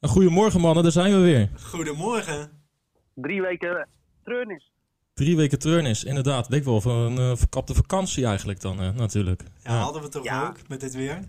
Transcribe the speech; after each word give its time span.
Goedemorgen 0.00 0.60
mannen, 0.60 0.82
daar 0.82 0.92
zijn 0.92 1.12
we 1.12 1.20
weer. 1.20 1.50
Goedemorgen. 1.62 2.50
Drie 3.14 3.42
weken 3.42 3.88
treurnis. 4.24 4.72
Drie 5.14 5.36
weken 5.36 5.58
treurnis, 5.58 6.04
inderdaad. 6.04 6.48
Leek 6.48 6.64
wel 6.64 6.80
van 6.80 6.96
een 6.96 7.16
uh, 7.30 7.36
verkapte 7.36 7.74
vakantie 7.74 8.26
eigenlijk 8.26 8.60
dan, 8.60 8.82
uh, 8.82 8.90
natuurlijk. 8.90 9.42
Ja, 9.62 9.72
ja, 9.72 9.78
hadden 9.78 10.02
we 10.02 10.08
toch 10.08 10.24
Ja. 10.24 10.46
ook 10.48 10.68
met 10.68 10.80
dit 10.80 10.94
weer? 10.94 11.20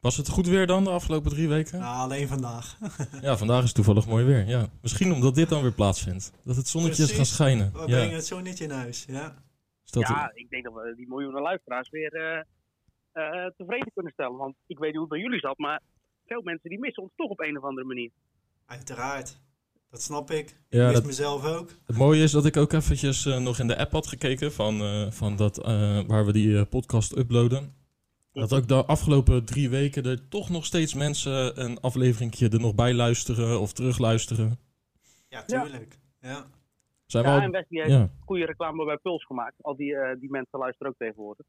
Was 0.00 0.16
het 0.16 0.28
goed 0.28 0.46
weer 0.46 0.66
dan 0.66 0.84
de 0.84 0.90
afgelopen 0.90 1.30
drie 1.30 1.48
weken? 1.48 1.78
Nou, 1.78 1.96
alleen 1.96 2.28
vandaag. 2.28 2.78
Ja, 3.20 3.36
vandaag 3.36 3.62
is 3.64 3.72
toevallig 3.72 4.06
mooi 4.06 4.24
weer. 4.24 4.46
Ja. 4.46 4.66
Misschien 4.82 5.12
omdat 5.12 5.34
dit 5.34 5.48
dan 5.48 5.62
weer 5.62 5.72
plaatsvindt. 5.72 6.32
Dat 6.44 6.56
het 6.56 6.68
zonnetje 6.68 7.02
is 7.02 7.12
gaan 7.12 7.24
schijnen. 7.24 7.72
We 7.72 7.78
Ja. 7.78 7.84
brengen 7.84 8.14
het 8.14 8.26
zonnetje 8.26 8.64
in 8.64 8.70
huis. 8.70 9.04
Ja. 9.08 9.34
Ja, 9.84 10.30
ik 10.34 10.50
denk 10.50 10.64
dat 10.64 10.72
we 10.74 10.94
die 10.96 11.08
miljoenen 11.08 11.42
luisteraars 11.42 11.90
weer 11.90 12.12
eh, 12.14 12.38
eh, 13.12 13.50
tevreden 13.56 13.92
kunnen 13.94 14.12
stellen. 14.12 14.36
Want 14.36 14.54
ik 14.66 14.78
weet 14.78 14.88
niet 14.88 14.98
hoe 15.00 15.06
het 15.08 15.12
bij 15.12 15.20
jullie 15.20 15.38
zat, 15.40 15.58
maar 15.58 15.80
veel 16.28 16.42
mensen 16.42 16.70
die 16.70 16.78
missen 16.78 17.02
ons 17.02 17.12
toch 17.16 17.30
op 17.30 17.40
een 17.40 17.56
of 17.58 17.64
andere 17.64 17.86
manier. 17.86 18.10
Uiteraard. 18.66 19.40
Dat 19.90 20.02
snap 20.02 20.30
ik. 20.30 20.56
Ja, 20.68 20.80
ik 20.80 20.86
mis 20.86 20.94
dat- 20.94 21.04
mezelf 21.06 21.44
ook. 21.44 21.70
Het 21.86 21.96
mooie 21.96 22.22
is 22.22 22.30
dat 22.30 22.46
ik 22.46 22.56
ook 22.56 22.72
eventjes 22.72 23.26
eh, 23.26 23.38
nog 23.38 23.58
in 23.58 23.66
de 23.66 23.76
app 23.78 23.92
had 23.92 24.06
gekeken 24.06 24.52
van, 24.52 24.80
eh, 24.80 25.10
van 25.10 25.36
dat, 25.36 25.58
eh, 25.64 26.00
waar 26.06 26.26
we 26.26 26.32
die 26.32 26.64
podcast 26.64 27.16
uploaden. 27.16 27.76
Dat 28.32 28.52
ook 28.52 28.68
de 28.68 28.84
afgelopen 28.84 29.44
drie 29.44 29.70
weken 29.70 30.04
er 30.04 30.28
toch 30.28 30.50
nog 30.50 30.64
steeds 30.64 30.94
mensen 30.94 31.62
een 31.64 31.80
afleveringje 31.80 32.48
er 32.48 32.60
nog 32.60 32.74
bij 32.74 32.94
luisteren 32.94 33.60
of 33.60 33.72
terugluisteren. 33.72 34.58
Ja, 35.28 35.42
tuurlijk. 35.44 35.98
Ja. 36.20 36.46
Zijn 37.06 37.24
we 37.24 37.30
Ja, 37.30 37.36
al- 37.36 37.42
en 37.42 37.50
Wesley 37.50 37.82
heeft 37.82 37.92
ja. 37.94 38.10
goede 38.24 38.44
reclame 38.44 38.84
bij 38.84 38.96
Puls 38.96 39.24
gemaakt. 39.26 39.54
Al 39.60 39.76
die, 39.76 39.96
eh, 39.96 40.20
die 40.20 40.30
mensen 40.30 40.58
luisteren 40.58 40.92
ook 40.92 40.98
tegenwoordig. 40.98 41.46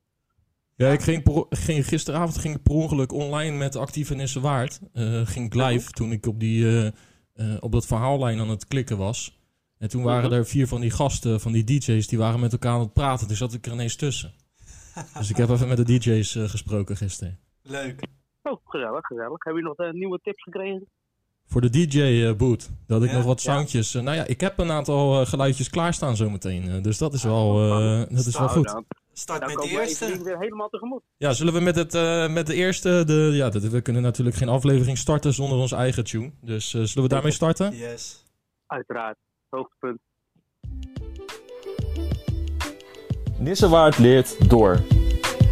Ja, 0.80 0.92
ik 0.92 1.02
ging, 1.02 1.24
per- 1.24 1.46
ging, 1.50 1.88
gisteravond 1.88 2.38
ging 2.38 2.56
ik 2.56 2.64
per 2.64 2.74
ongeluk 2.74 3.12
online 3.12 3.58
met 3.58 3.76
Actief 3.76 4.12
en 4.12 4.42
Waard. 4.42 4.80
Eh, 4.94 5.22
ging 5.26 5.46
ik 5.46 5.54
live 5.54 5.92
toen 5.92 6.12
ik 6.12 6.26
op, 6.26 6.40
die, 6.40 6.66
eh, 6.66 6.88
eh, 7.34 7.58
op 7.60 7.72
dat 7.72 7.86
verhaallijn 7.86 8.40
aan 8.40 8.50
het 8.50 8.68
klikken 8.68 8.98
was. 8.98 9.40
En 9.78 9.90
toen 9.90 10.04
waren 10.04 10.32
er 10.32 10.46
vier 10.46 10.68
van 10.68 10.82
die 10.82 10.92
gasten, 10.92 11.40
van 11.40 11.52
die 11.52 11.64
DJ's, 11.64 12.08
die 12.08 12.18
waren 12.18 12.40
met 12.40 12.52
elkaar 12.52 12.72
aan 12.72 12.80
het 12.80 12.94
praten. 12.94 13.28
Toen 13.28 13.36
zat 13.36 13.54
ik 13.54 13.66
er 13.66 13.72
ineens 13.72 13.96
tussen. 13.96 14.34
Dus 15.18 15.30
ik 15.30 15.38
heb 15.38 15.50
even 15.50 15.68
met 15.68 15.78
de 15.78 15.84
DJ's 15.84 16.32
gesproken 16.32 16.98
gisteren. 16.98 17.40
Leuk. 17.62 18.04
Oh, 18.44 18.60
gezellig, 18.66 19.06
gezellig. 19.06 19.44
Hebben 19.44 19.64
jullie 19.64 19.78
nog 19.78 19.94
nieuwe 19.94 20.20
tips 20.24 20.44
gekregen? 20.44 20.88
Voor 21.46 21.62
de 21.62 21.70
DJ-boot, 21.70 22.70
dat 22.88 23.04
ik 23.04 23.10
Ja, 23.10 23.16
nog 23.16 23.26
wat 23.26 23.42
soundjes... 23.42 23.94
nou 23.94 24.16
ja, 24.16 24.26
ik 24.26 24.42
heb 24.42 24.58
een 24.58 24.72
aantal 24.72 25.26
geluidjes 25.26 25.70
klaarstaan 25.70 26.16
zometeen. 26.16 26.82
dus 26.82 26.98
dat 26.98 27.14
is 27.14 27.24
wel, 27.24 27.62
eh, 27.62 28.16
dat 28.16 28.26
is 28.26 28.38
wel 28.38 28.48
Nou, 28.48 28.58
goed. 28.58 28.84
Start 29.20 29.40
dan 29.40 29.50
met 29.56 29.64
de 29.64 29.70
eerste. 29.70 30.24
weer 30.24 30.40
helemaal 30.40 30.70
tegemoet. 30.70 31.02
Ja, 31.18 31.34
zullen 31.34 31.54
we 31.54 31.60
met, 31.60 31.76
het, 31.76 31.96
eh, 31.96 32.30
met 32.30 32.48
de 32.48 32.54
eerste... 32.54 33.04
De, 33.06 33.30
ja, 33.34 33.50
dat, 33.50 33.64
we 33.64 33.82
kunnen 33.82 34.02
natuurlijk 34.02 34.38
geen 34.38 34.50
aflevering 34.50 34.98
starten 34.98 35.34
zonder 35.34 35.58
ons 35.58 35.72
eigen 35.72 36.04
tune. 36.04 36.32
Dus 36.42 36.74
eh, 36.74 36.82
zullen 36.82 37.10
we 37.10 37.16
daarmee 37.16 37.32
starten? 37.32 37.76
Yes. 37.76 38.24
Uiteraard. 38.68 39.18
Hoogtepunt. 39.50 40.00
Nissewaard 43.38 43.98
leert 43.98 44.50
door. 44.50 44.80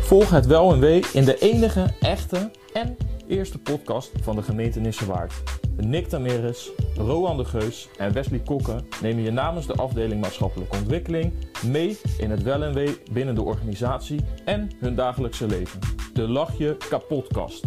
Volg 0.02 0.30
het 0.30 0.45
wel 0.45 0.73
en 0.73 0.80
wee 0.80 1.04
in 1.14 1.26
de 1.26 1.38
enige, 1.40 1.95
echte 2.00 2.52
en 2.73 2.98
eerste 3.28 3.60
podcast 3.60 4.12
van 4.22 4.36
de 4.36 4.42
gemeente 4.42 4.80
Nissewaard. 4.80 5.34
Nick 5.78 6.08
Tameres, 6.08 6.72
Roan 6.95 7.38
de 7.38 7.45
Geus 7.45 7.89
en 7.97 8.14
Wesley 8.14 8.39
Kokken 8.39 8.88
nemen 9.02 9.23
je 9.23 9.31
namens 9.31 9.67
de 9.67 9.73
afdeling 9.73 10.22
maatschappelijke 10.22 10.78
ontwikkeling 10.78 11.33
mee 11.66 12.00
in 12.17 12.31
het 12.31 12.44
wel 12.44 12.64
en 12.64 12.73
wee 12.73 12.97
binnen 13.11 13.36
de 13.36 13.42
organisatie 13.42 14.20
en 14.45 14.70
hun 14.80 14.95
dagelijkse 14.95 15.48
leven. 15.48 15.80
De 16.14 16.28
Lach 16.28 16.58
je 16.58 16.78
kapotkast. 16.89 17.64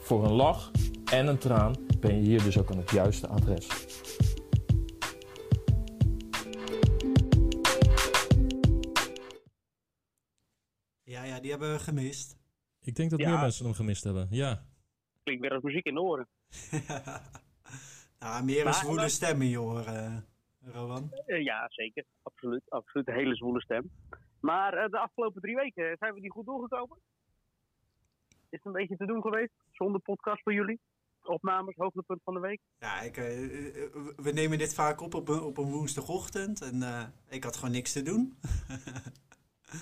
Voor 0.00 0.24
een 0.24 0.32
lach 0.32 0.70
en 1.12 1.26
een 1.26 1.38
traan 1.38 1.74
ben 2.00 2.14
je 2.14 2.20
hier 2.20 2.42
dus 2.42 2.58
ook 2.58 2.70
aan 2.70 2.78
het 2.78 2.90
juiste 2.90 3.26
adres. 3.28 3.66
Ja, 11.02 11.24
ja, 11.24 11.40
die 11.40 11.50
hebben 11.50 11.72
we 11.72 11.78
gemist. 11.78 12.36
Ik 12.80 12.94
denk 12.94 13.10
dat 13.10 13.20
Ja. 13.20 13.30
meer 13.30 13.40
mensen 13.40 13.64
hem 13.64 13.74
gemist 13.74 14.04
hebben. 14.04 14.26
Ja. 14.30 14.64
Klinkt 15.22 15.42
weer 15.42 15.52
als 15.54 15.62
muziek 15.62 15.84
in 15.86 15.94
de 15.94 16.00
oren. 16.00 16.28
nou, 18.20 18.44
meer 18.44 18.58
een 18.58 18.64
Maar- 18.64 18.74
zwoele 18.74 19.08
stem 19.08 19.42
in 19.42 19.48
je 19.48 19.60
oren, 19.60 19.86
eh, 19.86 20.72
Rowan. 20.74 21.12
Eh, 21.26 21.42
ja, 21.42 21.66
zeker. 21.68 22.04
Absoluut. 22.22 22.62
Absoluut. 22.68 23.08
Een 23.08 23.14
hele 23.14 23.34
zwoele 23.34 23.60
stem. 23.60 23.90
Maar 24.40 24.74
eh, 24.74 24.90
de 24.90 24.98
afgelopen 24.98 25.40
drie 25.42 25.56
weken 25.56 25.96
zijn 25.98 26.14
we 26.14 26.20
die 26.20 26.30
goed 26.30 26.46
doorgekomen? 26.46 26.98
Is 28.28 28.58
het 28.58 28.64
een 28.64 28.72
beetje 28.72 28.96
te 28.96 29.06
doen 29.06 29.22
geweest? 29.22 29.52
Zonder 29.72 30.00
podcast 30.00 30.42
voor 30.42 30.52
jullie? 30.52 30.80
Opnames, 31.22 31.74
hoogtepunt 31.76 32.20
van 32.24 32.34
de 32.34 32.40
week? 32.40 32.60
Ja, 32.78 33.00
ik, 33.00 33.14
we 34.16 34.30
nemen 34.34 34.58
dit 34.58 34.74
vaak 34.74 35.00
op 35.00 35.14
op 35.14 35.28
een, 35.28 35.40
op 35.42 35.56
een 35.58 35.70
woensdagochtend. 35.70 36.60
En 36.62 36.82
eh, 36.82 37.04
ik 37.28 37.44
had 37.44 37.56
gewoon 37.56 37.70
niks 37.74 37.92
te 37.92 38.02
doen. 38.02 38.36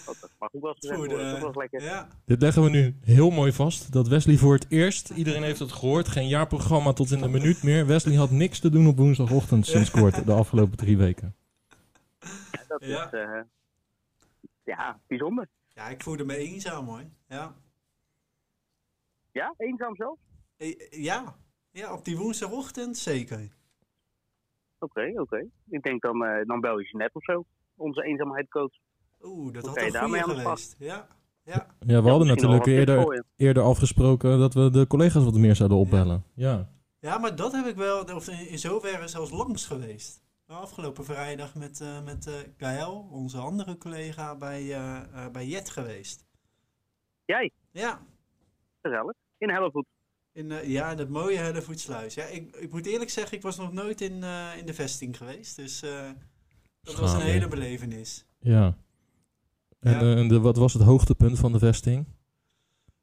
Dat 0.06 0.30
mag 0.38 0.54
ook 0.54 0.62
wel 0.62 0.70
eens 0.70 0.78
gezegd 0.80 0.98
Voor 1.00 1.08
worden. 1.08 1.26
Dat 1.30 1.40
de, 1.40 1.46
was 1.46 1.54
lekker. 1.56 1.82
ja, 1.82 2.08
Dit 2.24 2.40
leggen 2.42 2.62
we 2.62 2.70
nu 2.70 2.96
heel 3.00 3.30
mooi 3.30 3.52
vast. 3.52 3.92
Dat 3.92 4.08
Wesley 4.08 4.36
voor 4.36 4.54
het 4.54 4.66
eerst, 4.68 5.10
iedereen 5.10 5.42
heeft 5.42 5.58
het 5.58 5.72
gehoord, 5.72 6.08
geen 6.08 6.28
jaarprogramma 6.28 6.92
tot 6.92 7.10
in 7.10 7.18
de 7.20 7.28
minuut 7.28 7.62
meer. 7.62 7.86
Wesley 7.86 8.14
had 8.16 8.30
niks 8.30 8.58
te 8.60 8.70
doen 8.70 8.86
op 8.86 8.96
woensdagochtend 8.96 9.66
sinds 9.66 9.90
kort, 9.90 10.26
de 10.26 10.32
afgelopen 10.32 10.76
drie 10.76 10.96
weken. 10.98 11.34
Ja, 12.52 12.64
dat 12.68 12.84
Ja. 12.84 13.06
is 13.06 13.12
eh, 13.12 13.40
ja, 14.64 15.00
bijzonder. 15.06 15.48
ja, 15.74 15.88
ik 15.88 16.02
voelde 16.02 16.24
me 16.24 16.36
eenzaam 16.36 16.86
hoor. 16.86 17.02
Ja, 17.28 17.54
Ja, 19.32 19.54
eenzaam 19.56 19.96
zelf? 19.96 20.18
Eh, 20.56 20.76
ja. 20.90 21.36
ja 21.70 21.92
op 21.92 22.04
die 22.04 22.16
woensdagochtend 22.16 22.96
zeker. 22.96 23.56
Oké, 24.78 25.12
oké. 25.20 25.46
Ik 25.68 25.82
denk 25.82 26.02
dan, 26.02 26.24
eh, 26.24 26.46
dan 26.46 26.60
bel 26.60 26.78
je 26.78 26.86
ze 26.86 26.96
net 26.96 27.14
of 27.14 27.24
zo. 27.24 27.44
Onze 27.76 28.02
eenzaamheidscoach. 28.02 28.72
Oeh, 29.22 29.52
dat 29.54 29.66
had 29.66 29.76
een 29.76 29.92
daarmee 29.92 30.22
goeie 30.22 30.22
aan 30.22 30.28
de 30.28 30.40
slag? 30.40 30.58
geweest. 30.58 30.76
Ja, 30.78 31.08
ja. 31.44 31.66
Ja, 31.80 31.86
we 31.86 31.92
Ja, 31.92 32.00
hadden 32.10 32.26
natuurlijk 32.28 32.66
eerder, 32.66 33.24
eerder 33.36 33.62
afgesproken 33.62 34.38
dat 34.38 34.54
we 34.54 34.70
de 34.70 34.86
collega's 34.86 35.24
wat 35.24 35.34
meer 35.34 35.56
zouden 35.56 35.78
opbellen. 35.78 36.24
Ja. 36.34 36.68
ja, 37.00 37.18
maar 37.18 37.36
dat 37.36 37.52
heb 37.52 37.66
ik 37.66 37.76
wel 37.76 38.04
of 38.14 38.28
in, 38.28 38.48
in 38.48 38.58
zoverre 38.58 39.08
zelfs 39.08 39.30
langs 39.30 39.66
geweest. 39.66 40.22
Afgelopen 40.46 41.04
vrijdag 41.04 41.54
met, 41.54 41.80
eh 41.80 42.02
met 42.04 42.26
eh 42.26 42.34
Gaël, 42.56 43.08
onze 43.10 43.38
andere 43.38 43.76
collega, 43.78 44.36
bij, 44.36 44.60
eh, 44.74 44.96
eh, 44.96 45.30
bij 45.32 45.46
Jet 45.46 45.70
geweest. 45.70 46.26
Jij, 47.24 47.50
Ja, 47.70 48.00
gezellig. 48.82 49.14
In 49.38 49.50
Hellevoet. 49.50 49.86
in, 50.32 50.52
ja, 50.64 50.90
in 50.90 50.98
het 50.98 51.08
mooie 51.08 51.36
Hellevoetsluis. 51.38 52.14
Ja, 52.14 52.24
ik, 52.24 52.56
ik 52.56 52.70
moet 52.72 52.86
eerlijk 52.86 53.10
zeggen, 53.10 53.36
ik 53.36 53.42
was 53.42 53.56
nog 53.56 53.72
nooit 53.72 54.00
in, 54.00 54.22
eh, 54.22 54.56
in 54.56 54.66
de 54.66 54.74
vesting 54.74 55.16
geweest. 55.16 55.56
Dus 55.56 55.82
eh, 55.82 56.10
dat 56.80 56.94
was 56.94 57.12
een 57.12 57.20
hele 57.20 57.48
belevenis. 57.48 58.26
ja. 58.40 58.76
En, 59.80 59.92
Ja. 59.92 60.00
eh, 60.00 60.18
en 60.18 60.28
de, 60.28 60.40
wat 60.40 60.56
was 60.56 60.72
het 60.72 60.82
hoogtepunt 60.82 61.38
van 61.38 61.52
de 61.52 61.58
vesting? 61.58 62.06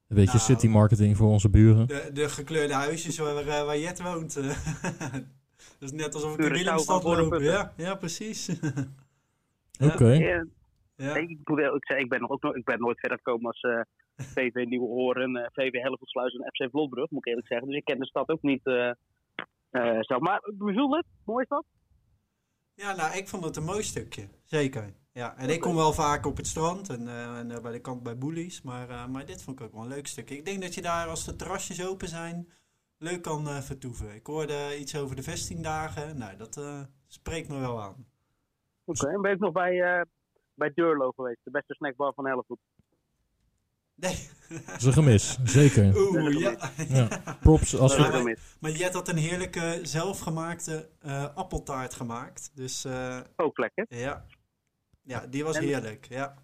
Een 0.08 0.16
beetje 0.16 0.38
Nou. 0.38 0.40
city 0.46 0.68
marketing 0.68 1.18
voor 1.18 1.30
onze 1.30 1.50
buren. 1.50 1.88
De, 1.88 2.10
de 2.14 2.30
gekleurde 2.30 2.74
huisjes 2.74 3.18
waar, 3.18 3.38
eh, 3.38 3.66
waar 3.66 3.78
Jet 3.80 4.02
woont. 4.02 4.36
eh. 4.36 4.44
dat 5.80 5.90
is 5.90 5.92
net 5.92 6.14
alsof 6.14 6.34
ik 6.38 6.46
in 6.46 6.52
Willemstad 6.52 7.04
loop. 7.04 7.40
Ja, 7.42 7.74
ja, 7.78 7.96
precies. 7.96 8.50
Oké. 9.80 10.12
Ja, 10.12 10.46
ja. 10.96 11.16
ik, 11.16 11.30
ik, 11.30 11.86
zei, 11.86 12.00
ik, 12.00 12.10
ben 12.10 12.22
nog 12.22 12.30
ook 12.30 12.42
nog, 12.42 12.56
ik 12.56 12.66
ben 12.66 12.80
nooit 12.80 13.00
verder 13.00 13.18
gekomen 13.18 13.46
als 13.48 13.62
eh, 13.62 13.82
VV 14.16 14.66
Nieuwe 14.68 14.88
Horen, 14.88 15.36
eh, 15.36 15.48
VV 15.54 15.72
Hellevoetsluis 15.82 16.34
en 16.34 16.50
FC 16.52 16.70
Vlotbrug, 16.72 17.10
moet 17.10 17.20
ik 17.20 17.28
eerlijk 17.28 17.48
zeggen. 17.48 17.68
Dus 17.68 17.78
ik 17.78 17.86
ken 17.86 18.00
de 18.00 18.06
stad 18.06 18.30
ook 18.30 18.42
niet 18.42 18.66
eh 18.66 18.92
eh, 19.70 19.98
zo. 20.02 20.20
Maar 20.20 20.42
beviel 20.54 20.96
het? 20.96 21.06
Mooi 21.26 21.46
stad? 21.46 21.66
Ja, 22.74 22.96
nou, 22.96 23.18
ik 23.18 23.28
vond 23.28 23.44
het 23.44 23.56
een 23.56 23.64
mooi 23.64 23.84
stukje. 23.84 24.28
Zeker. 24.44 24.94
Ja, 25.16 25.38
en 25.38 25.50
ik 25.50 25.60
kom 25.62 25.76
wel 25.76 25.94
vaak 25.94 26.26
op 26.26 26.38
het 26.38 26.48
strand 26.48 26.90
en, 26.90 27.08
eh, 27.08 27.38
en 27.38 27.52
eh, 27.52 27.62
bij 27.62 27.72
de 27.72 27.80
kant 27.80 28.04
bij 28.04 28.18
Boelies. 28.18 28.62
Maar, 28.62 28.90
eh, 28.90 29.08
maar 29.08 29.26
dit 29.26 29.42
vond 29.44 29.60
ik 29.60 29.66
ook 29.66 29.74
wel 29.74 29.82
een 29.82 29.88
leuk 29.88 30.08
stukje. 30.08 30.38
Ik 30.38 30.46
denk 30.46 30.62
dat 30.62 30.74
je 30.74 30.82
daar, 30.82 31.08
als 31.08 31.26
de 31.26 31.36
terrasjes 31.36 31.86
open 31.88 32.08
zijn, 32.08 32.48
leuk 32.98 33.22
kan 33.22 33.48
eh, 33.48 33.58
vertoeven. 33.62 34.16
Ik 34.16 34.26
hoorde 34.26 34.78
iets 34.80 34.96
over 34.96 35.16
de 35.16 35.24
vestingdagen. 35.24 36.18
Nou, 36.18 36.38
dat 36.38 36.58
eh, 36.58 36.82
spreekt 37.08 37.50
me 37.50 37.60
wel 37.60 37.82
aan. 37.82 38.06
Oké, 38.86 39.08
en 39.08 39.22
ben 39.22 39.32
ik 39.32 39.40
nog 39.40 39.52
bij, 39.52 39.82
eh 39.82 40.02
bij 40.54 40.72
Deurlo 40.74 41.12
geweest, 41.12 41.40
de 41.44 41.52
beste 41.52 41.74
snackbar 41.74 42.14
van 42.14 42.28
Hellevoet. 42.28 42.60
Nee. 43.96 44.30
Dat 44.66 44.76
is 44.78 44.84
een 44.84 44.94
gemis, 44.94 45.38
zeker. 45.44 45.96
Oeh, 45.98 46.40
ja. 46.40 46.72
Ja. 46.90 47.38
Props 47.42 47.78
als 47.78 47.98
we, 47.98 48.22
mis. 48.24 48.58
Maar 48.60 48.72
Jet 48.72 48.94
had 48.94 49.08
een 49.08 49.18
heerlijke 49.18 49.80
zelfgemaakte 49.84 50.90
eh, 51.00 51.36
appeltaart 51.36 51.94
gemaakt. 51.94 52.52
Dus 52.54 52.86
eh, 52.86 53.20
Ook 53.36 53.58
lekker. 53.58 53.86
ja. 53.90 54.26
Ja, 55.06 55.28
die 55.28 55.44
was 55.44 55.58
En- 55.58 55.64
heerlijk. 55.64 56.06
Ja. 56.10 56.36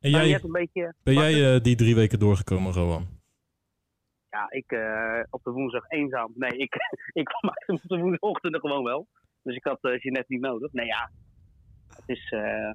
En 0.00 0.10
Maar 0.10 0.22
je 0.22 0.28
jij, 0.28 0.40
een 0.42 0.52
beetje... 0.52 0.94
ben 1.02 1.14
jij 1.14 1.54
eh, 1.54 1.60
die 1.62 1.76
drie 1.76 1.94
weken 1.94 2.18
doorgekomen, 2.18 2.72
Rowan? 2.72 3.06
Ja, 4.30 4.50
ik 4.50 4.72
eh, 4.72 5.20
op 5.30 5.42
de 5.44 5.50
woensdag 5.50 5.90
eenzaam. 5.90 6.32
Nee, 6.34 6.50
ik, 6.50 6.74
ik 7.22 7.28
maakte 7.40 7.64
hem 7.66 7.74
op 7.82 7.88
de 7.88 7.98
woensdagochtend 7.98 8.56
gewoon 8.56 8.84
wel. 8.84 9.06
Dus 9.42 9.56
ik 9.56 9.64
had 9.64 9.78
uh, 9.84 9.98
Jeanette 9.98 10.32
niet 10.32 10.40
nodig. 10.40 10.72
Nee, 10.72 10.86
ja. 10.86 11.10
Het 11.88 12.02
is... 12.06 12.30
eh, 12.30 12.72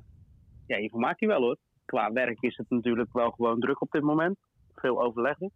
ja, 0.68 0.78
je 0.78 0.90
vermaakt 0.90 1.20
je 1.20 1.28
wel 1.28 1.42
hoor. 1.42 1.58
Qua 1.86 2.12
werk 2.12 2.42
is 2.42 2.58
het 2.58 2.70
natuurlijk 2.70 3.14
wel 3.14 3.31
gewoon 3.31 3.60
druk 3.60 3.81
op 3.81 3.92
dit 3.92 4.02
moment. 4.02 4.38
Veel 4.75 5.02
overleggen. 5.04 5.52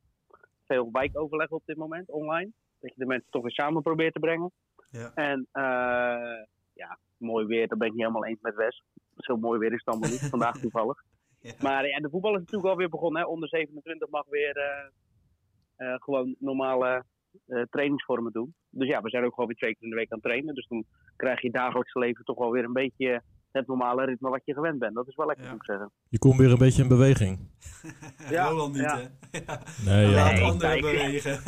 Veel 0.66 0.90
wijkoverleggen 0.92 1.56
op 1.58 1.64
dit 1.66 1.78
moment, 1.78 2.10
online. 2.10 2.52
dat 2.80 2.90
je 2.90 3.00
de 3.00 3.06
mensen 3.06 3.32
toch 3.32 3.42
weer 3.42 3.52
samen 3.52 3.82
probeert 3.82 4.14
te 4.14 4.20
brengen. 4.20 4.52
Ja. 4.90 5.12
En 5.16 5.48
eh, 5.52 6.44
ja, 6.74 6.98
mooi 7.18 7.46
weer, 7.46 7.68
daar 7.68 7.78
ben 7.78 7.88
ik 7.88 7.94
niet 7.94 8.06
helemaal 8.06 8.26
eens 8.26 8.42
met 8.42 8.56
Wes. 8.56 8.84
Zo 9.16 9.38
mooi 9.38 9.60
weer 9.60 9.72
is 9.72 9.82
het 9.86 9.88
allemaal 9.88 10.10
niet, 10.10 10.30
vandaag 10.36 10.60
toevallig. 10.60 11.04
Ja. 11.40 11.54
Maar 11.60 11.88
ja, 11.88 12.00
de 12.00 12.10
voetbal 12.10 12.34
is 12.34 12.40
natuurlijk 12.40 12.70
alweer 12.70 12.90
begonnen. 12.90 13.22
Hè. 13.22 13.28
Onder 13.28 13.50
27 13.50 14.10
mag 14.10 14.26
weer 14.30 14.58
eh, 14.58 14.88
eh, 15.76 15.96
gewoon 16.00 16.36
normale 16.40 17.04
eh, 17.46 17.62
trainingsvormen 17.70 18.32
doen. 18.32 18.56
Dus 18.70 18.88
ja, 18.88 19.02
we 19.02 19.10
zijn 19.10 19.24
ook 19.24 19.34
gewoon 19.34 19.48
weer 19.48 19.58
twee 19.58 19.74
keer 19.74 19.84
in 19.84 19.90
de 19.90 19.96
week 19.96 20.12
aan 20.12 20.18
het 20.18 20.28
trainen. 20.28 20.56
Dus 20.56 20.68
dan 20.68 20.86
krijg 21.16 21.42
je 21.42 21.52
dagelijks 21.52 21.94
leven 21.94 22.26
toch 22.26 22.38
wel 22.38 22.52
weer 22.52 22.64
een 22.64 22.74
beetje 22.74 23.22
het 23.52 23.68
normale 23.68 24.06
ritme 24.06 24.30
wat 24.30 24.42
je 24.46 24.54
gewend 24.54 24.80
bent. 24.80 24.96
Dat 24.96 25.08
is 25.08 25.16
wel 25.16 25.26
lekker, 25.26 25.46
Ja. 25.46 25.52
moet 25.52 25.60
ik 25.60 25.66
zeggen. 25.66 25.92
Je 26.10 26.20
komt 26.20 26.38
weer 26.38 26.52
een 26.52 26.58
beetje 26.58 26.82
in 26.82 26.88
beweging. 26.88 27.40
Ja, 28.30 28.48
Roland 28.48 28.74
niet, 28.74 28.82
ja. 28.84 28.98
hè? 28.98 29.04
Ja. 29.48 29.62
Nee, 29.86 30.08
Laat 30.12 30.32
Nee, 30.32 30.44
anderen 30.44 30.82
bewegen. 30.82 31.40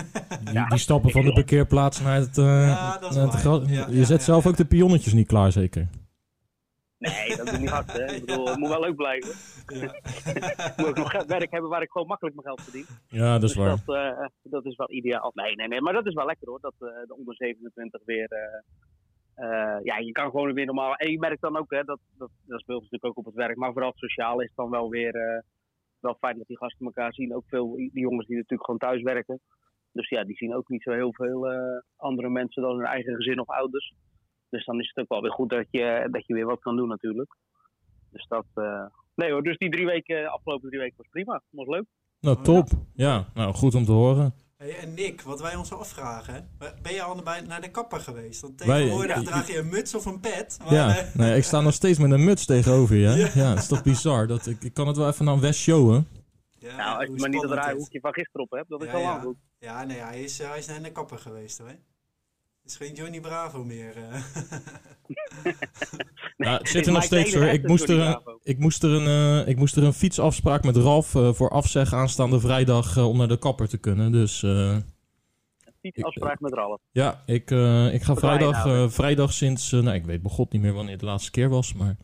Die, 0.43 0.65
die 0.69 0.77
stappen 0.77 1.11
van 1.11 1.25
de 1.25 1.33
parkeerplaats 1.33 2.01
naar 2.01 2.15
het... 2.15 2.37
eh, 2.37 2.67
Ja, 2.67 2.97
dat 2.97 3.09
is 3.09 3.15
naar 3.15 3.25
het 3.33 3.69
Ja, 3.69 3.87
je 3.89 3.97
ja, 3.97 4.03
zet 4.05 4.17
ja, 4.19 4.23
zelf 4.25 4.43
ja. 4.43 4.49
ook 4.49 4.57
de 4.57 4.65
pionnetjes 4.65 5.13
niet 5.13 5.27
klaar, 5.27 5.51
zeker? 5.51 5.89
Nee, 6.97 7.35
dat 7.37 7.47
doe 7.47 7.57
niet 7.57 7.69
hard, 7.69 7.91
hè. 7.93 8.05
Ik 8.13 8.25
bedoel, 8.25 8.47
het 8.47 8.57
moet 8.57 8.69
wel 8.69 8.79
leuk 8.79 8.95
blijven. 8.95 9.31
Ja. 9.67 9.93
Ik 10.69 10.73
moet 10.77 10.87
ook 10.87 10.95
nog 10.97 11.25
werk 11.25 11.51
hebben 11.51 11.69
waar 11.69 11.81
ik 11.81 11.91
gewoon 11.91 12.07
makkelijk 12.07 12.35
mijn 12.35 12.47
geld 12.47 12.61
verdien. 12.61 12.85
Ja, 13.07 13.33
dat 13.39 13.43
is 13.49 13.55
dus 13.55 13.63
waar. 13.65 13.81
dat, 13.85 13.95
eh, 13.95 14.27
dat 14.43 14.65
is 14.65 14.75
wel 14.75 14.91
ideaal. 14.91 15.31
Nee, 15.33 15.55
nee, 15.55 15.67
nee, 15.67 15.81
maar 15.81 15.93
dat 15.93 16.05
is 16.05 16.13
wel 16.13 16.25
lekker 16.25 16.47
hoor. 16.49 16.59
Dat 16.61 16.73
eh, 16.79 16.87
de 17.07 17.15
onder 17.17 17.35
27 17.35 18.01
weer. 18.05 18.27
Eh, 19.39 19.83
ja, 19.83 19.97
je 19.97 20.11
kan 20.11 20.29
gewoon 20.29 20.53
weer 20.53 20.65
normaal. 20.65 20.93
En 20.95 21.11
je 21.11 21.19
merkt 21.19 21.41
dan 21.41 21.57
ook, 21.57 21.71
hè, 21.71 21.83
dat, 21.83 21.99
dat, 22.17 22.29
dat 22.45 22.59
speelt 22.59 22.81
natuurlijk 22.81 23.05
ook 23.05 23.17
op 23.17 23.25
het 23.25 23.35
werk. 23.35 23.57
Maar 23.57 23.71
vooral 23.71 23.91
sociaal 23.95 24.41
is 24.41 24.51
dan 24.55 24.69
wel 24.69 24.89
weer. 24.89 25.15
eh, 25.15 25.41
wel 25.99 26.17
fijn 26.19 26.37
dat 26.37 26.47
die 26.47 26.57
gasten 26.57 26.85
elkaar 26.85 27.13
zien. 27.13 27.35
Ook 27.35 27.47
veel 27.47 27.75
die 27.75 27.91
jongens 27.93 28.27
die 28.27 28.35
natuurlijk 28.35 28.65
gewoon 28.65 28.79
thuis 28.79 29.01
werken. 29.01 29.39
Dus 29.91 30.09
ja, 30.09 30.23
die 30.23 30.35
zien 30.35 30.55
ook 30.55 30.69
niet 30.69 30.81
zo 30.83 30.91
heel 30.91 31.13
veel 31.13 31.49
eh, 31.49 31.81
andere 31.95 32.29
mensen 32.29 32.61
dan 32.61 32.77
hun 32.77 32.85
eigen 32.85 33.15
gezin 33.15 33.39
of 33.39 33.49
ouders. 33.49 33.93
Dus 34.49 34.65
dan 34.65 34.79
is 34.79 34.87
het 34.87 35.03
ook 35.03 35.09
wel 35.09 35.21
weer 35.21 35.31
goed 35.31 35.49
dat 35.49 35.67
je, 35.69 36.07
dat 36.11 36.25
je 36.25 36.33
weer 36.33 36.45
wat 36.45 36.59
kan 36.59 36.75
doen 36.75 36.87
natuurlijk. 36.87 37.35
Dus 38.11 38.27
dat. 38.27 38.45
nee 39.15 39.31
hoor, 39.31 39.43
dus 39.43 39.57
die 39.57 39.69
drie 39.69 39.85
weken, 39.85 40.31
afgelopen 40.31 40.69
drie 40.69 40.81
weken 40.81 40.97
was 40.97 41.07
prima. 41.09 41.41
Was 41.49 41.67
leuk. 41.67 41.85
Nou, 42.19 42.43
top. 42.43 42.67
Ja, 42.93 43.25
nou, 43.33 43.53
goed 43.53 43.75
om 43.75 43.85
te 43.85 43.91
horen. 43.91 44.33
Hey, 44.59 44.77
en 44.77 44.93
Nick, 44.93 45.21
wat 45.21 45.41
wij 45.41 45.55
ons 45.55 45.71
afvragen, 45.73 46.49
ben 46.81 46.93
je 46.93 47.01
al 47.01 47.21
bij, 47.23 47.41
naar 47.41 47.61
de 47.61 47.71
kapper 47.71 47.99
geweest? 47.99 48.41
Want 48.41 48.57
tegenwoordig 48.57 49.23
draag 49.23 49.47
je 49.47 49.57
een 49.57 49.69
muts 49.69 49.95
of 49.95 50.05
een 50.05 50.19
pet. 50.19 50.57
Maar, 50.63 50.73
Ja, 50.73 50.97
eh, 50.97 51.15
nee, 51.15 51.37
ik 51.37 51.43
sta 51.43 51.61
nog 51.61 51.73
steeds 51.73 51.99
met 51.99 52.11
een 52.11 52.23
muts 52.23 52.45
tegenover 52.45 52.95
je. 52.95 53.07
hè? 53.07 53.15
Ja. 53.15 53.29
Ja, 53.33 53.49
dat 53.49 53.57
is 53.57 53.67
toch 53.67 53.83
bizar. 53.83 54.27
Dat, 54.27 54.45
ik, 54.47 54.63
ik 54.63 54.73
kan 54.73 54.87
het 54.87 54.97
wel 54.97 55.07
even 55.07 55.29
aan 55.29 55.39
West 55.39 55.59
showen. 55.59 56.07
ja, 56.59 56.75
nou, 56.75 56.95
als 56.99 57.03
je 57.05 57.09
maar 57.09 57.09
niet 57.09 57.21
dat 57.21 57.29
spannend 57.29 57.53
rare 57.53 57.69
het. 57.69 57.77
hoekje 57.77 57.99
van 57.99 58.13
gisteren 58.13 58.41
op 58.41 58.51
hebt, 58.51 58.69
dat 58.69 58.79
is 58.81 58.85
Ja, 58.87 58.91
wel 58.93 59.01
ja. 59.01 59.07
lang 59.09 59.21
goed. 59.21 59.35
Ja, 59.59 59.83
nee, 59.83 59.97
hij 59.97 60.23
is, 60.23 60.39
eh, 60.39 60.49
hij 60.49 60.57
is 60.57 60.65
naar 60.67 60.83
de 60.83 60.91
kapper 60.91 61.17
geweest 61.19 61.57
hoor. 61.57 61.67
Het 61.67 61.77
is 62.71 62.75
geen 62.77 62.93
Johnny 62.95 63.19
Bravo 63.19 63.63
meer. 63.63 63.93
eh. 64.09 64.21
Ja, 66.37 66.57
het 66.57 66.69
zit 66.69 66.85
er 66.87 66.91
nog 66.93 67.03
steeds 67.03 67.33
hoor. 67.33 67.43
Ik 67.43 67.67
moest, 67.67 67.89
er? 67.89 68.21
Ik, 68.49 68.57
moest 68.59 68.83
er 68.83 68.89
een, 68.91 69.41
eh, 69.41 69.47
ik 69.47 69.57
moest 69.57 69.75
er 69.75 69.83
een 69.83 69.93
fietsafspraak 69.93 70.63
met 70.63 70.75
Ralf 70.77 71.15
eh, 71.15 71.33
voor 71.33 71.49
afzeg 71.49 71.93
aanstaande 71.93 72.39
vrijdag 72.39 72.97
eh, 72.97 73.07
om 73.07 73.17
naar 73.17 73.27
de 73.27 73.37
kapper 73.39 73.67
te 73.69 73.77
kunnen. 73.77 74.11
Dus 74.11 74.43
eh, 74.43 74.77
Fietsafspraak 75.81 76.39
met 76.39 76.53
Ralf. 76.53 76.81
ja, 76.91 77.23
ik, 77.25 77.51
eh, 77.51 77.93
ik 77.93 78.01
ga 78.01 78.13
Wat 78.13 78.19
vrijdag, 78.23 78.65
nou? 78.65 78.89
vrijdag 78.91 79.33
sinds, 79.33 79.71
nou 79.71 79.91
ik 79.91 80.05
weet 80.05 80.21
begot 80.21 80.51
niet 80.51 80.61
meer 80.61 80.73
wanneer 80.73 80.97
de 80.97 81.05
laatste 81.05 81.31
keer 81.31 81.49
was, 81.49 81.73
maar 81.73 81.97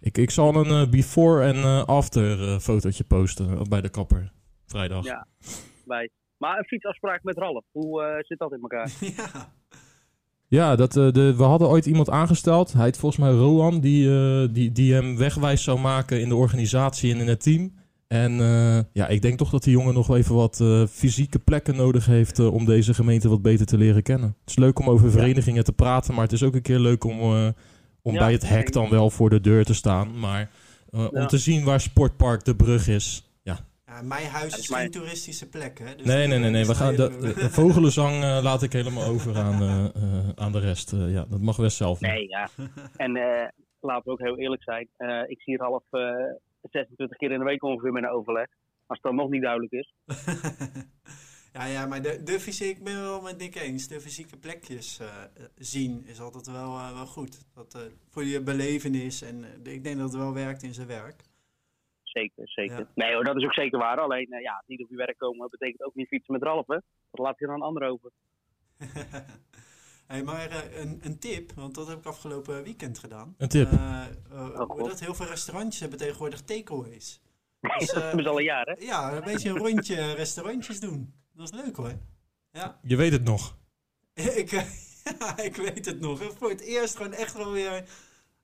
ik, 0.00 0.18
ik 0.18 0.30
zal 0.30 0.54
een 0.54 0.82
eh, 0.84 0.90
before 0.90 1.44
en 1.44 1.54
eh, 1.56 1.84
after 1.84 2.48
eh, 2.48 2.58
fotootje 2.58 3.04
posten 3.04 3.68
bij 3.68 3.80
de 3.80 3.88
kapper. 3.88 4.32
Vrijdag. 4.66 5.04
Ja. 5.04 5.26
Bij. 5.84 6.10
Maar 6.36 6.58
een 6.58 6.64
fietsafspraak 6.64 7.22
met 7.22 7.38
Ralf, 7.38 7.64
hoe 7.72 8.02
eh, 8.02 8.22
zit 8.22 8.38
dat 8.38 8.52
in 8.52 8.60
elkaar? 8.60 8.90
ja. 9.16 9.52
Ja, 10.48 10.76
dat, 10.76 10.96
eh, 10.96 11.12
de, 11.12 11.34
we 11.36 11.42
hadden 11.42 11.68
ooit 11.68 11.86
iemand 11.86 12.10
aangesteld. 12.10 12.72
Hij 12.72 12.84
heet 12.84 12.96
volgens 12.96 13.20
mij 13.20 13.30
Roan, 13.30 13.80
die, 13.80 14.10
eh, 14.10 14.48
die, 14.50 14.72
die 14.72 14.94
hem 14.94 15.16
wegwijs 15.16 15.62
zou 15.62 15.78
maken 15.78 16.20
in 16.20 16.28
de 16.28 16.34
organisatie 16.34 17.12
en 17.14 17.20
in 17.20 17.28
het 17.28 17.42
team. 17.42 17.72
En 18.06 18.40
eh, 18.40 18.78
ja, 18.92 19.08
ik 19.08 19.22
denk 19.22 19.38
toch 19.38 19.50
dat 19.50 19.62
die 19.62 19.72
jongen 19.72 19.94
nog 19.94 20.16
even 20.16 20.34
wat 20.34 20.64
fysieke 20.90 21.38
plekken 21.38 21.76
nodig 21.76 22.06
heeft 22.06 22.38
om 22.38 22.64
deze 22.64 22.94
gemeente 22.94 23.28
wat 23.28 23.42
beter 23.42 23.66
te 23.66 23.78
leren 23.78 24.02
kennen. 24.02 24.36
Het 24.40 24.50
is 24.50 24.56
leuk 24.56 24.78
om 24.78 24.90
over 24.90 25.10
verenigingen 25.10 25.64
te 25.64 25.72
praten, 25.72 26.14
maar 26.14 26.22
het 26.22 26.32
is 26.32 26.42
ook 26.42 26.54
een 26.54 26.62
keer 26.62 26.78
leuk 26.78 27.04
om, 27.04 27.20
om 28.02 28.12
Ja, 28.12 28.18
bij 28.18 28.32
het 28.32 28.48
hek 28.48 28.72
dan 28.72 28.90
wel 28.90 29.10
voor 29.10 29.30
de 29.30 29.40
deur 29.40 29.64
te 29.64 29.74
staan. 29.74 30.18
Maar 30.18 30.50
om 30.90 31.26
te 31.26 31.38
zien 31.38 31.64
waar 31.64 31.80
Sportpark 31.80 32.44
de 32.44 32.56
Brug 32.56 32.88
is. 32.88 33.25
Ja. 34.00 34.02
mijn 34.06 34.26
huis 34.26 34.50
dat 34.50 34.58
is 34.58 34.64
is 34.64 34.70
mijn- 34.70 34.82
geen 34.82 34.90
toeristische 34.90 35.48
plek 35.48 35.78
hè. 35.78 35.94
Dus 35.96 36.06
Nee, 36.06 36.26
nee, 36.26 36.38
nee, 36.38 36.50
nee. 36.50 36.64
We 36.66 36.74
gaan, 36.74 36.94
de, 36.96 37.34
vogelenzang 37.50 38.22
eh, 38.22 38.38
laat 38.42 38.62
ik 38.62 38.72
helemaal 38.72 39.04
over 39.04 39.36
aan, 39.36 39.62
eh, 39.62 39.84
eh, 39.84 40.28
aan 40.34 40.52
de 40.52 40.58
rest. 40.60 40.92
Eh, 40.92 41.12
ja, 41.12 41.24
dat 41.28 41.40
mag 41.40 41.56
West 41.56 41.76
zelf 41.76 41.98
doen. 41.98 42.10
Nee, 42.10 42.28
ja. 42.28 42.48
En 42.96 43.16
eh, 43.16 43.48
laten 43.80 44.04
we 44.04 44.10
ook 44.10 44.20
heel 44.20 44.38
eerlijk 44.38 44.62
zijn. 44.62 44.88
eh, 44.96 45.22
ik 45.26 45.40
zie 45.42 45.56
Ralf 45.56 45.82
eh 45.90 46.00
26 46.70 47.16
keer 47.16 47.30
in 47.32 47.38
de 47.38 47.44
week 47.44 47.62
ongeveer 47.62 47.92
met 47.92 48.02
een 48.02 48.08
overleg. 48.10 48.46
Als 48.86 48.98
het 49.02 49.02
dan 49.02 49.14
nog 49.14 49.30
niet 49.30 49.42
duidelijk 49.42 49.72
is. 49.72 49.94
ja, 51.52 51.64
ja, 51.64 51.86
maar 51.86 52.02
de, 52.02 52.20
de 52.24 52.40
fysiek, 52.40 52.76
ik 52.78 52.84
ben 52.84 53.00
wel 53.02 53.20
met 53.20 53.38
Nick 53.38 53.54
eens. 53.54 53.88
De 53.88 54.00
fysieke 54.00 54.36
plekjes 54.36 54.98
eh, 55.00 55.06
zien 55.56 56.04
is 56.06 56.20
altijd 56.20 56.46
wel, 56.46 56.72
wel 56.94 57.06
goed. 57.06 57.38
Dat, 57.54 57.74
eh, 57.74 57.80
voor 58.10 58.24
je 58.24 58.42
belevenis 58.42 59.22
en 59.22 59.44
ik 59.62 59.84
denk 59.84 59.96
dat 59.96 60.12
het 60.12 60.20
wel 60.20 60.34
werkt 60.34 60.62
in 60.62 60.74
zijn 60.74 60.86
werk. 60.86 61.22
Zeker, 62.16 62.48
zeker. 62.48 62.78
Ja. 62.78 62.88
Nee 62.94 63.14
hoor, 63.14 63.24
dat 63.24 63.36
is 63.36 63.44
ook 63.44 63.54
zeker 63.54 63.78
waar. 63.78 64.00
Alleen, 64.00 64.32
eh, 64.32 64.42
ja, 64.42 64.62
niet 64.66 64.82
op 64.82 64.90
je 64.90 64.96
werk 64.96 65.18
komen 65.18 65.50
betekent 65.50 65.82
ook 65.82 65.94
niet 65.94 66.08
fietsen 66.08 66.32
met 66.32 66.42
Ralf, 66.42 66.66
hè. 66.66 66.78
Dat 67.10 67.20
laat 67.20 67.38
je 67.38 67.46
dan 67.46 67.54
een 67.54 67.62
ander 67.62 67.88
over. 67.88 68.10
hey, 70.06 70.22
maar 70.22 70.50
eh, 70.50 70.80
een, 70.80 71.00
een 71.02 71.18
tip, 71.18 71.52
want 71.52 71.74
dat 71.74 71.88
heb 71.88 71.98
ik 71.98 72.04
afgelopen 72.04 72.62
weekend 72.62 72.98
gedaan. 72.98 73.34
Een 73.38 73.48
tip. 73.48 73.72
Eh, 73.72 74.04
hoe 74.30 74.66
God. 74.66 74.88
dat 74.88 75.00
heel 75.00 75.14
veel 75.14 75.26
restaurantjes 75.26 75.80
hebben 75.80 75.98
tegenwoordig 75.98 76.40
takeaways. 76.40 77.20
Dus, 77.78 77.90
dat 77.92 78.02
hebben 78.02 78.22
ze 78.22 78.30
al 78.30 78.38
een 78.38 78.44
jaar, 78.44 78.66
hè. 78.66 78.84
ja, 78.84 79.16
een 79.16 79.24
beetje 79.24 79.48
een 79.48 79.58
rondje 79.58 80.12
restaurantjes 80.12 80.80
doen. 80.80 81.14
Dat 81.32 81.52
is 81.52 81.60
leuk 81.62 81.76
hoor. 81.76 81.92
Ja, 82.52 82.78
Je 82.82 82.96
weet 82.96 83.12
het 83.12 83.24
nog. 83.24 83.56
ik, 84.42 84.50
ja, 85.18 85.38
ik 85.38 85.56
weet 85.56 85.86
het 85.86 86.00
nog. 86.00 86.22
Voor 86.38 86.50
het 86.50 86.60
eerst 86.60 86.96
gewoon 86.96 87.12
echt 87.12 87.36
wel 87.36 87.52
weer, 87.52 87.84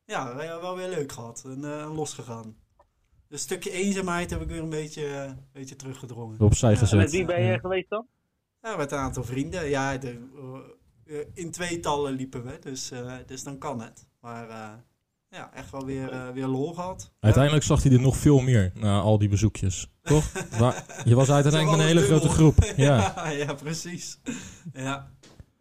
ja, 0.05 0.37
wel 0.37 0.77
weer 0.77 0.89
leuk 0.89 1.13
gehad 1.13 1.43
en 1.45 1.65
eh, 1.65 1.95
losgegaan. 1.95 2.62
Een 3.33 3.39
stukje 3.39 3.71
eenzaamheid 3.71 4.31
heb 4.31 4.41
ik 4.41 4.49
weer 4.49 4.61
een 4.63 4.69
beetje, 4.71 5.07
eh, 5.07 5.23
een 5.25 5.37
beetje 5.53 5.77
teruggedrongen. 5.77 6.41
Opzij 6.41 6.71
Ja, 6.71 6.75
En 6.77 6.81
met 6.81 6.89
gezet. 6.91 7.11
wie 7.11 7.25
ben 7.25 7.41
je 7.43 7.51
Ja. 7.51 7.59
geweest 7.59 7.89
dan? 7.89 8.07
Ja, 8.63 8.77
met 8.77 8.93
een 8.93 8.99
aantal 8.99 9.25
vrienden. 9.25 9.69
Ja, 9.69 9.97
de, 9.97 10.09
eh, 11.07 11.19
eh, 11.21 11.27
in 11.35 11.51
tweetallen 11.51 12.13
liepen 12.13 12.45
we, 12.45 12.59
dus, 12.61 12.91
eh, 12.91 13.13
dus 13.27 13.43
dan 13.43 13.59
kan 13.59 13.81
het. 13.83 14.07
Maar 14.21 14.49
eh, 14.49 14.69
ja, 15.31 15.51
echt 15.55 15.71
wel 15.71 15.85
weer, 15.87 16.11
eh, 16.11 16.29
weer 16.29 16.47
lol 16.47 16.75
gehad. 16.75 17.13
Uiteindelijk 17.21 17.65
zag 17.65 17.83
hij 17.83 17.93
er 17.93 18.01
nog 18.01 18.17
veel 18.17 18.41
meer 18.41 18.73
na 18.75 19.01
al 19.01 19.19
die 19.19 19.29
bezoekjes. 19.29 19.91
Toch? 20.03 20.33
Waar- 20.59 21.03
je 21.05 21.15
was 21.15 21.31
uiteindelijk 21.31 21.71
met 21.71 21.81
een 21.81 21.87
hele 21.87 22.07
grote 22.07 22.29
groep. 22.29 22.55
Ja. 22.77 23.13
ja, 23.17 23.29
ja, 23.29 23.55
precies. 23.55 24.19
Ja, 24.73 25.11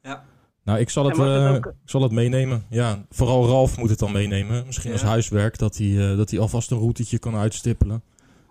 ja. 0.01 0.24
Nou, 0.71 0.83
ik 0.83 0.89
zal 0.89 1.05
het, 1.05 1.17
eh, 1.17 1.53
ook- 1.53 1.65
ik 1.65 1.89
zal 1.89 2.01
het 2.01 2.11
meenemen. 2.11 2.65
Ja, 2.69 3.05
vooral 3.09 3.47
Ralf 3.47 3.77
moet 3.77 3.89
het 3.89 3.99
dan 3.99 4.11
meenemen. 4.11 4.65
Misschien 4.65 4.87
Ja. 4.91 4.95
als 4.97 5.05
huiswerk, 5.05 5.57
dat 5.57 5.77
hij, 5.77 6.11
eh, 6.11 6.17
dat 6.17 6.29
hij 6.29 6.39
alvast 6.39 6.71
een 6.71 6.77
routetje 6.77 7.19
kan 7.19 7.35
uitstippelen. 7.35 8.03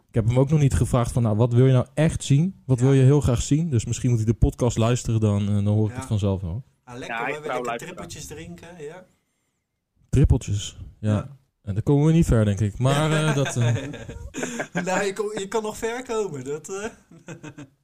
Ik 0.08 0.14
heb 0.14 0.26
hem 0.26 0.38
ook 0.38 0.50
nog 0.50 0.60
niet 0.60 0.74
gevraagd 0.74 1.12
van, 1.12 1.22
nou, 1.22 1.36
wat 1.36 1.52
wil 1.52 1.66
je 1.66 1.72
nou 1.72 1.86
echt 1.94 2.24
zien? 2.24 2.62
Wat 2.66 2.78
Ja. 2.78 2.84
wil 2.84 2.94
je 2.94 3.02
heel 3.02 3.20
graag 3.20 3.42
zien? 3.42 3.70
Dus 3.70 3.84
misschien 3.84 4.08
moet 4.10 4.18
hij 4.18 4.26
de 4.28 4.34
podcast 4.38 4.76
luisteren, 4.78 5.20
dan, 5.20 5.48
eh, 5.48 5.54
dan 5.54 5.66
hoor 5.66 5.86
ik 5.86 5.92
Ja. 5.92 5.98
het 5.98 6.08
vanzelf 6.08 6.40
wel. 6.40 6.62
Ah, 6.84 6.98
lekker, 6.98 7.28
Ja, 7.44 7.60
we 7.60 7.76
trippeltjes 7.76 8.26
drinken. 8.26 8.68
Ja. 8.78 9.04
Trippeltjes, 10.08 10.76
ja. 11.00 11.12
Ja. 11.12 11.36
En 11.62 11.74
dan 11.74 11.82
komen 11.82 12.06
we 12.06 12.12
niet 12.12 12.26
ver, 12.26 12.44
denk 12.44 12.60
ik. 12.60 12.78
Maar 12.78 13.12
eh, 13.12 13.34
dat... 13.42 13.56
eh, 13.56 13.74
nou, 14.84 15.04
je, 15.04 15.12
kon- 15.14 15.38
je 15.38 15.48
kan 15.48 15.62
nog 15.62 15.76
ver 15.76 16.02
komen. 16.04 16.44
Dat, 16.44 16.68
eh, 16.68 17.34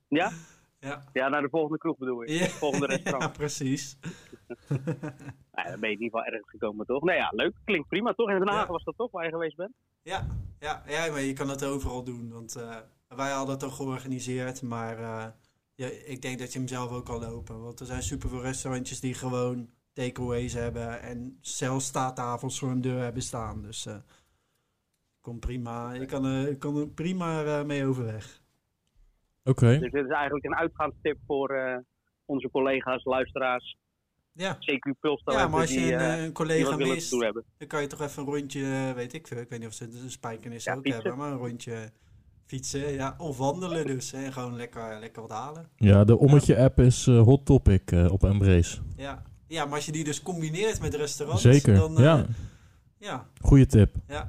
Ja? 0.08 0.32
Ja. 0.78 1.04
Ja, 1.12 1.28
naar 1.28 1.42
de 1.42 1.49
volgende 1.49 1.78
kroeg 1.78 1.97
bedoel 1.99 2.23
je. 2.23 2.33
Ja. 2.38 2.47
Volgende 2.47 2.87
ja, 2.90 2.95
restaurant. 2.95 3.33
precies. 3.33 3.97
Nou, 5.56 5.68
dan 5.71 5.80
ben 5.80 5.90
je 5.90 5.97
in 5.97 6.02
ieder 6.02 6.18
geval 6.18 6.33
ergens 6.33 6.50
gekomen, 6.50 6.87
toch? 6.87 7.02
Nou 7.02 7.18
ja, 7.18 7.30
leuk. 7.35 7.54
Klinkt 7.64 7.88
prima, 7.88 8.12
toch? 8.12 8.30
In 8.30 8.38
Den 8.38 8.49
Haag 8.49 8.66
Ja. 8.66 8.73
was 8.73 8.85
dat 8.85 8.97
toch, 8.97 9.11
waar 9.11 9.25
je 9.25 9.30
geweest 9.30 9.56
bent? 9.56 9.73
Ja, 10.02 10.26
ja, 10.59 10.83
ja, 10.87 11.11
maar 11.11 11.21
je 11.21 11.33
kan 11.33 11.49
het 11.49 11.64
overal 11.64 12.04
doen. 12.04 12.33
Want 12.33 12.56
eh, 12.56 12.76
wij 13.09 13.30
hadden 13.30 13.54
het 13.54 13.62
al 13.64 13.71
georganiseerd, 13.71 14.62
maar 14.62 14.99
eh, 14.99 15.26
ja, 15.75 15.87
ik 16.04 16.23
denk 16.23 16.38
dat 16.38 16.52
je 16.52 16.59
hem 16.59 16.68
zelf 16.68 16.90
ook 16.92 17.04
kan 17.04 17.21
lopen. 17.21 17.62
Want 17.62 17.80
er 17.80 17.87
zijn 17.87 18.02
superveel 18.02 18.40
restaurantjes 18.42 19.00
die 19.00 19.14
gewoon 19.14 19.71
takeaways 19.92 20.52
hebben 20.52 21.00
en 21.00 21.38
zelfs 21.40 21.87
staattafels 21.87 22.59
voor 22.59 22.71
een 22.71 22.80
deur 22.80 23.02
hebben 23.02 23.23
staan. 23.23 23.62
Dus 23.62 23.87
eh 23.87 23.97
komt 25.21 25.40
prima. 25.40 25.92
Je 25.92 26.06
kan, 26.06 26.25
er- 26.25 26.49
je 26.49 26.56
kan 26.59 26.76
er 26.76 26.88
prima 26.88 27.62
mee 27.62 27.87
overweg. 27.87 28.42
Oké. 29.46 29.78
Dus 29.78 29.90
dit 29.90 30.04
is 30.04 30.10
eigenlijk 30.10 30.44
een 30.44 30.56
uitgaanstip 30.56 31.18
voor 31.26 31.50
eh, 31.50 31.76
onze 32.24 32.50
collega's, 32.50 33.04
luisteraars, 33.04 33.76
Ja, 34.32 34.54
CQ 34.60 34.98
Puls 35.00 35.22
ja 35.24 35.48
maar 35.48 35.60
als 35.60 35.70
je 35.72 35.80
die, 35.80 35.92
een, 35.92 35.98
eh, 36.00 36.14
eh, 36.14 36.24
een 36.24 36.32
collega 36.32 36.68
wat 36.68 36.76
willen 36.76 36.98
te 36.98 37.16
mist, 37.16 37.44
dan 37.58 37.68
kan 37.68 37.80
je 37.80 37.86
toch 37.86 38.00
even 38.00 38.22
een 38.22 38.28
rondje, 38.28 38.92
weet 38.94 39.12
ik 39.12 39.26
veel. 39.26 39.38
Ik 39.40 39.48
weet 39.48 39.58
niet 39.58 39.68
of 39.68 39.74
ze 39.74 39.84
een 39.84 40.10
spijkenis 40.10 40.64
Ja, 40.64 40.74
ook 40.74 40.82
fietsen. 40.82 41.02
hebben, 41.02 41.20
maar 41.20 41.32
een 41.32 41.38
rondje 41.38 41.90
Fietsen, 42.46 42.92
ja. 42.92 43.14
Of 43.18 43.38
wandelen 43.38 43.86
dus. 43.86 44.12
En 44.12 44.32
gewoon 44.32 44.56
lekker, 44.56 44.98
lekker 45.00 45.22
wat 45.22 45.30
halen. 45.30 45.68
Ja, 45.76 46.04
de 46.04 46.18
Ommetje-app 46.18 46.78
is 46.80 47.06
eh, 47.06 47.22
hot 47.22 47.46
topic 47.46 47.92
eh, 47.92 48.12
op 48.12 48.24
Embrace. 48.24 48.78
Ja. 48.96 49.22
ja, 49.46 49.64
maar 49.64 49.74
als 49.74 49.86
je 49.86 49.92
die 49.92 50.04
dus 50.04 50.22
combineert 50.22 50.80
met 50.80 50.94
restaurants... 50.94 51.42
Zeker, 51.42 51.74
dan, 51.74 51.96
eh, 51.96 52.04
ja. 52.04 52.26
Ja, 52.98 53.26
Goeie 53.40 53.66
tip. 53.66 53.94
ja. 54.08 54.28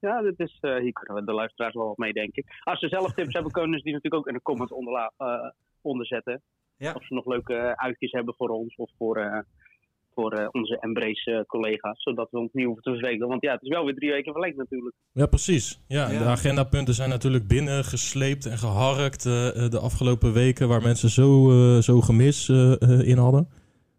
Ja, 0.00 0.22
dit 0.22 0.38
is, 0.40 0.58
eh, 0.60 0.76
hier 0.76 0.92
kunnen 0.92 1.14
we 1.24 1.24
de 1.30 1.32
luisteraars 1.36 1.74
wel 1.74 1.86
wat 1.86 1.96
mee, 1.96 2.12
denk 2.12 2.34
ik. 2.36 2.44
Als 2.64 2.78
ze 2.78 2.88
zelf 2.88 3.12
tips 3.12 3.32
hebben, 3.34 3.52
kunnen 3.52 3.78
ze 3.78 3.84
die 3.84 3.92
natuurlijk 3.92 4.22
ook 4.22 4.28
in 4.28 4.34
de 4.34 4.42
comments 4.42 4.72
onderla- 4.72 5.12
eh, 5.16 5.50
onderzetten. 5.80 6.42
Ja. 6.76 6.92
Of 6.92 7.06
ze 7.06 7.14
nog 7.14 7.26
leuke 7.26 7.54
eh, 7.54 7.72
uitjes 7.72 8.12
hebben 8.12 8.34
voor 8.34 8.48
ons 8.48 8.74
of 8.76 8.90
voor, 8.98 9.16
eh, 9.16 9.38
voor 10.14 10.32
eh, 10.32 10.48
onze 10.52 10.78
Embrace-collega's. 10.80 12.02
zodat 12.02 12.28
we 12.30 12.38
ons 12.38 12.52
niet 12.52 12.64
hoeven 12.64 12.82
te 12.82 12.90
vervelen. 12.90 13.28
Want 13.28 13.42
ja, 13.42 13.52
het 13.52 13.62
is 13.62 13.68
wel 13.68 13.84
weer 13.84 13.94
drie 13.94 14.10
weken 14.10 14.32
verlengd 14.32 14.56
natuurlijk. 14.56 14.94
Ja, 15.12 15.26
precies. 15.26 15.80
Ja, 15.88 16.10
Ja. 16.10 16.18
De 16.18 16.24
agendapunten 16.24 16.94
zijn 16.94 17.08
natuurlijk 17.08 17.46
binnengesleept 17.48 18.46
en 18.46 18.58
geharkt 18.58 19.26
eh, 19.26 19.64
eh, 19.64 19.70
de 19.70 19.78
afgelopen 19.78 20.32
weken, 20.32 20.68
waar 20.68 20.82
mensen 20.82 21.08
zo, 21.10 21.50
eh, 21.50 21.82
zo 21.82 22.00
gemis 22.00 22.48
eh, 22.48 22.72
eh, 22.82 23.08
in 23.08 23.16
hadden. 23.18 23.48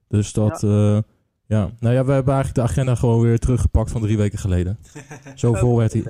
Dus 0.08 0.34
dat, 0.34 0.62
ja. 0.62 1.02
Ja. 1.48 1.70
Nou 1.80 1.94
ja, 1.96 2.06
we 2.06 2.12
hebben 2.12 2.34
eigenlijk 2.34 2.54
de 2.54 2.62
agenda 2.74 2.96
gewoon 2.96 3.22
weer 3.22 3.38
teruggepakt 3.40 3.92
van 3.92 4.02
drie 4.02 4.18
weken 4.18 4.40
geleden. 4.40 4.78
Zo 5.36 5.54
vol 5.54 5.78
werd 5.78 5.94
hij. 5.94 6.02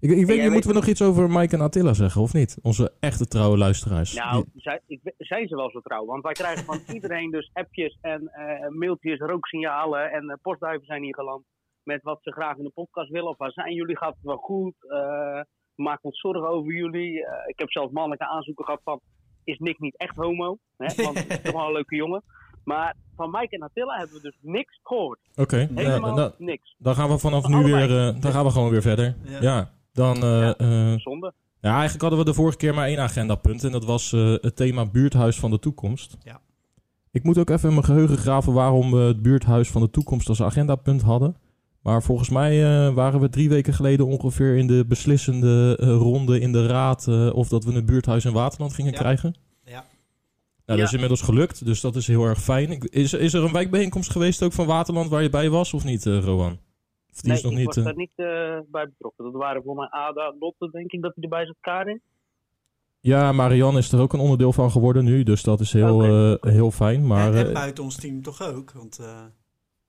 Ik, 0.00 0.10
ik 0.10 0.26
weet 0.26 0.42
niet, 0.42 0.50
moeten 0.50 0.70
we 0.70 0.76
nog 0.76 0.86
iets 0.86 1.02
over 1.02 1.30
Mike 1.30 1.54
en 1.56 1.60
Attila 1.62 1.92
zeggen, 1.92 2.20
of 2.22 2.32
niet? 2.32 2.58
Onze 2.62 2.92
echte 3.00 3.26
trouwe 3.26 3.56
luisteraars. 3.58 4.14
Nou, 4.14 4.44
Die- 4.52 4.62
zij, 4.62 4.80
ik, 4.86 5.00
we- 5.02 5.14
zijn 5.18 5.48
ze 5.48 5.56
wel 5.56 5.70
zo 5.70 5.80
trouw? 5.80 6.04
Want 6.04 6.22
wij 6.22 6.32
krijgen 6.32 6.64
van 6.64 6.80
iedereen 6.94 7.30
dus 7.30 7.50
appjes 7.52 7.98
en 8.00 8.28
eh, 8.28 8.68
mailtjes, 8.68 9.18
rooksignalen 9.18 10.10
en 10.12 10.28
eh, 10.30 10.36
postduiven 10.42 10.86
zijn 10.86 11.02
hier 11.02 11.14
geland. 11.14 11.44
Met 11.82 12.02
wat 12.02 12.18
ze 12.22 12.32
graag 12.32 12.56
in 12.56 12.64
de 12.64 12.70
podcast 12.74 13.10
willen. 13.10 13.28
Of 13.30 13.36
waar 13.38 13.52
zijn 13.52 13.74
jullie? 13.74 13.96
Gaat 13.96 14.14
het 14.14 14.24
wel 14.24 14.36
goed? 14.36 14.74
Eh, 14.88 15.40
maken 15.74 16.02
ons 16.04 16.20
zorgen 16.20 16.48
over 16.48 16.74
jullie. 16.74 17.12
Ik 17.46 17.58
heb 17.58 17.70
zelfs 17.70 17.92
mannelijke 17.92 18.26
aanzoeken 18.26 18.64
gehad 18.64 18.80
van... 18.84 19.00
Is 19.44 19.58
Nick 19.58 19.78
niet 19.78 19.96
echt 19.96 20.16
homo? 20.16 20.58
Hè? 20.76 21.02
Want 21.04 21.18
het 21.22 21.30
is 21.30 21.40
toch 21.42 21.52
wel 21.52 21.66
een 21.66 21.72
leuke 21.72 21.96
jongen. 21.96 22.22
Maar 22.68 22.94
van 23.16 23.30
Mike 23.30 23.56
en 23.56 23.62
Attila 23.62 23.96
hebben 23.98 24.16
we 24.16 24.22
dus 24.22 24.38
niks 24.42 24.80
gehoord. 24.82 25.18
Oké, 25.36 25.68
Helemaal 25.74 26.14
dan, 26.14 26.32
niks. 26.38 26.74
dan 26.78 26.94
gaan 26.94 27.08
we 27.08 27.18
vanaf 27.18 27.42
Van 27.42 27.50
nu 27.50 27.56
allebei. 27.56 27.86
weer, 27.88 28.08
eh, 28.14 28.20
dan 28.20 28.32
gaan 28.32 28.44
we 28.44 28.50
gewoon 28.50 28.70
weer 28.70 28.82
verder. 28.82 29.16
Ja. 29.24 29.38
Ja, 29.40 29.70
dan... 29.92 30.16
eh, 30.16 30.40
Ja. 30.40 30.56
eh, 30.56 30.92
Zonde. 30.96 31.32
Ja, 31.60 31.70
eigenlijk 31.72 32.00
hadden 32.00 32.18
we 32.18 32.24
de 32.24 32.34
vorige 32.34 32.56
keer 32.56 32.74
maar 32.74 32.86
één 32.86 32.98
agendapunt. 32.98 33.64
En 33.64 33.72
dat 33.72 33.84
was 33.84 34.12
eh, 34.12 34.34
het 34.40 34.56
thema 34.56 34.86
buurthuis 34.86 35.38
van 35.38 35.50
de 35.50 35.58
toekomst. 35.58 36.16
Ja. 36.22 36.40
Ik 37.10 37.22
moet 37.22 37.38
ook 37.38 37.50
even 37.50 37.68
in 37.68 37.74
mijn 37.74 37.86
geheugen 37.86 38.16
graven 38.18 38.52
waarom 38.52 38.90
we 38.90 38.98
het 38.98 39.22
buurthuis 39.22 39.70
van 39.70 39.80
de 39.82 39.90
toekomst 39.90 40.28
als 40.28 40.42
agendapunt 40.42 41.02
hadden. 41.02 41.36
Maar 41.82 42.02
volgens 42.02 42.28
mij 42.28 42.64
eh, 42.86 42.94
waren 42.94 43.20
we 43.20 43.28
drie 43.28 43.48
weken 43.48 43.72
geleden 43.74 44.06
ongeveer 44.06 44.56
in 44.56 44.66
de 44.66 44.84
beslissende 44.88 45.74
ronde 45.76 46.40
in 46.40 46.52
de 46.52 46.66
raad 46.66 47.06
eh, 47.08 47.34
of 47.34 47.48
dat 47.48 47.64
we 47.64 47.72
een 47.74 47.86
buurthuis 47.86 48.24
in 48.24 48.32
Waterland 48.32 48.74
gingen 48.74 48.92
Ja. 48.92 48.98
krijgen. 48.98 49.34
Ja. 50.68 50.74
Nou, 50.74 50.78
dat 50.78 50.88
is 50.88 51.00
Ja. 51.00 51.04
inmiddels 51.04 51.22
gelukt, 51.22 51.64
dus 51.64 51.80
dat 51.80 51.96
is 51.96 52.06
heel 52.06 52.24
erg 52.24 52.40
fijn. 52.42 52.78
Is, 52.80 53.12
is 53.12 53.32
er 53.34 53.42
een 53.44 53.52
wijkbijeenkomst 53.52 54.10
geweest 54.10 54.42
ook 54.42 54.52
van 54.52 54.66
Waterland 54.66 55.10
waar 55.10 55.22
je 55.22 55.30
bij 55.30 55.50
was 55.50 55.74
of 55.74 55.84
niet, 55.84 56.06
eh, 56.06 56.18
Rowan? 56.24 56.52
Of 57.12 57.20
die 57.20 57.28
Nee, 57.30 57.36
is 57.36 57.42
nog 57.42 57.52
ik 57.52 57.58
niet... 57.58 57.66
was 57.66 57.76
eh, 57.76 57.84
daar 57.84 57.96
niet 57.96 58.10
eh, 58.14 58.26
bij 58.70 58.84
betrokken. 58.88 59.24
Dat 59.24 59.32
waren 59.32 59.62
voor 59.62 59.74
mij 59.74 59.88
Ada, 59.90 60.34
Lotte, 60.38 60.68
denk 60.72 60.92
ik, 60.92 61.02
dat 61.02 61.12
hij 61.14 61.22
erbij 61.22 61.46
zat, 61.46 61.56
Karin. 61.60 62.00
Ja, 63.00 63.32
Marianne 63.32 63.78
is 63.78 63.92
er 63.92 64.00
ook 64.00 64.12
een 64.12 64.20
onderdeel 64.20 64.52
van 64.52 64.70
geworden 64.70 65.04
nu, 65.04 65.22
dus 65.22 65.42
dat 65.42 65.60
is 65.60 65.72
heel, 65.72 66.02
eh, 66.02 66.52
heel 66.52 66.70
fijn. 66.70 67.06
Maar, 67.06 67.34
en, 67.34 67.46
en 67.46 67.52
buiten 67.52 67.84
ons 67.84 67.96
team 67.96 68.22
toch 68.22 68.42
ook. 68.42 68.72
Want 68.72 69.00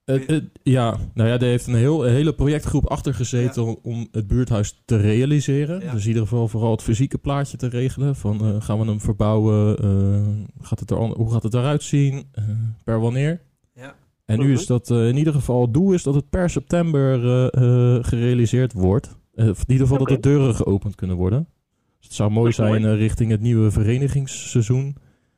eh, 0.10 0.28
het- 0.28 0.50
ja, 0.64 0.98
nou 1.14 1.30
ja, 1.30 1.36
er 1.36 1.42
heeft 1.44 1.68
een, 1.68 1.76
heel, 1.76 2.06
een 2.08 2.14
hele 2.14 2.34
projectgroep 2.34 2.86
achter 2.88 3.14
gezeten 3.14 3.64
om, 3.66 3.78
om 3.84 4.08
het 4.12 4.28
buurthuis 4.28 4.82
te 4.86 4.98
realiseren. 4.98 5.80
Ja. 5.82 5.92
Dus 5.92 6.02
in 6.02 6.08
ieder 6.08 6.22
geval 6.24 6.48
vooral 6.48 6.72
het 6.72 6.82
fysieke 6.82 7.18
plaatje 7.18 7.58
te 7.58 7.68
regelen. 7.68 8.16
Van 8.16 8.40
eh, 8.42 8.56
gaan 8.62 8.80
we 8.80 8.86
hem 8.86 9.00
verbouwen? 9.02 9.78
Eh, 9.78 10.66
gaat 10.66 10.80
het 10.80 10.92
er, 10.92 10.98
hoe 10.98 11.32
gaat 11.32 11.44
het 11.44 11.54
eruit 11.54 11.84
zien? 11.84 12.24
Eh, 12.32 12.44
per 12.84 13.00
wanneer? 13.00 13.42
ja. 13.76 13.96
En 14.26 14.40
nu 14.40 14.52
is 14.54 14.66
dat 14.66 14.92
eh, 14.92 15.08
in 15.08 15.18
ieder 15.18 15.34
geval 15.34 15.62
het 15.62 15.74
doel 15.74 15.94
is 15.94 16.04
dat 16.04 16.14
het 16.16 16.30
per 16.30 16.50
september 16.50 17.24
eh, 17.26 17.46
eh, 17.96 18.04
gerealiseerd 18.04 18.74
wordt. 18.74 19.18
Eh, 19.36 19.50
of 19.50 19.58
in 19.60 19.72
ieder 19.72 19.88
geval 19.88 20.06
dat 20.06 20.16
de 20.16 20.30
deuren 20.30 20.56
geopend 20.56 20.96
kunnen 20.96 21.16
worden. 21.16 21.48
Dus 21.98 22.08
het 22.08 22.14
zou 22.14 22.32
mooi 22.32 22.52
zijn 22.52 22.82
mooi. 22.82 22.94
eh, 22.94 23.00
richting 23.00 23.32
het 23.32 23.42
nieuwe 23.42 23.72
verenigingsseizoen 23.72 24.96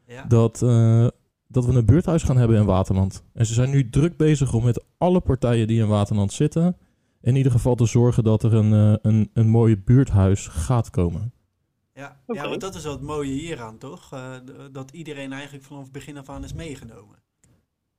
ja. 0.08 0.26
dat, 0.28 0.62
eh, 0.62 1.08
dat 1.52 1.66
we 1.66 1.74
een 1.74 1.86
buurthuis 1.86 2.24
gaan 2.24 2.38
hebben 2.38 2.58
in 2.58 2.66
Waterland. 2.66 3.24
En 3.34 3.46
ze 3.46 3.54
zijn 3.54 3.70
nu 3.70 3.90
druk 3.90 4.18
bezig 4.18 4.54
om 4.54 4.64
met 4.64 4.86
alle 4.98 5.20
partijen 5.20 5.68
die 5.68 5.82
in 5.82 5.88
Waterland 5.88 6.34
zitten... 6.34 6.78
in 7.22 7.36
ieder 7.36 7.52
geval 7.52 7.76
te 7.76 7.86
zorgen 7.86 8.24
dat 8.24 8.44
er 8.44 8.54
een, 8.54 8.74
eh, 8.74 9.12
een, 9.12 9.30
een 9.34 9.50
mooi 9.50 9.78
buurthuis 9.78 10.48
gaat 10.48 10.90
komen. 10.90 11.34
Ja, 11.94 12.22
ja, 12.28 12.50
want 12.50 12.62
dat 12.62 12.76
is 12.76 12.84
wel 12.84 12.92
het 12.92 13.02
mooie 13.02 13.32
hieraan, 13.32 13.78
toch? 13.78 14.14
Eh, 14.14 14.36
dat 14.72 14.92
iedereen 14.92 15.34
eigenlijk 15.34 15.64
vanaf 15.64 15.84
het 15.84 15.92
begin 15.92 16.18
af 16.18 16.30
aan 16.30 16.44
is 16.44 16.54
meegenomen. 16.54 17.20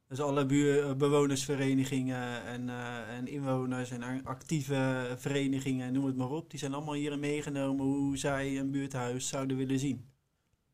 Dus 0.09 0.21
alle 0.21 0.47
buur, 0.47 0.89
eh, 0.89 0.95
bewonersverenigingen 0.95 2.45
en, 2.45 2.69
eh, 2.69 3.17
en 3.17 3.27
inwoners 3.27 3.91
en 3.91 4.25
actieve 4.25 5.15
verenigingen, 5.17 5.93
noem 5.93 6.05
het 6.05 6.17
maar 6.17 6.31
op, 6.31 6.51
die 6.51 6.59
zijn 6.59 6.75
allemaal 6.75 6.95
hierin 6.95 7.21
meegenomen 7.21 7.87
hoe 7.87 8.17
zij 8.19 8.59
een 8.59 8.71
buurthuis 8.71 9.29
zouden 9.29 9.57
willen 9.57 9.79
zien. 9.79 10.12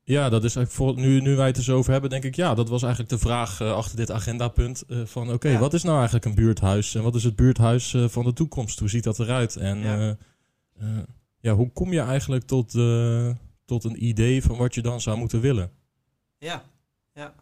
Ja, 0.09 0.29
dat 0.29 0.45
is 0.45 0.57
eigenlijk 0.57 0.71
voor, 0.97 1.05
nu, 1.07 1.21
nu 1.21 1.37
wij 1.37 1.47
het 1.47 1.57
er 1.57 1.63
zo 1.63 1.77
over 1.77 1.93
hebben, 1.93 2.11
denk 2.11 2.25
ik... 2.25 2.35
ja, 2.37 2.55
dat 2.55 2.69
was 2.69 2.83
eigenlijk 2.83 3.13
de 3.13 3.19
vraag 3.19 3.61
eh, 3.61 3.73
achter 3.73 3.97
dit 3.97 4.11
agendapunt. 4.11 4.83
eh, 4.83 5.05
van 5.05 5.33
oké, 5.33 5.49
Ja. 5.49 5.59
wat 5.59 5.75
is 5.75 5.83
nou 5.83 5.95
eigenlijk 5.97 6.25
een 6.25 6.35
buurthuis? 6.35 6.95
En 6.95 7.03
wat 7.03 7.15
is 7.15 7.25
het 7.25 7.37
buurthuis 7.37 7.95
eh, 7.95 8.09
van 8.09 8.25
de 8.25 8.33
toekomst? 8.33 8.79
Hoe 8.79 8.89
ziet 8.89 9.05
dat 9.05 9.19
eruit? 9.19 9.57
En 9.57 9.79
Ja. 9.79 10.17
ja, 10.79 11.05
ja 11.41 11.55
hoe 11.55 11.73
kom 11.73 11.93
je 11.93 12.01
eigenlijk 12.01 12.45
tot, 12.45 12.71
tot 13.65 13.85
een 13.85 14.05
idee 14.05 14.43
van 14.43 14.57
wat 14.57 14.75
je 14.75 14.83
dan 14.83 15.01
zou 15.01 15.19
moeten 15.19 15.41
willen? 15.41 15.71
Ja, 16.39 16.63
ja. 17.15 17.35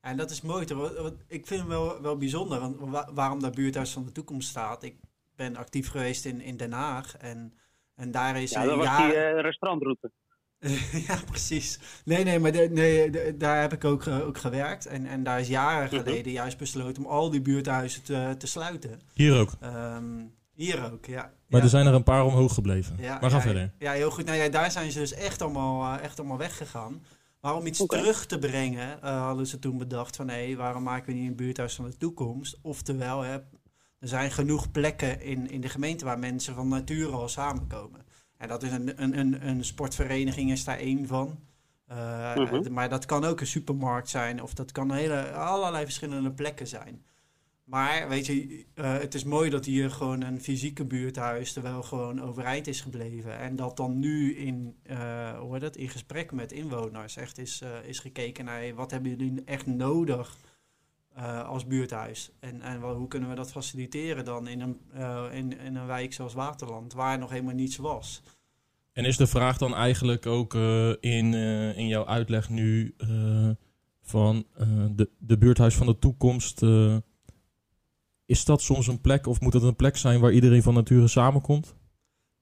En 0.00 0.16
dat 0.16 0.30
is 0.30 0.40
mooi? 0.42 0.66
Want- 0.74 1.14
Ik 1.26 1.46
vind 1.46 1.60
het 1.60 1.68
wel, 1.68 2.02
wel 2.02 2.16
bijzonder, 2.16 2.60
want 2.60 2.76
wa- 2.80 3.08
waarom 3.14 3.40
dat 3.40 3.54
buurthuis 3.54 3.90
van 3.90 4.04
de 4.04 4.12
toekomst 4.12 4.48
staat. 4.48 4.82
Ik 4.82 4.96
ben 5.36 5.56
actief 5.56 5.88
geweest 5.90 6.24
in, 6.24 6.40
in 6.40 6.56
Den 6.56 6.72
Haag 6.72 7.16
en, 7.16 7.52
en 7.94 8.10
daar 8.10 8.42
is 8.42 8.50
Ja, 8.50 8.64
dat 8.64 8.76
was 8.76 8.84
jaren- 8.84 9.32
die 9.34 9.42
restaurantroute. 9.42 10.10
ja, 11.08 11.18
precies. 11.26 11.78
Nee, 12.04 12.24
nee, 12.24 12.38
maar 12.38 12.52
de- 12.52 12.68
nee, 12.72 13.10
de- 13.10 13.34
daar 13.38 13.60
heb 13.60 13.72
ik 13.72 13.84
ook, 13.84 14.06
ook 14.06 14.38
gewerkt. 14.38 14.86
En, 14.86 15.06
en 15.06 15.22
daar 15.22 15.40
is 15.40 15.48
jaren 15.48 15.86
Mhm. 15.94 15.96
geleden 16.04 16.32
juist 16.32 16.58
besloten 16.58 17.04
om 17.04 17.10
al 17.10 17.30
die 17.30 17.40
buurthuizen 17.42 18.02
te, 18.02 18.34
te 18.38 18.46
sluiten. 18.46 19.00
Hier 19.14 19.38
ook. 19.38 19.50
Ehm, 19.60 20.04
hier 20.54 20.92
ook, 20.92 21.04
ja. 21.06 21.32
Maar 21.48 21.58
ja. 21.60 21.64
er 21.66 21.70
zijn 21.70 21.86
er 21.86 21.94
een 21.94 22.02
paar 22.02 22.24
omhoog 22.24 22.54
gebleven. 22.54 22.96
Ja, 23.00 23.18
maar 23.20 23.30
ga 23.30 23.36
ja, 23.36 23.42
verder. 23.42 23.72
Ja, 23.78 23.92
heel 23.92 24.10
goed. 24.10 24.24
Nou 24.24 24.38
ja, 24.38 24.48
daar 24.48 24.70
zijn 24.70 24.92
ze 24.92 24.98
dus 24.98 25.12
echt 25.12 25.42
allemaal, 25.42 25.96
eh, 25.98 26.04
echt 26.04 26.18
allemaal 26.18 26.38
weggegaan. 26.38 27.02
Maar 27.40 27.54
om 27.54 27.66
iets 27.66 27.86
terug 27.86 28.26
te 28.26 28.38
brengen, 28.38 29.02
eh, 29.02 29.22
hadden 29.22 29.46
ze 29.46 29.58
toen 29.58 29.78
bedacht 29.78 30.16
van... 30.16 30.28
hé, 30.28 30.56
waarom 30.56 30.82
maken 30.82 31.12
we 31.12 31.18
niet 31.18 31.28
een 31.28 31.36
buurthuis 31.36 31.74
van 31.74 31.84
de 31.84 31.96
toekomst? 31.96 32.58
Oftewel, 32.62 33.20
hè, 33.20 33.32
er 33.98 34.08
zijn 34.08 34.30
genoeg 34.30 34.70
plekken 34.70 35.20
in, 35.22 35.50
in 35.50 35.60
de 35.60 35.68
gemeente 35.68 36.04
waar 36.04 36.18
mensen 36.18 36.54
van 36.54 36.68
nature 36.68 37.12
al 37.12 37.28
samenkomen. 37.28 38.00
En 38.38 38.48
dat 38.48 38.62
is 38.62 38.72
een, 38.72 39.02
een, 39.02 39.18
een, 39.18 39.48
een 39.48 39.64
sportvereniging 39.64 40.50
is 40.50 40.64
daar 40.64 40.78
één 40.78 41.06
van. 41.06 41.38
Eh, 41.86 42.36
Mhm. 42.36 42.72
Maar 42.72 42.88
dat 42.88 43.04
kan 43.04 43.24
ook 43.24 43.40
een 43.40 43.46
supermarkt 43.46 44.08
zijn 44.08 44.42
of 44.42 44.54
dat 44.54 44.72
kan 44.72 44.92
hele, 44.92 45.32
allerlei 45.32 45.84
verschillende 45.84 46.30
plekken 46.30 46.66
zijn. 46.66 47.04
Maar 47.64 48.08
weet 48.08 48.26
je, 48.26 48.64
eh, 48.74 48.92
het 48.92 49.14
is 49.14 49.24
mooi 49.24 49.50
dat 49.50 49.64
hier 49.64 49.90
gewoon 49.90 50.22
een 50.22 50.40
fysieke 50.40 50.84
buurthuis 50.84 51.56
er 51.56 51.62
wel 51.62 51.82
gewoon 51.82 52.22
overeind 52.22 52.66
is 52.66 52.80
gebleven. 52.80 53.38
En 53.38 53.56
dat 53.56 53.76
dan 53.76 53.98
nu 53.98 54.36
in, 54.36 54.76
eh, 54.82 55.38
hoe 55.38 55.58
dat, 55.58 55.76
in 55.76 55.88
gesprek 55.88 56.32
met 56.32 56.52
inwoners 56.52 57.16
echt 57.16 57.38
is, 57.38 57.62
is 57.84 57.98
gekeken 57.98 58.44
naar 58.44 58.58
hey, 58.58 58.74
wat 58.74 58.90
hebben 58.90 59.10
jullie 59.10 59.42
echt 59.44 59.66
nodig 59.66 60.36
eh, 61.18 61.48
als 61.48 61.66
buurthuis. 61.66 62.30
En, 62.40 62.60
en 62.60 62.80
hoe 62.80 63.08
kunnen 63.08 63.28
we 63.28 63.34
dat 63.34 63.50
faciliteren 63.50 64.24
dan 64.24 64.48
in 64.48 64.60
een, 64.60 64.80
eh, 64.92 65.24
in, 65.32 65.58
in 65.60 65.76
een 65.76 65.86
wijk 65.86 66.12
zoals 66.12 66.34
Waterland, 66.34 66.92
waar 66.92 67.18
nog 67.18 67.30
helemaal 67.30 67.54
niets 67.54 67.76
was. 67.76 68.22
En 68.92 69.04
is 69.04 69.16
de 69.16 69.26
vraag 69.26 69.58
dan 69.58 69.74
eigenlijk 69.74 70.26
ook 70.26 70.54
eh, 70.54 70.88
in, 70.88 71.34
in 71.74 71.86
jouw 71.86 72.06
uitleg 72.06 72.48
nu 72.48 72.94
van 74.02 74.46
de, 74.90 75.10
de 75.18 75.38
buurthuis 75.38 75.74
van 75.74 75.86
de 75.86 75.98
toekomst. 75.98 76.62
is 78.26 78.44
dat 78.44 78.62
soms 78.62 78.86
een 78.86 79.00
plek 79.00 79.26
of 79.26 79.40
moet 79.40 79.52
dat 79.52 79.62
een 79.62 79.76
plek 79.76 79.96
zijn 79.96 80.20
waar 80.20 80.32
iedereen 80.32 80.62
van 80.62 80.74
nature 80.74 81.08
samenkomt? 81.08 81.76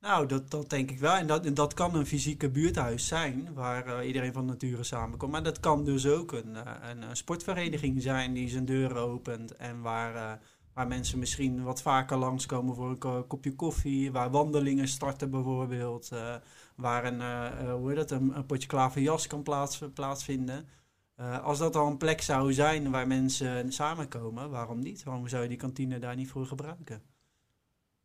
Nou, 0.07 0.27
dat, 0.27 0.51
dat 0.51 0.71
denk 0.71 0.91
ik 0.91 0.99
wel. 0.99 1.15
En 1.15 1.27
dat, 1.27 1.47
en 1.47 1.55
dat 1.55 1.75
kan 1.75 1.95
een 1.95 2.07
fysieke 2.07 2.51
buurthuis 2.51 3.07
zijn, 3.07 3.55
waar 3.55 3.87
eh, 3.87 4.07
iedereen 4.07 4.33
van 4.33 4.45
nature 4.45 4.83
samenkomt. 4.83 5.33
Maar 5.33 5.43
dat 5.43 5.61
kan 5.61 5.85
dus 5.85 6.07
ook 6.07 6.33
een, 6.33 6.57
eh, 6.57 6.73
een, 6.91 7.03
eh, 7.03 7.09
sportvereniging 7.13 8.03
zijn 8.03 8.33
die 8.33 8.49
zijn 8.49 8.65
deuren 8.65 8.97
opent. 8.97 9.57
En 9.57 9.81
waar, 9.81 10.41
waar 10.75 10.87
mensen 10.87 11.19
misschien 11.19 11.63
wat 11.63 11.83
vaker 11.83 12.17
langskomen 12.17 12.75
voor 12.75 12.89
een 12.89 12.99
ko- 12.99 13.25
kopje 13.29 13.55
koffie. 13.55 14.13
Waar 14.13 14.31
wandelingen 14.31 14.89
starten 14.89 15.31
bijvoorbeeld. 15.31 16.11
waar 16.77 17.05
een, 17.05 17.21
hoe 17.71 17.89
heet 17.89 18.09
dat, 18.09 18.11
een, 18.11 18.47
potje 18.47 18.69
klaverjas 18.69 19.27
kan 19.27 19.43
plaats, 19.43 19.83
plaatsvinden. 19.95 20.69
Als 21.43 21.59
dat 21.59 21.77
al 21.77 21.87
een 21.87 21.97
plek 21.97 22.21
zou 22.23 22.53
zijn 22.53 22.91
waar 22.91 23.07
mensen 23.07 23.73
samenkomen, 23.73 24.51
waarom 24.51 24.79
niet? 24.79 25.03
Waarom 25.03 25.29
zou 25.29 25.43
je 25.43 25.49
die 25.49 25.59
kantine 25.59 25.99
daar 25.99 26.17
niet 26.17 26.31
voor 26.31 26.47
gebruiken? 26.47 27.03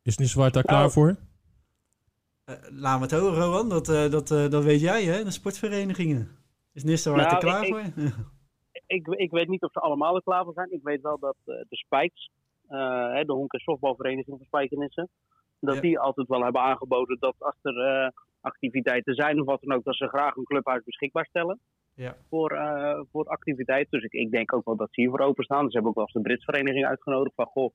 Is 0.02 0.16
niet 0.16 0.28
zwaar 0.28 0.50
daar 0.50 0.62
klaar 0.62 0.90
voor? 0.90 1.16
Laat 2.70 2.98
me 2.98 3.04
het 3.04 3.12
horen, 3.20 3.42
Rowan. 3.42 3.68
Dat, 3.68 3.86
dat, 3.86 4.28
dat 4.28 4.64
weet 4.64 4.80
jij, 4.80 5.02
hè? 5.02 5.24
De 5.24 5.30
sportverenigingen. 5.30 6.28
Is 6.72 6.84
Nistelwaard 6.84 7.30
nou, 7.30 7.34
er 7.34 7.42
klaar 7.42 7.66
voor? 7.66 8.04
Ik, 8.72 9.06
ik, 9.06 9.06
ik, 9.06 9.30
weet 9.30 9.48
niet 9.48 9.62
of 9.62 9.72
ze 9.72 9.80
allemaal 9.80 10.14
er 10.14 10.22
klaar 10.22 10.44
voor 10.44 10.52
zijn. 10.52 10.72
Ik 10.72 10.82
weet 10.82 11.00
wel 11.00 11.18
dat 11.18 11.36
de 11.44 11.66
Spijks, 11.68 12.30
de 12.66 13.24
honk- 13.26 13.52
en 13.52 13.60
softbalvereniging 13.60 14.36
van 14.36 14.46
Spijkenissen, 14.46 15.08
dat 15.60 15.80
die 15.80 15.98
altijd 15.98 16.28
wel 16.28 16.42
hebben 16.42 16.62
aangeboden 16.62 17.16
dat 17.20 17.34
als 17.38 17.58
er 17.62 18.12
activiteiten 18.40 19.14
zijn 19.14 19.40
of 19.40 19.46
wat 19.46 19.60
dan 19.60 19.76
ook, 19.76 19.84
dat 19.84 19.96
ze 19.96 20.08
graag 20.08 20.36
een 20.36 20.44
clubhuis 20.44 20.84
beschikbaar 20.84 21.26
stellen. 21.26 21.60
Ja. 21.94 22.16
Voor, 22.28 22.52
uh, 22.52 23.00
voor 23.10 23.24
activiteiten. 23.24 24.00
Dus 24.00 24.02
ik, 24.02 24.12
ik 24.12 24.30
denk 24.30 24.54
ook 24.54 24.64
wel 24.64 24.76
dat 24.76 24.88
ze 24.90 25.00
hiervoor 25.00 25.20
openstaan. 25.20 25.66
Ze 25.66 25.72
hebben 25.72 25.90
ook 25.90 25.96
wel 25.96 26.04
eens 26.04 26.14
de 26.14 26.20
Brits 26.20 26.44
vereniging 26.44 26.86
uitgenodigd. 26.86 27.34
Van 27.34 27.46
goh, 27.46 27.72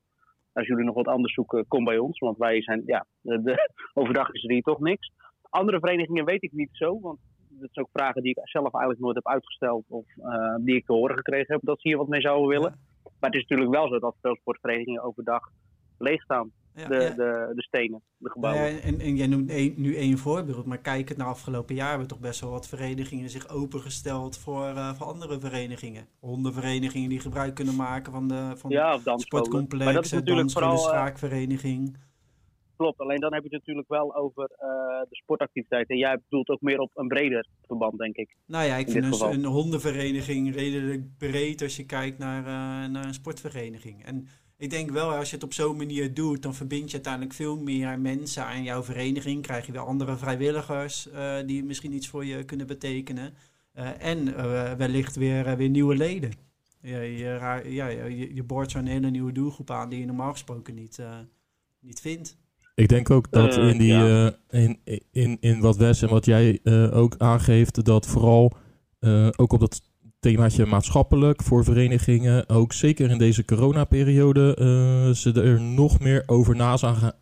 als 0.58 0.68
jullie 0.68 0.86
nog 0.86 0.96
wat 0.96 1.08
anders 1.08 1.34
zoeken, 1.34 1.68
kom 1.68 1.84
bij 1.84 1.98
ons. 1.98 2.20
Want 2.20 2.38
wij 2.38 2.62
zijn, 2.62 2.84
ja, 2.86 3.06
de, 3.22 3.70
overdag 3.94 4.32
is 4.32 4.44
er 4.44 4.52
hier 4.52 4.62
toch 4.62 4.80
niks. 4.80 5.12
Andere 5.50 5.80
verenigingen 5.80 6.26
weet 6.26 6.44
ik 6.44 6.52
niet 6.52 6.70
zo. 6.72 7.00
Want 7.00 7.20
dat 7.50 7.70
zijn 7.72 7.86
ook 7.86 7.92
vragen 7.94 8.22
die 8.22 8.32
ik 8.32 8.50
zelf 8.50 8.74
eigenlijk 8.74 9.04
nooit 9.04 9.16
heb 9.16 9.28
uitgesteld. 9.28 9.86
Of 9.88 10.06
uh, 10.18 10.56
die 10.60 10.76
ik 10.76 10.86
te 10.86 10.94
horen 10.94 11.16
gekregen 11.16 11.54
heb 11.54 11.62
dat 11.64 11.82
ze 11.82 11.88
hier 11.88 11.98
wat 11.98 12.08
mee 12.08 12.22
zouden 12.22 12.48
willen. 12.48 12.80
Maar 13.04 13.30
het 13.30 13.36
is 13.36 13.42
natuurlijk 13.42 13.76
wel 13.76 13.88
zo 13.88 14.00
dat 14.00 14.16
veel 14.22 14.36
sportverenigingen 14.36 15.04
overdag 15.04 15.50
leeg 15.98 16.22
staan 16.22 16.52
de, 16.86 17.14
de, 17.16 17.52
de 17.56 17.64
stenen, 17.64 18.02
de 18.18 18.30
gebouwen. 18.30 18.74
Ja, 18.74 18.80
en, 18.80 19.00
en 19.00 19.16
jij 19.16 19.28
noemt 19.28 19.78
nu 19.78 19.96
één 19.96 20.18
voorbeeld, 20.18 20.66
maar 20.66 20.78
kijk 20.78 21.10
het 21.10 21.18
naar 21.18 21.28
afgelopen 21.28 21.76
jaar 21.76 21.90
hebben 21.90 22.08
toch 22.08 22.20
best 22.20 22.42
wel 22.42 22.50
wat 22.50 22.68
verenigingen 22.68 23.30
zich 23.30 23.50
opengesteld 23.50 24.38
voor, 24.38 24.66
uh, 24.66 24.94
voor 24.94 25.06
andere 25.06 25.40
verenigingen. 25.40 26.08
Hondenverenigingen 26.20 27.10
die 27.10 27.20
gebruik 27.20 27.56
kunnen 27.56 27.76
maken 27.76 28.12
van 28.12 28.28
de 28.28 28.52
van 28.56 28.70
ja, 28.70 29.00
sportcomplex, 29.16 29.86
maar 29.86 29.94
dat 29.94 30.06
is 30.06 30.12
natuurlijk 30.12 30.52
vooral, 30.52 30.76
de 30.76 30.82
eh, 30.82 30.88
schaakvereniging. 30.88 31.98
Klopt, 32.78 33.00
alleen 33.00 33.20
dan 33.20 33.34
heb 33.34 33.44
je 33.44 33.50
het 33.50 33.58
natuurlijk 33.58 33.88
wel 33.88 34.16
over 34.16 34.52
uh, 34.52 34.68
de 35.10 35.16
sportactiviteit. 35.16 35.90
En 35.90 35.98
jij 35.98 36.20
bedoelt 36.30 36.50
ook 36.50 36.62
meer 36.62 36.80
op 36.80 36.92
een 36.94 37.08
breder 37.08 37.48
verband, 37.66 37.98
denk 37.98 38.16
ik. 38.16 38.36
Nou 38.46 38.66
ja, 38.66 38.76
ik 38.76 38.90
vind 38.90 39.22
een, 39.22 39.34
een, 39.34 39.46
hondenvereniging 39.46 40.56
redelijk 40.56 41.18
breed 41.18 41.62
als 41.62 41.76
je 41.76 41.86
kijkt 41.86 42.18
naar, 42.18 42.42
uh, 42.42 42.92
naar 42.92 43.06
een 43.06 43.14
sportvereniging. 43.14 44.06
En 44.06 44.28
ik 44.58 44.70
denk 44.70 44.92
wel, 44.92 45.12
als 45.12 45.30
je 45.30 45.36
het 45.36 45.44
op 45.44 45.54
zo'n 45.54 45.78
manier 45.78 46.14
doet, 46.14 46.42
dan 46.42 46.56
verbind 46.56 46.88
je 46.88 46.94
uiteindelijk 46.94 47.34
veel 47.34 47.58
meer 47.58 48.00
mensen 48.00 48.46
aan 48.46 48.64
jouw 48.64 48.84
vereniging. 48.84 49.42
Krijg 49.42 49.66
je 49.66 49.72
weer 49.72 49.82
andere 49.82 50.18
vrijwilligers 50.18 51.08
uh, 51.14 51.36
die 51.46 51.64
misschien 51.64 51.94
iets 51.94 52.08
voor 52.08 52.26
je 52.26 52.44
kunnen 52.44 52.68
betekenen. 52.68 53.34
Uh, 53.76 54.04
en 54.04 54.28
uh, 54.28 54.72
wellicht 54.74 55.16
weer, 55.16 55.58
weer 55.58 55.70
nieuwe 55.70 55.96
leden. 55.96 56.32
Ja, 56.82 57.00
je, 57.00 57.62
ja, 57.66 57.88
je, 57.88 58.36
je 58.36 58.44
boort 58.44 58.72
zo'n 58.72 58.86
hele 58.86 59.10
nieuwe 59.10 59.32
doelgroep 59.32 59.72
aan 59.72 59.90
die 59.90 60.00
je 60.00 60.06
normaal 60.06 60.32
gesproken 60.32 60.76
niet, 60.76 61.00
niet 61.80 62.02
vindt. 62.02 62.38
Ik 62.76 62.88
denk 62.88 63.10
ook 63.10 63.32
dat 63.32 63.58
in, 63.58 63.78
die, 63.78 63.94
ja. 63.94 64.38
in, 64.50 64.80
in, 65.12 65.38
in 65.40 65.60
wat 65.60 65.78
Wes 65.78 66.02
en 66.02 66.10
wat 66.10 66.26
jij 66.26 66.60
ook 66.92 67.16
aangeeft, 67.18 67.86
dat 67.86 68.08
vooral 68.08 68.58
ook 69.36 69.54
op 69.54 69.60
dat 69.60 69.82
themaatje 70.20 70.66
maatschappelijk 70.66 71.44
voor 71.44 71.64
verenigingen. 71.64 72.50
Ook 72.50 72.74
zeker 72.74 73.10
in 73.10 73.18
deze 73.18 73.46
coronaperiode 73.46 74.58
uh, 74.60 75.16
ze 75.16 75.42
er 75.42 75.62
nog 75.62 76.00
meer 76.00 76.24
over 76.26 76.56
na 76.56 76.78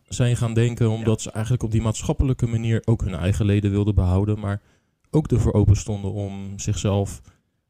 zijn 0.08 0.36
gaan 0.36 0.54
denken. 0.54 0.90
Omdat 0.90 1.22
ze 1.22 1.30
eigenlijk 1.30 1.62
op 1.64 1.70
die 1.70 1.82
maatschappelijke 1.82 2.46
manier 2.46 2.82
ook 2.84 3.02
hun 3.04 3.14
eigen 3.14 3.44
leden 3.46 3.70
wilden 3.70 3.94
behouden. 3.94 4.38
Maar 4.38 4.62
ook 5.10 5.28
ervoor 5.28 5.52
open 5.52 5.76
stonden 5.76 6.12
om 6.12 6.58
zichzelf 6.58 7.20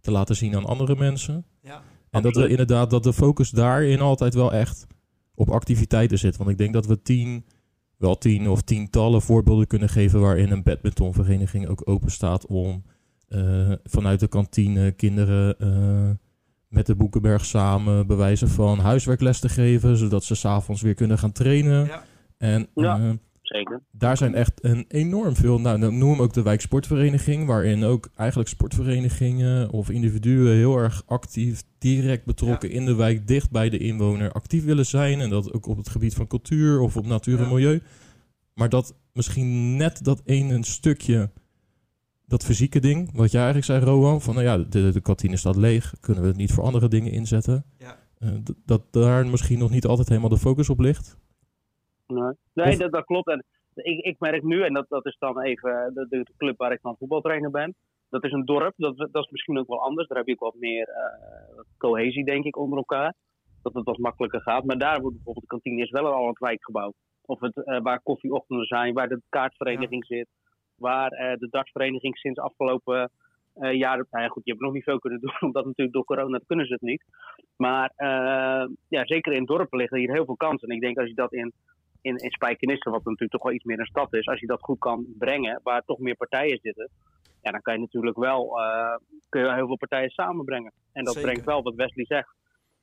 te 0.00 0.10
laten 0.10 0.36
zien 0.36 0.56
aan 0.56 0.66
andere 0.66 0.96
mensen. 0.96 1.44
Ja, 1.62 1.82
en 2.10 2.22
dat 2.22 2.36
we 2.36 2.48
inderdaad 2.48 2.90
dat 2.90 3.02
de 3.02 3.12
focus 3.12 3.50
daarin 3.50 4.00
altijd 4.00 4.34
wel 4.34 4.52
echt 4.52 4.86
op 5.34 5.50
activiteiten 5.50 6.18
zit. 6.18 6.36
Want 6.36 6.50
ik 6.50 6.58
denk 6.58 6.72
dat 6.72 6.86
we 6.86 7.02
tien, 7.02 7.44
wel 7.96 8.18
tien 8.18 8.48
of 8.48 8.62
tientallen 8.62 9.22
voorbeelden 9.22 9.66
kunnen 9.66 9.88
geven 9.88 10.20
waarin 10.20 10.50
een 10.50 10.62
badmintonvereniging 10.62 11.68
ook 11.68 11.88
open 11.88 12.10
staat 12.10 12.46
om 12.46 12.82
vanuit 13.84 14.20
de 14.20 14.28
kantine 14.28 14.92
kinderen 14.92 15.54
uh, 15.58 16.10
met 16.68 16.86
de 16.86 16.94
Boekenberg 16.94 17.44
samen 17.44 18.06
bewijzen 18.06 18.48
van 18.48 18.78
huiswerkles 18.78 19.40
te 19.40 19.48
geven, 19.48 19.96
zodat 19.96 20.24
ze 20.24 20.34
s'avonds 20.34 20.82
weer 20.82 20.94
kunnen 20.94 21.18
gaan 21.18 21.32
trainen. 21.32 21.86
Ja. 21.86 22.04
En 22.38 22.68
ja, 22.74 22.98
uh, 22.98 23.10
zeker. 23.42 23.82
daar 23.90 24.16
zijn 24.16 24.34
echt 24.34 24.64
een 24.64 24.84
enorm 24.88 25.36
veel, 25.36 25.60
nou 25.60 25.92
noem 25.92 26.20
ook 26.20 26.32
de 26.32 26.42
wijksportvereniging, 26.42 27.46
waarin 27.46 27.84
ook 27.84 28.08
eigenlijk 28.16 28.48
sportverenigingen 28.48 29.70
of 29.70 29.90
individuen 29.90 30.54
heel 30.54 30.78
erg 30.78 31.02
actief, 31.06 31.62
direct 31.78 32.24
betrokken 32.24 32.70
in 32.70 32.84
de 32.84 32.94
wijk, 32.94 33.26
dicht 33.26 33.50
bij 33.50 33.70
de 33.70 33.78
inwoner 33.78 34.32
actief 34.32 34.64
willen 34.64 34.86
zijn. 34.86 35.20
En 35.20 35.30
dat 35.30 35.52
ook 35.52 35.66
op 35.66 35.76
het 35.76 35.88
gebied 35.88 36.14
van 36.14 36.26
cultuur 36.26 36.80
of 36.80 36.96
op 36.96 37.06
natuur 37.06 37.40
en 37.40 37.48
milieu. 37.48 37.80
Maar 38.54 38.68
dat 38.68 38.96
misschien 39.12 39.76
net 39.76 40.04
dat 40.04 40.22
ene 40.24 40.64
stukje 40.64 41.30
dat 42.26 42.44
fysieke 42.44 42.80
ding, 42.80 43.16
wat 43.16 43.30
jij 43.30 43.42
eigenlijk 43.42 43.72
zei, 43.72 43.84
Rowan, 43.84 44.20
van 44.20 44.34
nou 44.34 44.46
ja, 44.46 44.58
de, 44.58 44.92
de 44.92 45.00
kantine 45.00 45.36
staat 45.36 45.56
leeg, 45.56 45.94
kunnen 46.00 46.22
we 46.22 46.28
het 46.28 46.36
niet 46.36 46.52
voor 46.52 46.64
andere 46.64 46.88
dingen 46.88 47.12
inzetten? 47.12 47.64
Ja. 47.78 47.96
Uh, 48.18 48.30
dat 48.64 48.82
daar 48.90 49.26
misschien 49.26 49.58
nog 49.58 49.70
niet 49.70 49.86
altijd 49.86 50.08
helemaal 50.08 50.30
de 50.30 50.38
focus 50.38 50.70
op 50.70 50.80
ligt? 50.80 51.18
Nee, 52.06 52.32
nee 52.52 52.76
dat, 52.76 52.92
dat 52.92 53.04
klopt. 53.04 53.28
En 53.28 53.44
ik, 53.74 54.04
ik 54.04 54.16
merk 54.18 54.42
nu, 54.42 54.62
en 54.62 54.74
dat, 54.74 54.86
dat 54.88 55.06
is 55.06 55.16
dan 55.18 55.40
even 55.40 55.90
de, 55.94 56.06
de 56.08 56.32
club 56.36 56.56
waar 56.56 56.72
ik 56.72 56.80
van 56.80 56.96
voetbaltrainer 56.98 57.50
ben, 57.50 57.74
dat 58.08 58.24
is 58.24 58.32
een 58.32 58.44
dorp, 58.44 58.74
dat, 58.76 58.96
dat 58.96 59.24
is 59.24 59.30
misschien 59.30 59.58
ook 59.58 59.68
wel 59.68 59.82
anders. 59.82 60.08
Daar 60.08 60.18
heb 60.18 60.26
je 60.26 60.32
ook 60.32 60.52
wat 60.52 60.60
meer 60.60 60.88
uh, 60.88 61.60
cohesie, 61.78 62.24
denk 62.24 62.44
ik, 62.44 62.56
onder 62.56 62.78
elkaar. 62.78 63.14
Dat 63.62 63.74
het 63.74 63.84
wat 63.84 63.98
makkelijker 63.98 64.40
gaat. 64.40 64.64
Maar 64.64 64.78
daar 64.78 65.00
wordt 65.00 65.14
bijvoorbeeld 65.14 65.44
de 65.48 65.50
kantine 65.50 65.82
is 65.82 65.90
wel 65.90 66.12
al 66.12 66.28
het 66.28 66.38
wijkgebouw. 66.38 66.92
Of 67.22 67.40
het, 67.40 67.56
uh, 67.56 67.80
waar 67.82 68.00
koffieochtenden 68.02 68.66
zijn, 68.66 68.94
waar 68.94 69.08
de 69.08 69.22
kaartvereniging 69.28 70.06
zit 70.06 70.28
waar 70.78 71.12
uh, 71.12 71.38
de 71.38 71.48
dartsvereniging 71.50 72.16
sinds 72.16 72.38
afgelopen 72.38 73.10
uh, 73.56 73.72
jaar, 73.72 73.96
nou 74.10 74.24
ja, 74.24 74.28
goed, 74.28 74.44
je 74.44 74.50
hebt 74.50 74.62
nog 74.62 74.72
niet 74.72 74.84
veel 74.84 74.98
kunnen 74.98 75.20
doen, 75.20 75.36
omdat 75.48 75.64
natuurlijk 75.64 75.96
door 75.96 76.04
corona 76.04 76.40
kunnen 76.46 76.66
ze 76.66 76.72
het 76.72 76.82
niet. 76.82 77.04
Maar 77.56 77.92
uh, 77.96 78.68
ja, 78.88 79.06
zeker 79.06 79.32
in 79.32 79.44
dorpen 79.44 79.78
liggen 79.78 79.98
hier 79.98 80.12
heel 80.12 80.24
veel 80.24 80.36
kansen. 80.36 80.68
En 80.68 80.74
ik 80.74 80.80
denk 80.80 80.98
als 80.98 81.08
je 81.08 81.14
dat 81.14 81.32
in, 81.32 81.52
in, 82.00 82.16
in 82.16 82.30
Spijkenisse, 82.30 82.90
wat 82.90 83.04
natuurlijk 83.04 83.32
toch 83.32 83.42
wel 83.42 83.52
iets 83.52 83.64
meer 83.64 83.78
een 83.78 83.86
stad 83.86 84.14
is, 84.14 84.26
als 84.26 84.40
je 84.40 84.46
dat 84.46 84.62
goed 84.62 84.78
kan 84.78 85.06
brengen, 85.18 85.60
waar 85.62 85.82
toch 85.82 85.98
meer 85.98 86.16
partijen 86.16 86.58
zitten, 86.62 86.90
ja, 87.42 87.50
dan 87.50 87.62
kan 87.62 87.74
je 87.74 87.80
natuurlijk 87.80 88.16
wel 88.16 88.58
kun 89.28 89.40
je 89.40 89.54
heel 89.54 89.66
veel 89.66 89.76
partijen 89.76 90.10
samenbrengen. 90.10 90.72
En 90.92 91.04
dat 91.04 91.20
brengt 91.20 91.44
wel, 91.44 91.62
wat 91.62 91.74
Wesley 91.74 92.04
zegt, 92.04 92.34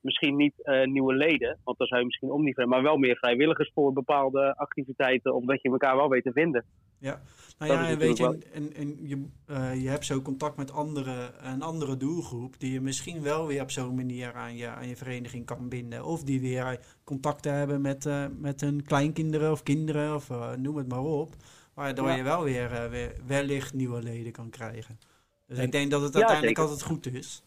misschien 0.03 0.35
niet 0.35 0.53
uh, 0.63 0.85
nieuwe 0.85 1.13
leden, 1.13 1.57
want 1.63 1.77
dan 1.77 1.87
zou 1.87 1.99
je 1.99 2.05
misschien 2.05 2.31
om 2.31 2.43
niet 2.43 2.65
maar 2.65 2.81
wel 2.81 2.97
meer 2.97 3.15
vrijwilligers 3.15 3.71
voor 3.73 3.93
bepaalde 3.93 4.55
activiteiten, 4.57 5.35
omdat 5.35 5.61
je 5.61 5.69
elkaar 5.69 5.95
wel 5.95 6.09
weet 6.09 6.23
te 6.23 6.31
vinden. 6.31 6.65
Ja, 6.97 7.21
nou 7.57 7.71
ja, 7.71 7.87
en 7.87 7.97
weet 7.97 8.17
je, 8.17 8.37
en, 8.53 8.73
en 8.73 8.97
je, 9.07 9.25
uh, 9.47 9.81
je 9.81 9.89
hebt 9.89 10.05
zo 10.05 10.21
contact 10.21 10.57
met 10.57 10.71
andere, 10.71 11.31
een 11.41 11.61
andere 11.61 11.97
doelgroep 11.97 12.59
die 12.59 12.71
je 12.71 12.81
misschien 12.81 13.21
wel 13.21 13.47
weer 13.47 13.61
op 13.61 13.71
zo'n 13.71 13.95
manier 13.95 14.33
aan 14.33 14.55
je, 14.55 14.67
aan 14.67 14.87
je 14.87 14.95
vereniging 14.95 15.45
kan 15.45 15.69
binden. 15.69 16.05
Of 16.05 16.23
die 16.23 16.41
weer 16.41 16.79
contacten 17.03 17.53
hebben 17.53 17.81
met, 17.81 18.05
uh, 18.05 18.25
met 18.37 18.61
hun 18.61 18.83
kleinkinderen 18.83 19.51
of 19.51 19.63
kinderen 19.63 20.15
of 20.15 20.29
noem 20.57 20.75
het 20.75 20.87
maar 20.87 21.03
op. 21.03 21.35
Waardoor 21.73 22.11
je 22.11 22.23
wel 22.23 22.43
weer, 22.43 22.89
weer 22.89 23.11
wellicht 23.27 23.73
nieuwe 23.73 24.01
leden 24.01 24.31
kan 24.31 24.49
krijgen. 24.49 24.99
Dus 25.47 25.57
ik 25.57 25.71
denk 25.71 25.91
dat 25.91 26.01
het 26.01 26.15
uiteindelijk 26.15 26.57
altijd 26.57 26.83
goed 26.83 27.13
is. 27.13 27.43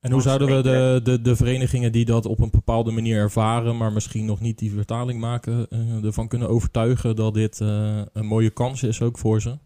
En 0.00 0.12
hoe 0.12 0.22
zouden 0.22 0.48
we 0.48 0.62
de, 0.62 1.00
de, 1.02 1.20
de 1.20 1.36
verenigingen 1.36 1.92
die 1.92 2.04
dat 2.04 2.26
op 2.26 2.38
een 2.38 2.50
bepaalde 2.50 2.90
manier 2.90 3.18
ervaren, 3.18 3.76
maar 3.76 3.92
misschien 3.92 4.24
nog 4.24 4.40
niet 4.40 4.58
die 4.58 4.72
vertaling 4.72 5.20
maken, 5.20 5.66
uh, 5.70 6.04
ervan 6.04 6.28
kunnen 6.28 6.48
overtuigen 6.48 7.16
dat 7.16 7.34
dit 7.34 7.60
uh, 7.60 8.02
een 8.12 8.26
mooie 8.26 8.50
kans 8.50 8.82
is 8.82 9.02
ook 9.02 9.18
voor 9.18 9.40
ze? 9.40 9.58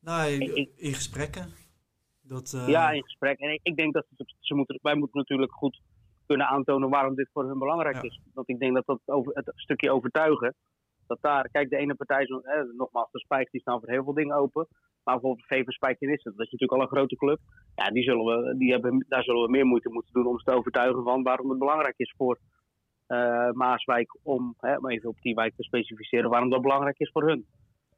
Nou, 0.00 0.30
in, 0.30 0.68
in 0.76 0.94
gesprekken. 0.94 1.52
Dat, 2.22 2.52
uh... 2.56 2.68
Ja, 2.68 2.90
in 2.90 3.02
gesprek. 3.02 3.38
En 3.38 3.52
ik, 3.52 3.60
ik 3.62 3.76
denk 3.76 3.92
dat 3.92 4.06
ze 4.38 4.54
moeten, 4.54 4.78
wij 4.82 4.94
moeten 4.94 5.18
natuurlijk 5.18 5.52
goed 5.52 5.80
kunnen 6.26 6.46
aantonen 6.46 6.90
waarom 6.90 7.14
dit 7.14 7.30
voor 7.32 7.48
hun 7.48 7.58
belangrijk 7.58 7.94
ja. 7.94 8.02
is. 8.02 8.20
Want 8.34 8.48
ik 8.48 8.58
denk 8.58 8.74
dat 8.74 8.86
dat 8.86 9.00
over, 9.04 9.32
het 9.34 9.52
stukje 9.54 9.92
overtuigen, 9.92 10.54
dat 11.10 11.22
daar, 11.30 11.48
kijk, 11.50 11.70
de 11.70 11.76
ene 11.76 11.94
partij, 11.94 12.24
eh, 12.24 12.62
nogmaals, 12.76 13.10
de 13.10 13.18
Spijks, 13.18 13.50
die 13.50 13.60
staan 13.60 13.80
voor 13.80 13.90
heel 13.90 14.04
veel 14.04 14.14
dingen 14.14 14.36
open. 14.36 14.66
Maar 15.04 15.14
bijvoorbeeld 15.14 15.46
VV 15.46 15.68
Spijkenisse, 15.68 16.30
dat 16.30 16.46
is 16.46 16.50
natuurlijk 16.50 16.72
al 16.72 16.80
een 16.80 16.96
grote 16.96 17.16
club. 17.16 17.38
Ja, 17.74 17.90
die 17.90 18.02
zullen 18.02 18.24
we, 18.24 18.56
die 18.56 18.72
hebben, 18.72 19.04
daar 19.08 19.22
zullen 19.22 19.42
we 19.42 19.50
meer 19.50 19.66
moeite 19.66 19.88
moeten 19.88 20.12
doen 20.12 20.26
om 20.26 20.38
ze 20.38 20.44
te 20.44 20.56
overtuigen 20.56 21.02
van 21.02 21.22
waarom 21.22 21.50
het 21.50 21.58
belangrijk 21.58 21.94
is 21.96 22.14
voor 22.16 22.38
uh, 23.08 23.50
Maaswijk 23.50 24.18
om, 24.22 24.54
hè, 24.58 24.88
even 24.88 25.08
op 25.08 25.20
die 25.20 25.34
wijk 25.34 25.54
te 25.56 25.62
specificeren, 25.62 26.30
waarom 26.30 26.50
dat 26.50 26.62
belangrijk 26.62 26.98
is 26.98 27.10
voor 27.10 27.26
hun. 27.28 27.46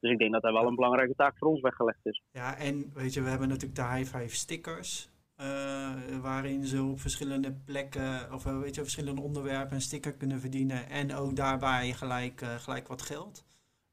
Dus 0.01 0.11
ik 0.11 0.19
denk 0.19 0.33
dat 0.33 0.43
daar 0.43 0.53
wel 0.53 0.67
een 0.67 0.75
belangrijke 0.75 1.15
taak 1.15 1.39
voor 1.39 1.49
ons 1.49 1.61
weggelegd 1.61 2.07
is. 2.07 2.23
Ja, 2.31 2.57
en 2.57 2.91
weet 2.95 3.15
je, 3.15 3.23
we 3.23 3.29
hebben 3.29 3.49
natuurlijk 3.49 3.77
de 3.77 3.87
high 3.87 4.17
five 4.17 4.35
stickers. 4.37 5.12
Uh, 5.43 6.19
waarin 6.21 6.67
ze 6.67 6.83
op 6.83 7.01
verschillende 7.01 7.53
plekken 7.53 8.33
of 8.33 8.45
weet 8.45 8.75
je, 8.75 8.83
verschillende 8.83 9.21
onderwerpen 9.21 9.75
een 9.75 9.83
sticker 9.83 10.13
kunnen 10.13 10.41
verdienen. 10.41 10.89
En 10.89 11.15
ook 11.15 11.37
daarbij 11.37 11.93
gelijk, 11.93 12.43
uh, 12.43 12.55
gelijk 12.55 12.89
wat 12.89 13.03
geld. 13.03 13.45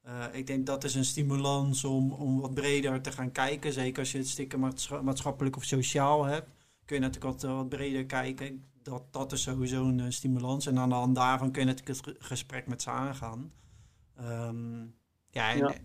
Uh, 0.05 0.23
ik 0.31 0.47
denk 0.47 0.65
dat 0.65 0.83
is 0.83 0.95
een 0.95 1.05
stimulans 1.05 1.83
om, 1.83 2.11
om 2.11 2.39
wat 2.39 2.53
breder 2.53 3.01
te 3.01 3.11
gaan 3.11 3.31
kijken. 3.31 3.73
Zeker 3.73 3.99
als 3.99 4.11
je 4.11 4.17
het 4.17 4.27
sticker 4.27 4.59
maatschappelijk 5.03 5.55
of 5.55 5.63
sociaal 5.63 6.25
hebt. 6.25 6.49
Kun 6.85 6.95
je 6.95 7.01
natuurlijk 7.01 7.41
wat, 7.41 7.51
wat 7.51 7.69
breder 7.69 8.05
kijken. 8.05 8.63
Dat, 8.83 9.13
dat 9.13 9.31
is 9.31 9.41
sowieso 9.41 9.87
een 9.87 10.13
stimulans. 10.13 10.65
En 10.65 10.79
aan 10.79 10.89
de 10.89 10.95
hand 10.95 11.15
daarvan 11.15 11.51
kun 11.51 11.61
je 11.61 11.67
natuurlijk 11.67 12.05
het 12.05 12.15
gesprek 12.19 12.67
met 12.67 12.81
ze 12.81 12.89
aangaan. 12.89 13.51
Um, 14.21 14.95
ja, 15.29 15.53
en, 15.53 15.75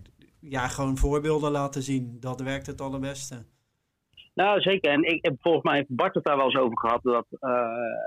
ja, 0.41 0.69
gewoon 0.69 0.97
voorbeelden 0.97 1.51
laten 1.51 1.83
zien. 1.83 2.21
Dat 2.21 2.41
werkt 2.41 2.67
het 2.67 2.81
allerbeste. 2.81 3.45
Nou, 4.35 4.61
zeker. 4.61 4.93
En 4.93 5.03
ik 5.03 5.25
heb 5.25 5.35
volgens 5.41 5.65
mij 5.65 5.77
heeft 5.77 5.97
Bart 5.97 6.15
het 6.15 6.25
daar 6.25 6.37
wel 6.37 6.45
eens 6.45 6.57
over 6.59 6.79
gehad. 6.79 7.03
Dat, 7.03 7.27
uh, 7.31 7.51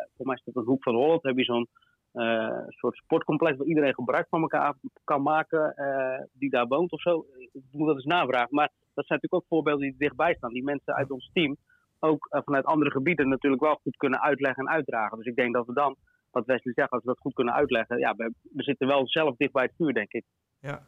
volgens 0.05 0.27
mij 0.27 0.35
is 0.35 0.43
dat 0.43 0.55
een 0.55 0.69
hoek 0.69 0.83
van 0.83 0.95
Holland. 0.95 1.23
Heb 1.23 1.37
je 1.37 1.43
zo'n 1.43 1.67
uh, 2.13 2.59
soort 2.67 2.95
sportcomplex 2.95 3.57
waar 3.57 3.67
iedereen 3.67 3.93
gebruik 3.93 4.27
van 4.29 4.41
elkaar 4.41 4.75
kan 5.03 5.21
maken. 5.21 5.73
Uh, 5.75 6.25
die 6.33 6.49
daar 6.49 6.67
woont 6.67 6.91
of 6.91 7.01
zo. 7.01 7.25
Ik 7.51 7.61
moet 7.71 7.87
dat 7.87 7.95
eens 7.95 8.05
navragen. 8.05 8.55
Maar 8.55 8.71
dat 8.93 9.05
zijn 9.05 9.19
natuurlijk 9.19 9.33
ook 9.33 9.49
voorbeelden 9.49 9.87
die 9.89 9.95
dichtbij 9.97 10.35
staan. 10.35 10.53
Die 10.53 10.63
mensen 10.63 10.95
uit 10.95 11.11
ons 11.11 11.29
team 11.33 11.57
ook 11.99 12.27
vanuit 12.29 12.65
andere 12.65 12.91
gebieden 12.91 13.29
natuurlijk 13.29 13.61
wel 13.61 13.79
goed 13.83 13.97
kunnen 13.97 14.21
uitleggen 14.21 14.65
en 14.65 14.73
uitdragen. 14.73 15.17
Dus 15.17 15.27
ik 15.27 15.35
denk 15.35 15.53
dat 15.53 15.65
we 15.65 15.73
dan, 15.73 15.95
wat 16.31 16.45
Wesley 16.45 16.73
zegt, 16.73 16.91
als 16.91 17.01
we 17.03 17.07
dat 17.07 17.19
goed 17.19 17.33
kunnen 17.33 17.53
uitleggen. 17.53 17.97
Ja, 17.97 18.15
we, 18.15 18.33
we 18.41 18.63
zitten 18.63 18.87
wel 18.87 19.07
zelf 19.07 19.35
dicht 19.35 19.51
bij 19.51 19.63
het 19.63 19.73
vuur, 19.77 19.93
denk 19.93 20.11
ik. 20.11 20.23
Ja, 20.59 20.81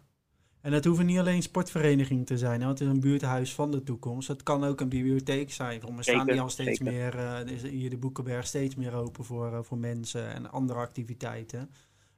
en 0.61 0.73
het 0.73 0.85
hoeven 0.85 1.05
niet 1.05 1.19
alleen 1.19 1.41
sportverenigingen 1.41 2.25
te 2.25 2.37
zijn, 2.37 2.59
want 2.59 2.79
het 2.79 2.87
is 2.87 2.93
een 2.93 2.99
buurthuis 2.99 3.53
van 3.53 3.71
de 3.71 3.83
toekomst. 3.83 4.27
Het 4.27 4.43
kan 4.43 4.63
ook 4.63 4.81
een 4.81 4.89
bibliotheek 4.89 5.51
zijn. 5.51 5.81
We 5.95 6.03
staan 6.03 6.27
die 6.27 6.41
al 6.41 6.49
steeds 6.49 6.77
zeker. 6.77 6.93
meer, 6.93 7.15
uh, 7.15 7.53
is 7.53 7.61
hier 7.61 7.89
de 7.89 7.97
Boekenberg 7.97 8.47
steeds 8.47 8.75
meer 8.75 8.93
open 8.93 9.25
voor, 9.25 9.51
uh, 9.51 9.59
voor 9.61 9.77
mensen 9.77 10.33
en 10.33 10.51
andere 10.51 10.79
activiteiten. 10.79 11.69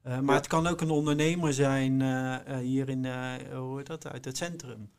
Uh, 0.08 0.14
maar 0.14 0.24
ja. 0.24 0.34
het 0.34 0.48
kan 0.48 0.68
ook 0.68 0.82
een 0.82 0.90
ondernemer 0.90 1.54
zijn 1.54 2.02
hier 2.60 2.90
in, 2.90 3.06
hoe 3.56 3.78
heet 3.78 3.88
dat, 3.88 4.08
uit 4.08 4.26
het 4.26 4.38
centrum. 4.38 4.90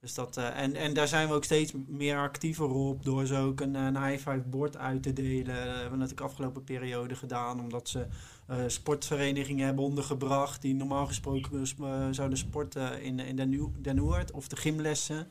Dus 0.00 0.14
dat, 0.14 0.36
uh, 0.36 0.58
en, 0.58 0.74
en 0.74 0.94
daar 0.94 1.08
zijn 1.08 1.28
we 1.28 1.34
ook 1.34 1.44
steeds 1.44 1.72
meer 1.86 2.16
actiever 2.16 2.68
op 2.68 3.04
door 3.04 3.26
ze 3.26 3.36
ook 3.36 3.60
een, 3.60 3.74
een 3.74 4.04
high-five 4.04 4.48
bord 4.48 4.76
uit 4.76 5.02
te 5.02 5.12
delen. 5.12 5.54
Dat 5.54 5.64
hebben 5.64 5.90
we 5.90 5.96
natuurlijk 5.96 6.20
afgelopen 6.20 6.64
periode 6.64 7.14
gedaan, 7.14 7.60
omdat 7.60 7.88
ze 7.88 8.06
uh, 8.50 8.56
sportverenigingen 8.66 9.66
hebben 9.66 9.84
ondergebracht 9.84 10.62
die 10.62 10.74
normaal 10.74 11.06
gesproken 11.06 11.66
uh, 11.80 12.08
zouden 12.10 12.38
sporten 12.38 13.02
in, 13.02 13.18
in 13.18 13.36
Den, 13.36 13.74
Den 13.78 13.98
Hoort 13.98 14.30
of 14.30 14.48
de 14.48 14.56
gymlessen. 14.56 15.30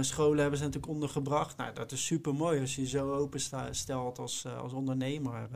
scholen 0.00 0.40
hebben 0.40 0.58
ze 0.58 0.64
natuurlijk 0.64 0.92
ondergebracht. 0.92 1.56
Nou, 1.56 1.74
dat 1.74 1.92
is 1.92 2.06
super 2.06 2.34
mooi 2.34 2.60
als 2.60 2.76
je 2.76 2.86
zo 2.86 3.12
open 3.12 3.40
stelt 3.70 4.18
als, 4.18 4.46
als 4.46 4.72
ondernemer 4.72 5.48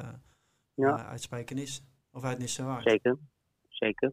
ja. 0.74 1.06
uit 1.06 1.22
Spijkenis 1.22 1.82
of 2.12 2.24
uit 2.24 2.38
Nissewaard. 2.38 2.82
Zeker, 2.82 3.18
zeker. 3.68 4.12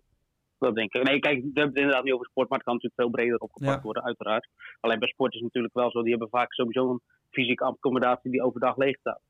Dat 0.58 0.76
denk 0.76 0.94
ik. 0.94 1.04
Nee, 1.04 1.20
kijk, 1.20 1.36
we 1.36 1.44
hebben 1.44 1.68
het 1.68 1.78
inderdaad 1.78 2.04
niet 2.04 2.14
over 2.14 2.26
sport, 2.26 2.50
maar 2.50 2.58
het 2.58 2.68
kan 2.68 2.76
natuurlijk 2.76 3.02
veel 3.02 3.12
breder 3.12 3.40
opgepakt 3.40 3.78
ja. 3.78 3.82
worden, 3.82 4.04
uiteraard. 4.04 4.48
Alleen 4.80 5.00
bij 5.00 5.08
sport 5.08 5.34
is 5.34 5.40
het 5.40 5.48
natuurlijk 5.48 5.74
wel 5.74 5.92
zo, 5.92 6.02
die 6.02 6.10
hebben 6.10 6.30
vaak 6.30 6.54
sowieso 6.54 6.90
een 6.90 7.02
fysieke 7.30 7.64
accommodatie 7.64 8.32
die 8.32 8.44
overdag 8.44 8.78
leeg 8.78 8.98
staat. 8.98 9.22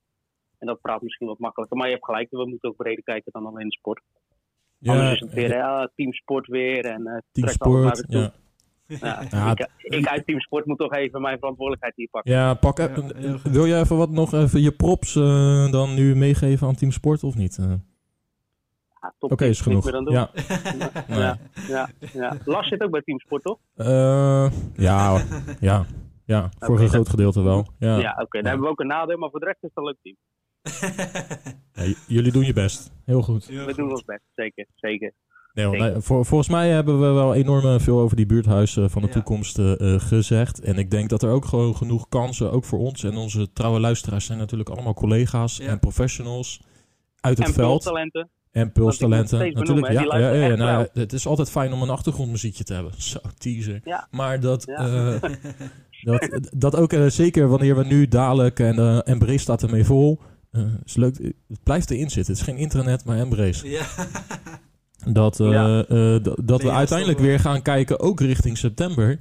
En 0.59 0.67
dat 0.67 0.81
praat 0.81 1.01
misschien 1.01 1.27
wat 1.27 1.39
makkelijker. 1.39 1.77
Maar 1.77 1.87
je 1.87 1.93
hebt 1.93 2.05
gelijk, 2.05 2.29
we 2.29 2.47
moeten 2.47 2.69
ook 2.69 2.75
breder 2.75 3.03
kijken 3.03 3.31
dan 3.31 3.45
alleen 3.45 3.67
de 3.67 3.77
sport. 3.77 4.01
Ja, 4.77 4.91
Anders 4.91 5.13
is 5.13 5.19
het 5.19 5.33
weer 5.33 5.49
ja, 5.49 5.89
teamsport 5.95 6.47
weer 6.47 6.85
en 6.85 7.01
uh, 7.01 7.17
teamsport, 7.31 8.03
ja. 8.07 8.31
Ja, 8.87 9.25
ja, 9.31 9.51
ik, 9.51 9.69
ik, 9.77 10.07
uit 10.07 10.25
teamsport 10.25 10.65
moet 10.65 10.77
toch 10.77 10.93
even 10.93 11.21
mijn 11.21 11.37
verantwoordelijkheid 11.37 11.95
hier 11.95 12.07
pakken. 12.11 12.31
Ja, 12.31 12.53
pak 12.53 12.77
wil 13.43 13.67
jij 13.67 13.79
even 13.79 13.97
wat 13.97 14.09
nog 14.09 14.33
even 14.33 14.61
je 14.61 14.71
props 14.71 15.15
uh, 15.15 15.71
dan 15.71 15.93
nu 15.93 16.15
meegeven 16.15 16.67
aan 16.67 16.75
teamsport 16.75 17.23
of 17.23 17.35
niet? 17.35 17.57
Uh? 17.57 17.73
Ja, 19.05 19.13
Oké, 19.19 19.33
okay, 19.33 19.49
is 19.49 19.61
genoeg. 19.61 19.91
Ja. 20.11 20.29
ja, 21.07 21.37
ja, 21.67 21.89
ja. 22.13 22.37
Lars 22.45 22.67
zit 22.67 22.83
ook 22.83 22.91
bij 22.91 23.01
teamsport, 23.01 23.43
toch? 23.43 23.59
Uh, 23.75 24.51
ja, 24.75 25.21
ja, 25.59 25.85
ja, 26.25 26.49
voor 26.59 26.69
okay, 26.69 26.83
een 26.83 26.89
groot 26.89 27.09
gedeelte 27.09 27.41
wel. 27.41 27.67
Ja, 27.79 27.97
ja 27.97 28.11
oké. 28.11 28.21
Okay. 28.21 28.41
Dan 28.41 28.49
hebben 28.49 28.67
we 28.67 28.71
ook 28.71 28.79
een 28.79 28.87
nadeel, 28.87 29.17
maar 29.17 29.29
voor 29.29 29.39
de 29.39 29.45
rest 29.45 29.63
is 29.63 29.69
het 29.73 29.77
een 29.77 29.83
leuk 29.83 29.97
team. 30.01 30.15
jullie 32.07 32.31
doen 32.31 32.45
je 32.45 32.53
best. 32.53 32.91
Heel 33.05 33.21
goed. 33.21 33.45
we 33.45 33.73
doen 33.75 33.91
ons 33.91 34.03
best, 34.03 34.23
zeker. 34.35 34.65
zeker. 34.75 35.13
Nee, 35.53 35.67
nee, 35.67 35.99
voor, 35.99 36.25
volgens 36.25 36.49
mij 36.49 36.69
hebben 36.69 36.99
we 36.99 37.11
wel 37.11 37.33
enorm 37.33 37.79
veel 37.79 37.99
over 37.99 38.15
die 38.15 38.25
buurthuizen 38.25 38.89
van 38.89 39.01
de 39.01 39.07
ja. 39.07 39.13
toekomst 39.13 39.57
uh, 39.57 39.75
gezegd. 39.99 40.59
En 40.59 40.77
ik 40.77 40.91
denk 40.91 41.09
dat 41.09 41.23
er 41.23 41.29
ook 41.29 41.45
gewoon 41.45 41.75
genoeg 41.75 42.09
kansen, 42.09 42.51
ook 42.51 42.63
voor 42.63 42.79
ons 42.79 43.03
en 43.03 43.15
onze 43.15 43.51
trouwe 43.53 43.79
luisteraars, 43.79 44.25
zijn 44.25 44.37
natuurlijk 44.37 44.69
allemaal 44.69 44.93
collega's 44.93 45.57
ja. 45.57 45.67
en 45.67 45.79
professionals 45.79 46.61
uit 47.19 47.37
het 47.37 47.47
en 47.47 47.53
veld. 47.53 47.81
talenten. 47.81 48.29
En 48.55 48.71
pulstalenten. 48.71 49.53
Natuurlijk, 49.53 49.91
ja, 49.91 50.01
ja, 50.01 50.31
ja, 50.31 50.47
ja 50.47 50.55
nou, 50.55 50.87
het 50.93 51.13
is 51.13 51.27
altijd 51.27 51.49
fijn 51.49 51.73
om 51.73 51.81
een 51.81 51.89
achtergrondmuziekje 51.89 52.63
te 52.63 52.73
hebben. 52.73 52.91
Zo, 53.01 53.19
teaser. 53.37 53.81
Ja. 53.83 54.07
Maar 54.11 54.39
dat, 54.39 54.67
uh, 54.67 55.15
dat, 56.01 56.29
dat 56.55 56.75
ook 56.75 56.93
uh, 56.93 57.05
zeker 57.07 57.47
wanneer 57.47 57.75
we 57.75 57.85
nu 57.85 58.07
dadelijk 58.07 58.59
en 58.59 58.75
uh, 58.75 58.99
Embrace 59.03 59.37
staat 59.37 59.63
ermee 59.63 59.85
vol. 59.85 60.19
is 60.85 60.95
leuk. 60.95 61.17
Het 61.47 61.63
blijft 61.63 61.91
erin 61.91 62.09
zitten. 62.09 62.33
Het 62.33 62.41
is 62.41 62.47
geen 62.47 62.57
internet, 62.57 63.05
maar 63.05 63.17
Embrace. 63.17 63.69
Ja. 63.69 63.85
Dat, 65.05 65.37
dat 66.43 66.61
we 66.61 66.71
uiteindelijk 66.71 67.19
weer 67.19 67.39
gaan 67.39 67.61
kijken, 67.61 67.99
ook 67.99 68.19
richting 68.19 68.57
september. 68.57 69.19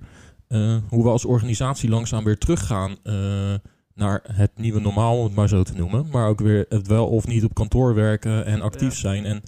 hoe 0.88 1.02
we 1.02 1.08
als 1.08 1.24
organisatie 1.24 1.88
langzaam 1.88 2.24
weer 2.24 2.38
teruggaan 2.38 2.96
naar 3.94 4.24
het 4.32 4.58
nieuwe 4.58 4.80
normaal, 4.80 5.18
om 5.18 5.24
het 5.24 5.34
maar 5.34 5.48
zo 5.48 5.62
te 5.62 5.74
noemen. 5.74 6.06
Maar 6.10 6.28
ook 6.28 6.40
weer 6.40 6.66
het 6.68 6.86
wel 6.86 7.08
of 7.08 7.26
niet 7.26 7.44
op 7.44 7.54
kantoor 7.54 7.94
werken 7.94 8.44
en 8.44 8.60
actief 8.60 8.92
ja. 8.92 8.98
zijn. 8.98 9.24
En 9.24 9.42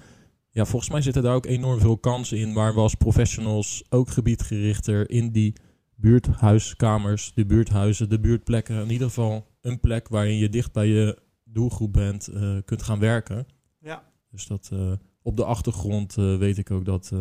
ja, 0.51 0.65
volgens 0.65 0.91
mij 0.91 1.01
zitten 1.01 1.23
daar 1.23 1.35
ook 1.35 1.47
enorm 1.47 1.81
veel 1.81 1.99
kansen 1.99 2.39
in 2.39 2.53
waar 2.53 2.75
we 2.75 2.81
als 2.81 2.95
professionals 2.95 3.85
ook 3.89 4.09
gebiedgerichter 4.09 5.11
in 5.11 5.31
die 5.33 5.53
buurthuiskamers, 5.95 7.33
de 7.35 7.47
buurthuizen, 7.47 8.09
de 8.09 8.21
buurtplekken, 8.21 8.83
in 8.83 8.91
ieder 8.91 9.07
geval 9.07 9.47
een 9.61 9.81
plek 9.81 10.09
waarin 10.09 10.37
je 10.37 10.49
dicht 10.49 10.73
bij 10.73 10.87
je 10.87 11.19
doelgroep 11.45 11.93
bent, 11.93 12.29
uh, 12.29 12.57
kunt 12.65 12.83
gaan 12.83 12.99
werken. 12.99 13.47
Ja. 13.81 14.03
Dus 14.31 14.47
dat 14.47 14.71
uh, 14.73 14.93
op 15.23 15.37
de 15.37 15.45
achtergrond 15.45 16.17
uh, 16.17 16.37
weet 16.37 16.59
ik 16.59 16.71
ook 16.71 16.85
dat 16.85 17.13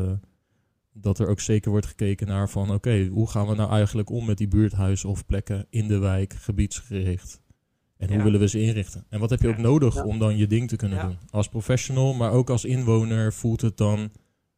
dat 0.98 1.20
er 1.20 1.28
ook 1.28 1.40
zeker 1.40 1.72
wordt 1.72 1.86
gekeken 1.86 2.28
naar 2.28 2.50
van 2.50 2.64
oké, 2.64 2.74
okay, 2.74 3.08
hoe 3.08 3.30
gaan 3.30 3.48
we 3.48 3.56
nou 3.56 3.72
eigenlijk 3.72 4.10
om 4.10 4.26
met 4.26 4.38
die 4.38 4.48
buurthuizen 4.48 5.10
of 5.10 5.26
plekken 5.26 5.66
in 5.70 5.88
de 5.88 5.98
wijk, 5.98 6.34
gebiedsgericht. 6.34 7.42
En 7.98 8.08
hoe 8.08 8.18
ja. 8.18 8.24
willen 8.24 8.40
we 8.40 8.48
ze 8.48 8.62
inrichten? 8.62 9.06
En 9.10 9.20
wat 9.20 9.30
heb 9.30 9.42
je 9.42 9.48
ook 9.48 9.58
nodig 9.58 9.96
ja. 9.96 10.04
om 10.04 10.20
dan 10.20 10.38
je 10.38 10.48
ding 10.48 10.68
te 10.68 10.76
kunnen 10.76 11.00
doen? 11.00 11.18
Als 11.30 11.50
professional, 11.50 12.14
maar 12.14 12.32
ook 12.32 12.50
als 12.50 12.66
inwoner 12.66 13.34
voelt 13.34 13.62
het 13.62 13.78
dan 13.78 14.12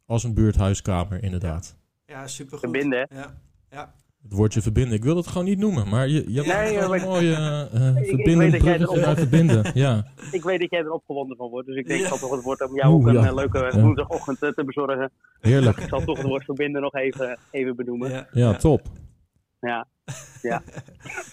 als 0.05 0.23
een 0.23 0.33
buurthuiskamer, 0.33 1.23
inderdaad. 1.23 1.77
Ja, 2.05 2.27
supergoed. 2.27 2.59
Verbinden. 2.59 3.07
Ja. 3.09 3.41
ja 3.69 3.93
het 4.23 4.33
woordje 4.33 4.61
verbinden. 4.61 4.93
Ik 4.93 5.03
wil 5.03 5.15
het 5.15 5.27
gewoon 5.27 5.45
niet 5.45 5.59
noemen, 5.59 5.89
maar 5.89 6.07
je, 6.07 6.33
je 6.33 6.41
nee, 6.41 6.77
hebt 6.77 6.91
een 6.91 7.07
mooie 7.07 7.29
uh, 7.73 7.95
verbinden, 7.95 8.59
bruggetje 8.59 9.15
verbinden. 9.25 9.71
Ja. 9.73 10.05
Ik 10.31 10.43
weet 10.43 10.59
dat 10.59 10.69
jij 10.69 10.79
er 10.79 10.91
opgewonden 10.91 11.37
van 11.37 11.49
wordt, 11.49 11.67
dus 11.67 11.77
ik 11.77 11.87
denk 11.87 12.03
ja. 12.03 12.09
dat 12.09 12.19
toch 12.19 12.31
het 12.31 12.43
woord 12.43 12.67
om 12.69 12.75
jou 12.75 12.93
ook 12.93 13.07
een 13.07 13.13
ja. 13.13 13.33
leuke 13.33 13.57
ja. 13.57 13.81
woensdagochtend 13.81 14.39
te 14.39 14.63
bezorgen. 14.65 15.11
Heerlijk. 15.39 15.77
Ik 15.77 15.89
zal 15.89 16.01
toch 16.01 16.17
het 16.17 16.27
woord 16.27 16.43
verbinden 16.43 16.81
nog 16.81 16.93
even, 16.93 17.39
even 17.51 17.75
benoemen. 17.75 18.09
Ja, 18.09 18.27
ja 18.31 18.53
top. 18.53 18.81
Ja. 19.59 19.87
Ja. 20.41 20.63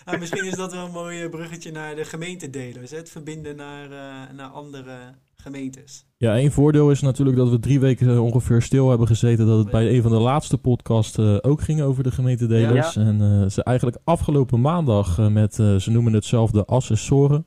ah, 0.05 0.18
misschien 0.20 0.44
is 0.44 0.55
dat 0.55 0.73
wel 0.73 0.85
een 0.85 0.92
mooi 0.92 1.29
bruggetje 1.29 1.73
naar 1.73 1.94
de 1.94 2.05
gemeentedelers. 2.05 2.90
Het 2.90 3.11
verbinden 3.11 3.57
naar, 3.57 3.85
uh, 3.90 4.37
naar 4.37 4.49
andere 4.49 5.14
gemeentes. 5.44 6.07
Ja, 6.16 6.37
één 6.37 6.52
voordeel 6.52 6.90
is 6.90 7.00
natuurlijk 7.00 7.37
dat 7.37 7.50
we 7.50 7.59
drie 7.59 7.80
weken 7.80 8.20
ongeveer 8.20 8.62
stil 8.62 8.88
hebben 8.88 9.07
gezeten. 9.07 9.46
Dat 9.46 9.59
het 9.59 9.70
bij 9.70 9.94
een 9.94 10.02
van 10.02 10.11
de 10.11 10.18
laatste 10.18 10.59
podcasts 10.59 11.18
uh, 11.18 11.37
ook 11.40 11.61
ging 11.61 11.83
over 11.83 12.02
de 12.02 12.11
gemeentedelers. 12.11 12.94
Ja. 12.94 13.00
En 13.00 13.20
uh, 13.20 13.48
ze 13.48 13.62
eigenlijk 13.62 13.98
afgelopen 14.04 14.61
maandag 14.61 15.18
uh, 15.18 15.28
met, 15.28 15.54
ze 15.54 15.90
noemen 15.90 16.12
het 16.12 16.24
zelf 16.24 16.50
de 16.50 16.64
assessoren 16.64 17.46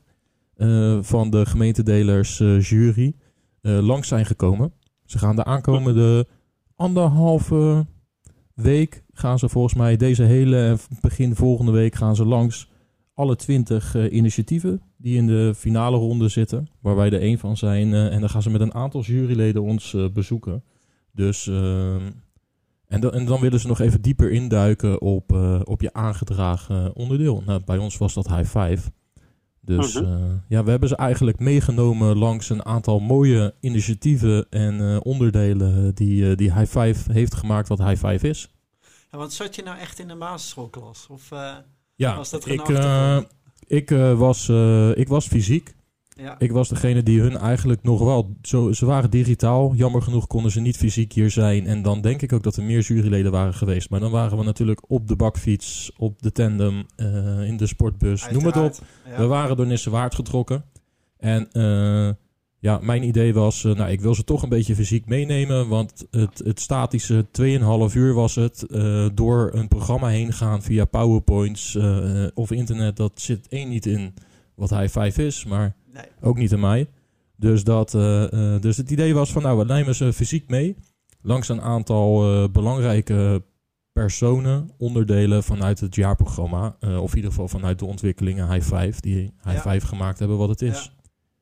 van 1.00 1.30
de 1.30 1.46
gemeentedelers 1.46 2.38
jury 2.68 3.14
langs 3.62 4.08
zijn 4.08 4.26
gekomen. 4.26 4.72
Ze 5.04 5.18
gaan 5.18 5.36
de 5.36 5.44
aankomende 5.44 6.26
anderhalve 6.76 7.86
week 8.54 9.04
gaan 9.12 9.38
ze 9.38 9.48
volgens 9.48 9.74
mij 9.74 9.96
deze 9.96 10.22
hele 10.22 10.56
en 10.56 10.78
begin 11.00 11.34
volgende 11.34 11.72
week 11.72 11.94
gaan 11.94 12.16
ze 12.16 12.24
langs 12.24 12.68
alle 13.18 13.36
twintig 13.36 13.94
uh, 13.94 14.12
initiatieven 14.12 14.82
die 14.96 15.16
in 15.16 15.26
de 15.26 15.52
finale 15.56 15.96
ronde 15.96 16.28
zitten, 16.28 16.68
waar 16.80 16.96
wij 16.96 17.10
er 17.10 17.20
één 17.20 17.38
van 17.38 17.56
zijn. 17.56 17.88
Uh, 17.88 18.12
en 18.12 18.20
dan 18.20 18.30
gaan 18.30 18.42
ze 18.42 18.50
met 18.50 18.60
een 18.60 18.74
aantal 18.74 19.02
juryleden 19.02 19.62
ons 19.62 19.92
uh, 19.92 20.08
bezoeken. 20.08 20.64
Dus, 21.12 21.46
ehm, 21.46 22.10
en, 22.86 23.00
dan, 23.00 23.12
en 23.12 23.24
dan 23.24 23.40
willen 23.40 23.60
ze 23.60 23.66
nog 23.66 23.80
even 23.80 24.02
dieper 24.02 24.30
induiken 24.30 25.00
op, 25.00 25.32
op 25.64 25.80
je 25.80 25.92
aangedragen 25.92 26.94
onderdeel. 26.94 27.42
Nou, 27.46 27.60
bij 27.64 27.78
ons 27.78 27.96
was 27.96 28.14
dat 28.14 28.28
high 28.28 28.58
five. 28.58 28.90
Dus 29.60 29.94
-huh. 29.94 30.32
ja, 30.48 30.64
we 30.64 30.70
hebben 30.70 30.88
ze 30.88 30.96
eigenlijk 30.96 31.38
meegenomen 31.38 32.16
langs 32.16 32.50
een 32.50 32.64
aantal 32.64 32.98
mooie 33.00 33.54
initiatieven 33.60 34.46
en 34.50 35.02
onderdelen 35.02 35.94
die, 35.94 36.34
die 36.34 36.54
high 36.54 36.78
five 36.78 37.12
heeft 37.12 37.34
gemaakt 37.34 37.68
wat 37.68 37.78
high 37.78 38.06
five 38.06 38.28
is. 38.28 38.54
Ja, 39.10 39.18
want 39.18 39.32
zat 39.32 39.54
je 39.54 39.62
nou 39.62 39.78
echt 39.78 39.98
in 39.98 40.08
de 40.08 40.16
basisschoolklas? 40.16 41.06
Of... 41.10 41.30
Ja, 41.98 42.16
was 42.16 42.30
dat 42.30 42.48
ik, 42.48 42.68
uh, 42.68 43.18
ik, 43.66 43.90
uh, 43.90 44.18
was, 44.18 44.48
uh, 44.48 44.96
ik 44.96 45.08
was 45.08 45.26
fysiek. 45.26 45.74
Ja. 46.08 46.38
Ik 46.38 46.52
was 46.52 46.68
degene 46.68 47.02
die 47.02 47.20
hun 47.20 47.36
eigenlijk 47.36 47.82
nog 47.82 48.00
wel... 48.00 48.36
Zo, 48.42 48.72
ze 48.72 48.86
waren 48.86 49.10
digitaal. 49.10 49.74
Jammer 49.74 50.02
genoeg 50.02 50.26
konden 50.26 50.50
ze 50.50 50.60
niet 50.60 50.76
fysiek 50.76 51.12
hier 51.12 51.30
zijn. 51.30 51.66
En 51.66 51.82
dan 51.82 52.00
denk 52.00 52.22
ik 52.22 52.32
ook 52.32 52.42
dat 52.42 52.56
er 52.56 52.62
meer 52.62 52.80
juryleden 52.80 53.32
waren 53.32 53.54
geweest. 53.54 53.90
Maar 53.90 54.00
dan 54.00 54.10
waren 54.10 54.38
we 54.38 54.44
natuurlijk 54.44 54.90
op 54.90 55.08
de 55.08 55.16
bakfiets, 55.16 55.92
op 55.96 56.22
de 56.22 56.32
tandem, 56.32 56.86
in 57.44 57.56
de 57.56 57.66
sportbus. 57.66 58.24
Uiteraard. 58.24 58.54
Noem 58.54 58.64
het 58.64 58.78
op. 58.78 58.86
Ja. 59.06 59.16
We 59.16 59.26
waren 59.26 59.56
door 59.56 59.66
Nissewaard 59.66 60.14
getrokken. 60.14 60.64
En 61.16 61.48
Ja, 62.60 62.78
mijn 62.82 63.02
idee 63.02 63.34
was, 63.34 63.64
eh, 63.64 63.74
nou, 63.74 63.90
ik 63.90 64.00
wil 64.00 64.14
ze 64.14 64.24
toch 64.24 64.42
een 64.42 64.48
beetje 64.48 64.74
fysiek 64.74 65.06
meenemen. 65.06 65.68
Want 65.68 66.06
het, 66.10 66.38
het 66.44 66.60
statische 66.60 67.26
2,5 67.90 67.94
uur 67.96 68.14
was 68.14 68.34
het. 68.34 68.62
eh, 68.62 69.06
door 69.14 69.50
een 69.54 69.68
programma 69.68 70.08
heen 70.08 70.32
gaan 70.32 70.62
via 70.62 70.84
PowerPoints 70.84 71.74
eh, 71.74 72.26
of 72.34 72.50
internet. 72.50 72.96
Dat 72.96 73.12
zit 73.20 73.48
één 73.48 73.68
niet 73.68 73.86
in 73.86 74.14
wat 74.54 74.70
hij 74.70 74.88
5 74.88 75.18
is, 75.18 75.44
maar 75.44 75.76
Nee. 75.92 76.04
ook 76.20 76.38
niet 76.38 76.52
in 76.52 76.60
mij. 76.60 76.86
Dus, 77.36 77.64
dat, 77.64 77.90
dus 78.60 78.76
het 78.76 78.90
idee 78.90 79.14
was 79.14 79.32
van, 79.32 79.42
nou, 79.42 79.58
we 79.58 79.64
nemen 79.64 79.94
ze 79.94 80.12
fysiek 80.12 80.48
mee. 80.48 80.76
Langs 81.22 81.48
een 81.48 81.60
aantal 81.60 82.48
belangrijke 82.50 83.42
personen, 83.92 84.70
onderdelen 84.78 85.42
vanuit 85.44 85.80
het 85.80 85.94
jaarprogramma. 85.94 86.76
of 86.80 87.10
in 87.10 87.16
ieder 87.16 87.30
geval 87.30 87.48
vanuit 87.48 87.78
de 87.78 87.84
ontwikkelingen 87.84 88.52
High 88.52 88.66
5, 88.66 89.00
die 89.00 89.14
High 89.42 89.56
Ja. 89.56 89.60
5 89.60 89.84
gemaakt 89.84 90.18
hebben 90.18 90.36
wat 90.38 90.48
het 90.48 90.62
is. 90.62 90.84
Ja. 90.84 90.90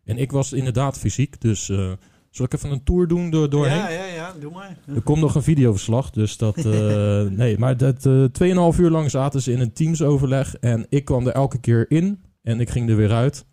En 0.07 0.19
ik 0.19 0.33
was 0.33 0.53
inderdaad 0.53 0.99
fysiek, 0.99 1.40
dus 1.40 1.69
eh, 1.69 1.92
zal 2.31 2.45
ik 2.45 2.53
even 2.55 2.71
een 2.71 2.85
tour 2.85 3.07
doen 3.09 3.31
door, 3.31 3.51
doorheen? 3.51 3.77
Ja, 3.77 3.88
ja, 3.88 4.05
ja, 4.05 4.35
doe 4.40 4.53
maar. 4.53 4.77
Er 4.95 5.03
komt 5.03 5.21
nog 5.21 5.35
een 5.35 5.42
videoverslag, 5.42 6.11
dus 6.11 6.37
dat... 6.37 6.57
eh, 6.57 7.23
nee, 7.42 7.59
maar 7.59 7.77
dat, 7.77 8.07
eh 8.07 8.73
2,5 8.75 8.81
uur 8.81 8.90
lang 8.90 9.11
zaten 9.11 9.42
ze 9.42 9.53
in 9.53 9.61
een 9.61 9.73
teamsoverleg 9.73 10.57
en 10.57 10.87
ik 10.88 11.05
kwam 11.05 11.27
er 11.27 11.33
elke 11.33 11.59
keer 11.61 11.90
in 11.90 12.21
en 12.42 12.61
ik 12.61 12.71
ging 12.71 12.90
er 12.90 12.97
weer 12.97 13.12
uit. 13.12 13.47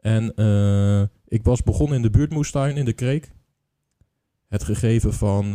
En 0.00 0.26
ik 1.28 1.44
was 1.44 1.62
begonnen 1.62 1.96
in 1.96 2.02
de 2.02 2.10
buurtmoestuin 2.10 2.76
in 2.76 2.84
de 2.84 2.92
Kreek. 2.92 3.32
Het 4.48 4.64
gegeven 4.64 5.12
van 5.14 5.50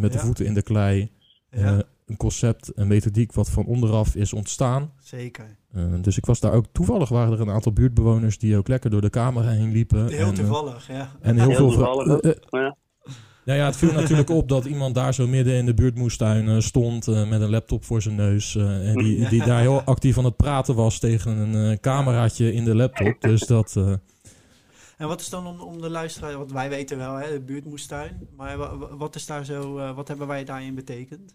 met 0.00 0.12
de 0.12 0.18
voeten 0.18 0.46
in 0.46 0.54
de 0.54 0.62
klei, 0.62 1.10
Ja, 1.50 1.82
een 2.06 2.16
concept, 2.16 2.72
een 2.74 2.86
methodiek 2.88 3.32
wat 3.32 3.50
van 3.50 3.64
onderaf 3.66 4.14
is 4.14 4.32
ontstaan. 4.32 4.92
zeker. 5.02 5.56
Eh, 5.72 5.84
dus 6.00 6.16
ik 6.16 6.26
was 6.26 6.40
daar 6.40 6.52
ook... 6.52 6.64
Toevallig 6.72 7.08
waren 7.08 7.32
er 7.32 7.40
een 7.40 7.50
aantal 7.50 7.72
buurtbewoners 7.72 8.38
die 8.38 8.56
ook 8.56 8.68
lekker 8.68 8.90
door 8.90 9.00
de 9.00 9.10
camera 9.10 9.48
heen 9.50 9.72
liepen. 9.72 10.08
Heel 10.08 10.18
en, 10.18 10.26
eh, 10.32 10.32
toevallig, 10.34 10.88
ja. 10.88 11.10
en 11.20 11.38
heel, 11.38 11.48
Heel 11.48 11.70
veel... 11.70 12.20
eh, 12.20 12.32
Ja. 12.50 12.76
nou 13.44 13.58
ja, 13.58 13.64
het 13.66 13.76
viel 13.76 13.92
natuurlijk 13.92 14.30
op 14.30 14.48
dat 14.48 14.64
iemand 14.64 14.94
daar 14.94 15.14
zo 15.14 15.26
midden 15.26 15.54
in 15.54 15.66
de 15.66 15.74
buurtmoestuin 15.74 16.48
eh, 16.48 16.58
stond 16.60 17.08
eh, 17.08 17.28
met 17.28 17.40
een 17.40 17.50
laptop 17.50 17.84
voor 17.84 18.02
zijn 18.02 18.14
neus. 18.14 18.56
eh, 18.56 18.88
en 18.90 18.96
die, 18.98 19.28
die 19.28 19.44
daar 19.44 19.60
heel 19.60 19.80
actief 19.80 20.18
aan 20.18 20.24
het 20.24 20.36
praten 20.36 20.74
was 20.74 20.98
tegen 20.98 21.36
een 21.36 21.70
eh, 21.72 21.78
cameraatje 21.78 22.52
in 22.52 22.64
de 22.64 22.74
laptop. 22.74 23.16
Dus 23.20 23.40
dat... 23.40 23.76
eh, 23.76 23.92
En 24.96 25.08
wat 25.08 25.20
is 25.20 25.28
dan 25.28 25.46
om, 25.46 25.60
om 25.60 25.80
de 25.80 25.90
luisteraar, 25.90 26.36
want 26.38 26.52
wij 26.52 26.68
weten 26.68 26.98
wel, 26.98 27.14
hè, 27.14 27.30
de 27.32 27.40
buurtmoestuin. 27.40 28.28
Maar 28.36 28.56
wa- 28.58 28.76
wa- 28.76 28.96
wat 28.96 29.14
is 29.14 29.26
daar 29.26 29.44
zo, 29.44 29.78
eh, 29.78 29.94
wat 29.94 30.08
hebben 30.08 30.26
wij 30.26 30.44
daarin 30.44 30.74
betekend? 30.74 31.34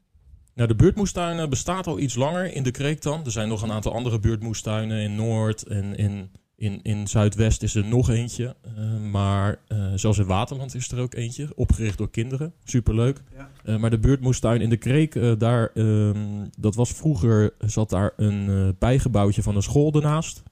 Nou, 0.56 0.68
de 0.68 0.76
buurtmoestuin 0.76 1.40
eh, 1.40 1.48
bestaat 1.48 1.88
al 1.88 2.00
iets 2.00 2.16
langer 2.16 2.54
in 2.54 2.64
de 2.64 2.72
Kreek 2.72 3.02
dan. 3.02 3.26
Er 3.26 3.32
zijn 3.32 3.48
nog 3.48 3.62
een 3.62 3.72
aantal 3.72 3.94
andere 3.94 4.20
buurtmoestuinen 4.20 5.02
in 5.02 5.16
Noord 5.16 5.64
en 5.64 5.96
in, 5.96 6.30
in, 6.62 6.80
in 6.82 7.08
Zuidwest 7.08 7.64
is 7.64 7.76
er 7.76 7.86
nog 7.86 8.10
eentje. 8.10 8.56
Eh, 8.62 9.00
maar 9.12 9.60
eh, 9.68 9.92
zelfs 9.96 10.18
in 10.18 10.26
Waterland 10.26 10.76
is 10.76 10.92
er 10.92 11.00
ook 11.00 11.14
eentje, 11.14 11.50
opgericht 11.56 11.98
door 11.98 12.10
kinderen. 12.10 12.54
Superleuk. 12.64 13.22
Ja. 13.36 13.50
Eh, 13.64 13.78
maar 13.78 13.90
de 13.90 14.00
buurtmoestuin 14.00 14.62
in 14.62 14.70
de 14.70 14.78
Kreek, 14.78 15.40
daar, 15.40 15.72
ehm, 15.74 16.46
dat 16.58 16.76
was 16.76 16.92
vroeger, 16.92 17.54
zat 17.60 17.90
daar 17.90 18.14
een 18.18 18.76
bijgebouwtje 18.80 19.44
van 19.44 19.56
een 19.56 19.62
school 19.62 19.94
ernaast. 19.94 20.44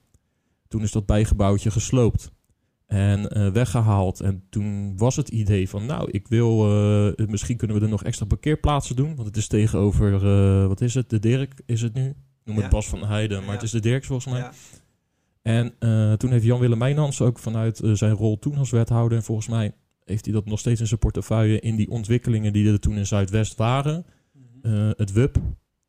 Toen 0.67 0.81
is 0.81 0.91
dat 0.91 1.05
bijgebouwtje 1.05 1.71
gesloopt 1.71 2.31
en 2.89 3.29
eh, 3.29 3.47
weggehaald. 3.47 4.19
En 4.19 4.43
toen 4.49 4.97
was 4.97 5.15
het 5.15 5.29
idee 5.29 5.69
van, 5.69 5.85
nou, 5.85 6.11
ik 6.11 6.27
wil, 6.27 6.65
eh, 7.15 7.27
misschien 7.27 7.57
kunnen 7.57 7.77
we 7.77 7.83
er 7.83 7.89
nog 7.89 8.03
extra 8.03 8.25
parkeerplaatsen 8.25 8.95
doen. 8.95 9.15
Want 9.15 9.27
het 9.27 9.37
is 9.37 9.47
tegenover, 9.47 10.13
eh, 10.13 10.67
wat 10.67 10.81
is 10.81 10.93
het, 10.93 11.09
de 11.09 11.19
Dirk 11.19 11.53
is 11.65 11.81
het 11.81 11.93
nu? 11.93 12.07
Ik 12.07 12.15
Noem 12.43 12.55
het 12.55 12.65
Ja. 12.65 12.71
Bas 12.71 12.87
van 12.87 13.05
Heijden, 13.05 13.37
maar 13.37 13.47
Ja. 13.47 13.53
het 13.53 13.63
is 13.63 13.71
de 13.71 13.79
Dirks 13.79 14.07
volgens 14.07 14.33
mij. 14.33 14.41
Ja, 14.41 14.51
En 15.41 16.17
toen 16.17 16.31
heeft 16.31 16.43
Jan-Willem 16.43 16.77
Mijnans 16.77 17.21
ook 17.21 17.39
vanuit 17.39 17.81
zijn 17.93 18.13
rol 18.13 18.39
toen 18.39 18.57
als 18.57 18.69
wethouder... 18.69 19.17
en 19.17 19.23
volgens 19.23 19.47
mij 19.47 19.71
heeft 20.03 20.25
hij 20.25 20.33
dat 20.33 20.45
nog 20.45 20.59
steeds 20.59 20.79
in 20.79 20.87
zijn 20.87 20.99
portefeuille... 20.99 21.59
in 21.59 21.75
die 21.75 21.89
ontwikkelingen 21.89 22.53
die 22.53 22.71
er 22.71 22.79
toen 22.79 22.97
in 22.97 23.07
Zuidwest 23.07 23.55
waren... 23.55 24.05
Mhm. 24.61 24.91
het 24.97 25.11
WUP, 25.11 25.37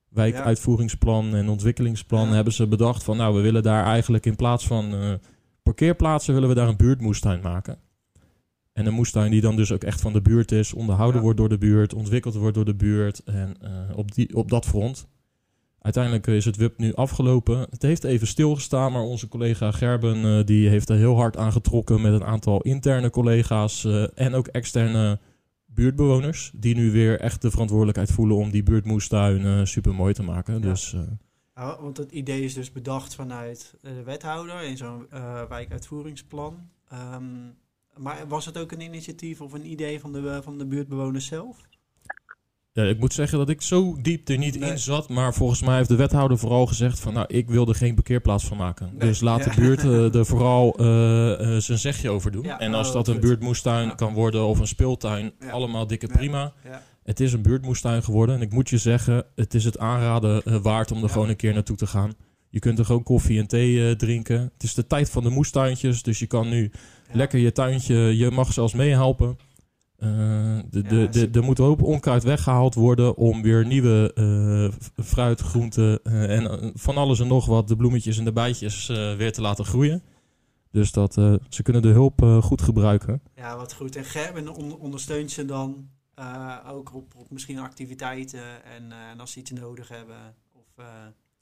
wijkuitvoeringsplan 0.08 1.34
en 1.34 1.48
ontwikkelingsplan... 1.48 2.28
Hebben 2.28 2.52
ze 2.52 2.66
bedacht 2.66 3.02
van... 3.02 3.16
nou, 3.16 3.34
we 3.34 3.40
willen 3.40 3.62
daar 3.62 3.84
eigenlijk 3.84 4.26
in 4.26 4.36
plaats 4.36 4.66
van 4.66 5.18
parkeerplaatsen... 5.62 6.35
willen 6.35 6.49
we 6.49 6.55
daar 6.55 6.68
een 6.68 6.77
buurtmoestuin 6.77 7.40
maken. 7.40 7.79
En 8.73 8.87
een 8.87 8.94
moestuin 8.94 9.31
die 9.31 9.40
dan 9.40 9.57
dus 9.57 9.73
ook 9.73 9.85
echt 9.85 10.01
van 10.01 10.12
de 10.12 10.23
buurt 10.23 10.53
is... 10.53 10.73
onderhouden 10.73 11.16
Ja. 11.16 11.23
wordt 11.23 11.38
door 11.38 11.49
de 11.49 11.59
buurt, 11.59 11.94
ontwikkeld 11.94 12.35
wordt 12.35 12.55
door 12.55 12.64
de 12.64 12.75
buurt... 12.75 13.23
en 13.25 13.57
eh, 13.61 13.96
op, 13.96 14.14
die, 14.14 14.35
op 14.37 14.51
dat 14.51 14.66
front... 14.66 15.09
Uiteindelijk 15.81 16.27
is 16.27 16.44
het 16.44 16.57
WUP 16.57 16.79
nu 16.79 16.94
afgelopen. 16.94 17.66
Het 17.70 17.83
heeft 17.83 18.05
even 18.05 18.27
stilgestaan, 18.27 18.92
maar 18.92 19.03
onze 19.03 19.29
collega 19.29 19.70
Gerben 19.70 20.25
eh, 20.25 20.44
die 20.44 20.68
heeft 20.68 20.88
er 20.88 20.96
heel 20.96 21.16
hard 21.16 21.37
aan 21.37 21.53
getrokken 21.53 22.01
met 22.01 22.12
een 22.12 22.25
aantal 22.25 22.61
interne 22.61 23.11
collega's 23.11 23.85
eh, 23.85 24.05
en 24.14 24.35
ook 24.35 24.46
externe 24.46 25.18
buurtbewoners. 25.66 26.53
Die 26.55 26.75
nu 26.75 26.90
weer 26.90 27.20
echt 27.20 27.42
de 27.42 27.51
verantwoordelijkheid 27.51 28.11
voelen 28.11 28.37
om 28.37 28.51
die 28.51 28.62
buurtmoestuin 28.62 29.66
super 29.66 29.94
mooi 29.94 30.14
te 30.14 30.23
maken. 30.23 30.55
Ja. 30.55 30.61
Dus 30.61 30.96
want 31.81 31.96
het 31.96 32.12
idee 32.12 32.44
is 32.44 32.55
dus 32.55 32.73
bedacht 32.73 33.14
vanuit 33.14 33.75
eh, 33.83 33.94
de 33.94 34.03
wethouder 34.03 34.62
in 34.62 34.77
zo'n 34.77 35.07
eh, 35.11 35.42
wijkuitvoeringsplan. 35.49 36.68
Ehm, 36.88 37.25
maar 37.96 38.29
was 38.29 38.46
het 38.46 38.59
ook 38.59 38.73
een 38.73 38.81
initiatief 38.81 39.40
of 39.40 39.53
een 39.53 39.70
idee 39.70 40.01
van 40.01 40.12
de, 40.12 40.40
van 40.42 40.59
de 40.59 40.66
buurtbewoners 40.66 41.27
zelf? 41.27 41.57
ja, 42.73 42.83
ik 42.85 42.99
moet 43.01 43.12
zeggen 43.12 43.38
dat 43.38 43.49
ik 43.49 43.62
zo 43.62 43.96
diep 44.01 44.29
er 44.29 44.38
niet 44.38 44.59
Nee. 44.59 44.70
in 44.70 44.79
zat. 44.79 45.09
Maar 45.09 45.35
volgens 45.35 45.62
mij 45.62 45.77
heeft 45.77 45.88
de 45.88 45.96
wethouder 45.96 46.38
vooral 46.38 46.66
gezegd 46.66 47.01
van 47.01 47.12
nou, 47.12 47.27
ik 47.29 47.49
wil 47.49 47.68
er 47.68 47.75
geen 47.75 47.94
parkeerplaats 47.94 48.44
van 48.44 48.57
maken. 48.57 48.87
Nee. 48.90 49.09
Dus 49.09 49.20
laat 49.20 49.44
Ja. 49.44 49.51
de 49.55 49.61
buurt 49.61 49.81
eh, 49.85 50.14
er 50.18 50.27
vooral 50.27 50.75
zijn 51.61 51.79
zegje 51.79 52.11
over 52.11 52.31
doen. 52.31 52.42
Ja, 52.44 52.59
en 52.61 52.75
als 52.75 52.88
oh, 52.88 52.94
dat 52.94 53.09
een 53.09 53.20
buurtmoestuin 53.20 53.94
kan 53.94 54.12
worden 54.14 54.44
of 54.44 54.59
een 54.59 54.66
speeltuin, 54.66 55.33
allemaal 55.51 55.87
dikke 55.87 56.07
Ja. 56.09 56.16
prima. 56.16 56.53
Het 57.11 57.20
is 57.20 57.33
een 57.33 57.42
buurtmoestuin 57.42 58.03
geworden. 58.03 58.35
En 58.35 58.40
ik 58.42 58.53
moet 58.53 58.68
je 58.68 58.79
zeggen, 58.79 59.25
het 59.35 59.55
is 59.55 59.64
het 59.64 59.79
aanraden 59.79 60.42
eh, 60.42 60.57
waard 60.57 60.90
om 60.90 60.96
er 60.96 61.03
Ja. 61.07 61.09
gewoon 61.12 61.29
een 61.29 61.37
keer 61.37 61.53
naartoe 61.55 61.77
te 61.77 61.87
gaan. 61.87 62.12
Je 62.51 62.59
kunt 62.59 62.79
er 62.79 62.85
gewoon 62.85 63.03
koffie 63.03 63.38
en 63.40 63.46
thee 63.46 63.88
eh, 63.88 63.94
drinken. 63.96 64.40
Het 64.40 64.62
is 64.62 64.75
de 64.75 64.87
tijd 64.87 65.11
van 65.11 65.23
de 65.23 65.31
moestuintjes. 65.31 66.03
Dus 66.03 66.18
je 66.18 66.27
kan 66.27 66.49
nu 66.49 66.70
Ja. 67.09 67.16
lekker 67.16 67.38
je 67.38 67.53
tuintje, 67.53 67.96
je 67.96 68.31
mag 68.31 68.53
zelfs 68.53 68.73
meehelpen. 68.75 69.37
Eh, 69.96 70.09
de, 70.70 70.83
de, 70.83 71.09
de, 71.11 71.29
er 71.33 71.42
moet 71.42 71.59
een 71.59 71.64
hoop 71.64 71.83
onkruid 71.83 72.23
weggehaald 72.23 72.75
worden 72.75 73.16
om 73.16 73.42
weer 73.42 73.66
nieuwe 73.66 74.12
fruit, 75.05 75.40
groenten 75.40 76.03
en 76.05 76.73
van 76.75 76.96
alles 76.96 77.20
en 77.20 77.27
nog 77.27 77.46
wat, 77.46 77.68
de 77.68 77.77
bloemetjes 77.77 78.18
en 78.18 78.25
de 78.25 78.33
bijtjes 78.33 78.87
weer 79.16 79.33
te 79.33 79.40
laten 79.40 79.64
groeien. 79.64 80.03
Dus 80.73 80.92
dat, 80.92 81.12
ze 81.49 81.62
kunnen 81.62 81.83
de 81.83 81.88
hulp 81.88 82.23
goed 82.42 82.62
gebruiken. 82.62 83.23
Ja, 83.37 83.57
wat 83.57 83.73
goed. 83.75 83.96
En 83.96 84.05
Gerben 84.05 84.49
on- 84.57 84.77
ondersteunt 84.79 85.31
ze 85.31 85.44
dan 85.44 85.88
ook 86.70 86.94
op, 86.94 87.14
op 87.16 87.30
misschien 87.30 87.59
activiteiten 87.59 88.40
en, 88.76 88.92
eh, 88.92 89.11
en 89.12 89.20
als 89.20 89.33
ze 89.33 89.38
iets 89.38 89.50
nodig 89.50 89.88
hebben. 89.88 90.16
Of, 90.52 90.64
eh, 90.76 90.85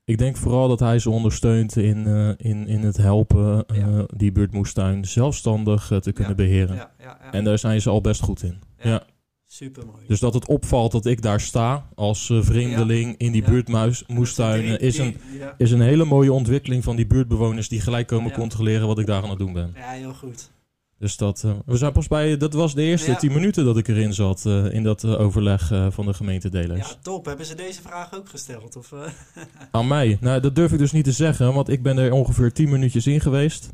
Ik 0.05 0.19
denk 0.19 0.37
vooral 0.37 0.69
dat 0.69 0.81
hij 0.81 0.99
ze 0.99 1.11
ondersteunt 1.11 1.77
in, 1.77 2.07
eh, 2.07 2.29
in, 2.51 2.67
in 2.67 2.81
het 2.81 2.97
helpen 2.97 3.67
eh, 3.67 3.77
Ja. 3.79 4.05
die 4.17 4.33
buurtmoestuin 4.33 5.05
zelfstandig 5.05 5.91
eh, 5.91 5.99
te 5.99 6.13
kunnen 6.13 6.37
Ja. 6.37 6.43
beheren. 6.45 6.77
ja. 6.77 7.19
En 7.33 7.45
daar 7.45 7.59
zijn 7.59 7.81
ze 7.81 7.91
al 7.91 8.01
best 8.01 8.21
goed 8.23 8.43
in. 8.43 8.59
Ja. 8.79 8.91
Ja. 8.91 9.03
super 9.51 9.87
mooi. 9.87 10.07
Dus 10.07 10.21
dat 10.21 10.35
het 10.35 10.47
opvalt 10.49 10.93
dat 10.93 11.07
ik 11.07 11.23
daar 11.23 11.41
sta 11.41 11.89
als 11.95 12.31
eh, 12.31 12.43
vreemdeling 12.43 13.17
in 13.17 13.33
die 13.33 13.43
Ja. 13.43 13.49
buurtmoestuinen 13.51 14.81
is 14.81 14.99
een, 14.99 15.17
is 15.57 15.71
een 15.71 15.81
hele 15.81 16.05
mooie 16.05 16.33
ontwikkeling 16.33 16.85
van 16.85 16.97
die 16.97 17.07
buurtbewoners 17.07 17.69
die 17.69 17.81
gelijk 17.81 18.07
komen 18.07 18.33
controleren 18.33 18.87
wat 18.87 18.99
ik 18.99 19.07
daar 19.07 19.23
aan 19.23 19.31
het 19.31 19.39
doen 19.39 19.53
ben. 19.53 19.73
ja, 19.75 19.91
heel 19.91 20.15
goed. 20.15 20.51
Dus 20.99 21.17
dat, 21.17 21.43
eh, 21.45 21.53
we 21.67 21.77
zijn 21.77 21.93
pas 21.93 22.09
bij, 22.09 22.37
dat 22.37 22.53
was 22.53 22.75
de 22.75 22.83
eerste 22.83 23.11
Ja. 23.11 23.17
tien 23.17 23.33
minuten 23.33 23.65
dat 23.65 23.77
ik 23.79 23.89
erin 23.89 24.15
zat 24.15 24.47
eh, 24.47 24.73
in 24.73 24.83
dat 24.83 25.05
eh, 25.05 25.21
overleg 25.21 25.73
van 25.91 26.07
de 26.07 26.15
gemeentedelers. 26.15 26.89
Ja, 26.89 26.95
top. 27.03 27.25
Hebben 27.25 27.47
ze 27.47 27.55
deze 27.55 27.83
vraag 27.83 28.15
ook 28.15 28.29
gesteld? 28.29 28.77
Of? 28.77 28.93
Aan 29.71 29.87
mij? 29.87 30.19
Nou, 30.21 30.41
dat 30.41 30.55
durf 30.55 30.73
ik 30.73 30.79
dus 30.79 30.93
niet 30.93 31.05
te 31.05 31.13
zeggen, 31.13 31.55
want 31.55 31.69
ik 31.69 31.83
ben 31.83 31.99
er 31.99 32.13
ongeveer 32.13 32.53
10 32.53 32.69
minuutjes 32.69 33.07
in 33.07 33.21
geweest. 33.21 33.69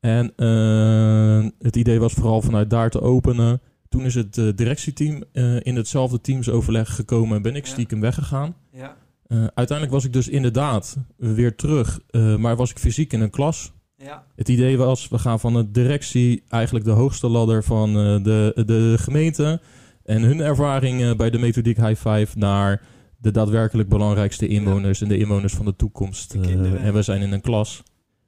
En 0.00 0.32
het 1.58 1.76
idee 1.76 2.00
was 2.00 2.12
vooral 2.12 2.42
vanuit 2.42 2.70
daar 2.70 2.90
te 2.90 3.00
openen. 3.00 3.60
Toen 3.88 4.04
is 4.04 4.14
het 4.14 4.34
directieteam 4.56 5.22
in 5.62 5.76
hetzelfde 5.76 6.20
teamsoverleg 6.20 6.94
gekomen 6.94 7.36
en 7.36 7.42
ben 7.42 7.56
ik 7.56 7.66
Ja. 7.66 7.72
stiekem 7.72 8.00
weggegaan. 8.00 8.54
ja, 8.72 8.96
uiteindelijk 9.28 9.90
was 9.90 10.04
ik 10.04 10.12
dus 10.12 10.28
inderdaad 10.28 10.96
weer 11.16 11.56
terug, 11.56 12.00
maar 12.38 12.56
was 12.56 12.70
ik 12.70 12.78
fysiek 12.78 13.12
in 13.12 13.20
een 13.20 13.30
klas. 13.30 13.72
Ja, 14.02 14.24
Het 14.36 14.48
idee 14.48 14.76
was, 14.76 15.08
we 15.08 15.18
gaan 15.18 15.40
van 15.40 15.52
de 15.52 15.70
directie, 15.70 16.42
eigenlijk 16.48 16.84
de 16.84 16.90
hoogste 16.90 17.28
ladder 17.28 17.64
van 17.64 17.88
eh, 17.88 18.22
de, 18.22 18.62
de 18.66 18.94
gemeente... 18.98 19.60
en 20.04 20.22
hun 20.22 20.40
ervaring 20.40 21.02
eh, 21.02 21.14
bij 21.14 21.30
de 21.30 21.38
methodiek 21.38 21.76
High 21.76 22.08
Five 22.08 22.38
naar 22.38 22.82
de 23.18 23.30
daadwerkelijk 23.30 23.88
belangrijkste 23.88 24.46
inwoners... 24.46 25.02
en 25.02 25.08
de 25.08 25.18
inwoners 25.18 25.52
van 25.52 25.64
de 25.64 25.76
toekomst. 25.76 26.32
De 26.32 26.38
Eh, 26.38 26.84
en 26.84 26.94
we 26.94 27.02
zijn 27.02 27.22
in 27.22 27.32
een 27.32 27.40
klas. 27.40 27.82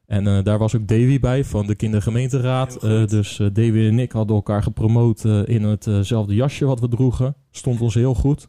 En 0.06 0.44
daar 0.44 0.58
was 0.58 0.76
ook 0.76 0.88
Davy 0.88 1.20
bij 1.20 1.44
van 1.44 1.66
de 1.66 1.74
kindergemeenteraad. 1.74 2.80
Dus 2.80 3.36
Davy 3.36 3.88
en 3.90 3.98
ik 3.98 4.12
hadden 4.12 4.36
elkaar 4.36 4.62
gepromoot 4.62 5.24
in 5.24 5.62
hetzelfde 5.62 6.34
jasje 6.34 6.64
wat 6.64 6.80
we 6.80 6.88
droegen. 6.88 7.36
Stond 7.50 7.80
ons 7.80 7.94
heel 7.94 8.14
goed. 8.14 8.48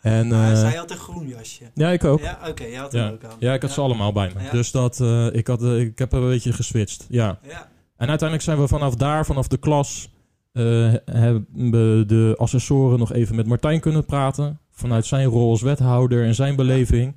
En, 0.00 0.28
maar 0.28 0.52
eh, 0.52 0.58
zij 0.60 0.74
had 0.76 0.90
een 0.90 0.96
groen 0.96 1.28
jasje. 1.28 1.64
ja, 1.74 1.88
ik 1.90 2.04
ook. 2.04 2.20
Ja, 2.20 2.38
oké, 2.48 2.64
jij 2.64 2.78
had 2.78 2.92
Ja. 2.92 3.04
hem 3.04 3.12
ook 3.12 3.24
aan. 3.24 3.36
Ja, 3.38 3.54
ik 3.54 3.62
had 3.62 3.70
ze 3.70 3.80
allemaal 3.80 4.12
bij 4.12 4.30
me. 4.34 4.42
Ja. 4.42 4.50
Dus 4.50 4.70
dat, 4.70 5.00
eh, 5.00 5.26
ik, 5.32 5.46
had, 5.46 5.62
eh, 5.62 5.80
ik 5.80 5.98
heb 5.98 6.12
een 6.12 6.28
beetje 6.28 6.52
geswitcht. 6.52 7.06
Ja. 7.08 7.38
Ja, 7.42 7.68
En 7.96 8.08
uiteindelijk 8.08 8.42
zijn 8.42 8.58
we 8.60 8.68
vanaf 8.68 8.94
daar, 8.94 9.26
vanaf 9.26 9.48
de 9.48 9.56
klas, 9.58 10.10
eh, 10.52 10.92
hebben 11.04 11.46
de 12.06 12.34
assessoren 12.36 12.98
nog 12.98 13.12
even 13.12 13.36
met 13.36 13.46
Martijn 13.46 13.80
kunnen 13.80 14.04
praten. 14.04 14.58
Vanuit 14.70 15.06
zijn 15.06 15.26
rol 15.26 15.50
als 15.50 15.62
wethouder 15.62 16.24
en 16.24 16.34
zijn 16.34 16.56
beleving. 16.56 17.14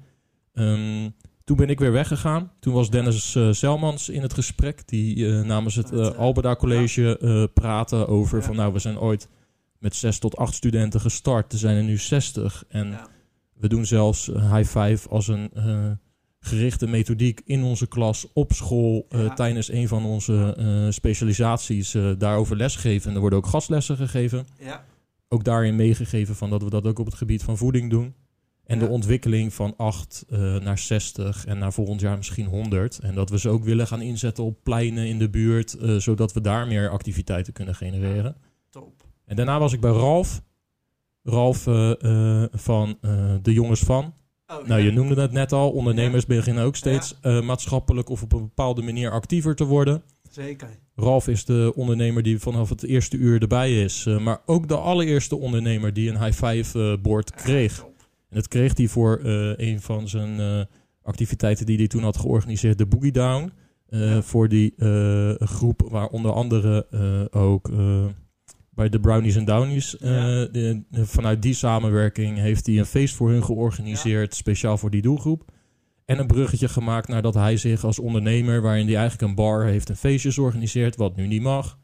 Ehm, 0.54 1.10
toen 1.44 1.58
ben 1.58 1.70
ik 1.70 1.80
weer 1.80 1.92
weggegaan. 1.92 2.52
Toen 2.60 2.74
was 2.74 2.90
Dennis 2.90 3.36
uh, 3.36 3.50
Zelmans 3.50 4.10
in 4.10 4.22
het 4.22 4.34
gesprek. 4.34 4.88
Die 4.88 5.16
uh, 5.16 5.42
namens 5.42 5.76
het 5.76 5.92
uh, 5.94 6.08
Albeda 6.18 6.56
College 6.56 7.50
praatte 7.54 8.08
over 8.08 8.38
ja. 8.38 8.44
van 8.44 8.56
nou, 8.56 8.74
we 8.74 8.80
zijn 8.80 9.00
ooit 9.00 9.28
met 9.82 9.96
zes 9.96 10.20
tot 10.20 10.38
acht 10.38 10.54
studenten 10.54 11.02
gestart. 11.02 11.54
Er 11.54 11.60
zijn 11.60 11.78
er 11.78 11.84
nu 11.84 11.98
60. 11.98 12.64
En 12.68 12.90
ja. 12.90 13.08
we 13.54 13.68
doen 13.68 13.86
zelfs 13.86 14.26
high 14.26 14.80
five 14.80 15.10
als 15.10 15.28
een 15.28 15.52
gerichte 16.40 16.88
methodiek 16.88 17.42
in 17.46 17.64
onze 17.64 17.88
klas 17.88 18.28
op 18.34 18.52
school 18.52 19.08
tijdens 19.36 19.72
een 19.72 19.88
van 19.88 20.06
onze 20.06 20.56
specialisaties 20.90 21.96
daarover 22.18 22.56
lesgeven. 22.56 23.10
En 23.10 23.16
er 23.16 23.22
worden 23.22 23.40
ook 23.40 23.48
gastlessen 23.48 23.98
gegeven. 23.98 24.46
Ook 25.28 25.44
daarin 25.44 25.76
meegegeven 25.76 26.36
van 26.36 26.50
dat 26.50 26.64
we 26.64 26.70
dat 26.70 26.86
ook 26.86 27.00
op 27.00 27.06
het 27.06 27.16
gebied 27.16 27.44
van 27.44 27.58
voeding 27.58 27.90
doen. 27.90 28.14
En 28.72 28.80
de 28.80 28.88
ontwikkeling 28.88 29.54
van 29.54 29.74
8 29.78 30.26
uh, 30.30 30.56
naar 30.60 30.78
60 30.78 31.46
en 31.46 31.58
naar 31.58 31.74
volgend 31.74 32.02
jaar 32.02 32.18
misschien 32.18 32.46
100. 32.46 33.00
En 33.00 33.16
dat 33.16 33.30
we 33.30 33.40
ze 33.40 33.50
ook 33.50 33.64
willen 33.64 33.88
gaan 33.88 34.02
inzetten 34.02 34.44
op 34.44 34.64
pleinen 34.64 35.08
in 35.08 35.20
de 35.20 35.30
buurt, 35.30 35.78
zodat 35.98 36.34
we 36.34 36.42
daar 36.42 36.68
meer 36.68 36.90
activiteiten 36.90 37.54
kunnen 37.54 37.76
genereren. 37.76 38.36
En 39.32 39.38
daarna 39.38 39.60
was 39.60 39.74
ik 39.74 39.80
bij 39.80 39.92
Ralf. 39.92 40.42
Ralf 41.24 41.68
uh, 41.68 42.44
van 42.52 42.98
De 43.42 43.54
Jongens 43.54 43.80
van. 43.80 44.14
Oh, 44.48 44.68
nou, 44.68 44.68
ja. 44.68 44.86
je 44.86 44.92
noemde 44.92 45.22
het 45.22 45.32
net 45.32 45.52
al. 45.52 45.72
Ondernemers 45.72 46.26
ja. 46.28 46.36
beginnen 46.36 46.64
ook 46.64 46.76
steeds 46.76 47.18
ja. 47.22 47.42
maatschappelijk 47.42 48.10
of 48.10 48.22
op 48.22 48.34
een 48.34 48.42
bepaalde 48.42 48.82
manier 48.82 49.12
actiever 49.12 49.56
te 49.56 49.64
worden. 49.64 50.04
Zeker. 50.30 50.70
Ralf 50.96 51.28
is 51.28 51.46
de 51.46 51.72
ondernemer 51.76 52.24
die 52.24 52.40
vanaf 52.40 52.70
het 52.70 52.84
eerste 52.84 53.18
uur 53.18 53.42
erbij 53.42 53.84
is. 53.84 54.06
maar 54.06 54.42
ook 54.46 54.68
de 54.68 54.78
allereerste 54.78 55.36
ondernemer 55.36 55.94
die 55.94 56.10
een 56.10 56.24
high 56.24 56.46
five 56.46 56.98
bord 57.02 57.32
kreeg. 57.32 57.80
En 58.30 58.36
dat 58.36 58.48
kreeg 58.48 58.78
hij 58.78 58.88
voor 58.88 59.20
een 59.58 59.82
van 59.82 60.08
zijn 60.08 60.68
activiteiten 61.02 61.66
die 61.66 61.78
hij 61.78 61.88
toen 61.88 62.04
had 62.04 62.18
georganiseerd, 62.18 62.78
de 62.78 62.86
Boogie 62.86 63.12
Down. 63.12 63.52
Voor 64.22 64.48
die 64.50 64.74
groep 65.40 65.88
waar 65.90 66.08
onder 66.08 66.32
andere 66.32 66.88
ook 67.32 67.70
bij 68.82 68.90
de 68.90 69.00
Brownies 69.00 69.36
en 69.36 69.46
Downies, 69.46 69.96
ja. 70.00 70.46
de, 70.46 70.84
vanuit 70.92 71.42
die 71.42 71.54
samenwerking 71.54 72.38
heeft 72.38 72.66
hij 72.66 72.78
een 72.78 72.86
feest 72.86 73.16
voor 73.16 73.30
hun 73.30 73.44
georganiseerd, 73.44 74.32
ja. 74.32 74.38
speciaal 74.38 74.78
voor 74.78 74.90
die 74.90 75.02
doelgroep. 75.02 75.52
En 76.06 76.20
een 76.20 76.28
bruggetje 76.28 76.68
gemaakt 76.68 77.08
nadat 77.08 77.34
hij 77.34 77.58
zich 77.58 77.84
als 77.84 78.00
ondernemer, 78.00 78.62
waarin 78.62 78.86
hij 78.86 78.96
eigenlijk 78.96 79.30
een 79.30 79.36
bar 79.36 79.66
heeft 79.66 79.90
en 79.90 79.96
feestjes 79.96 80.38
organiseert, 80.38 80.96
wat 80.96 81.16
nu 81.16 81.28
niet 81.28 81.42
mag, 81.42 81.78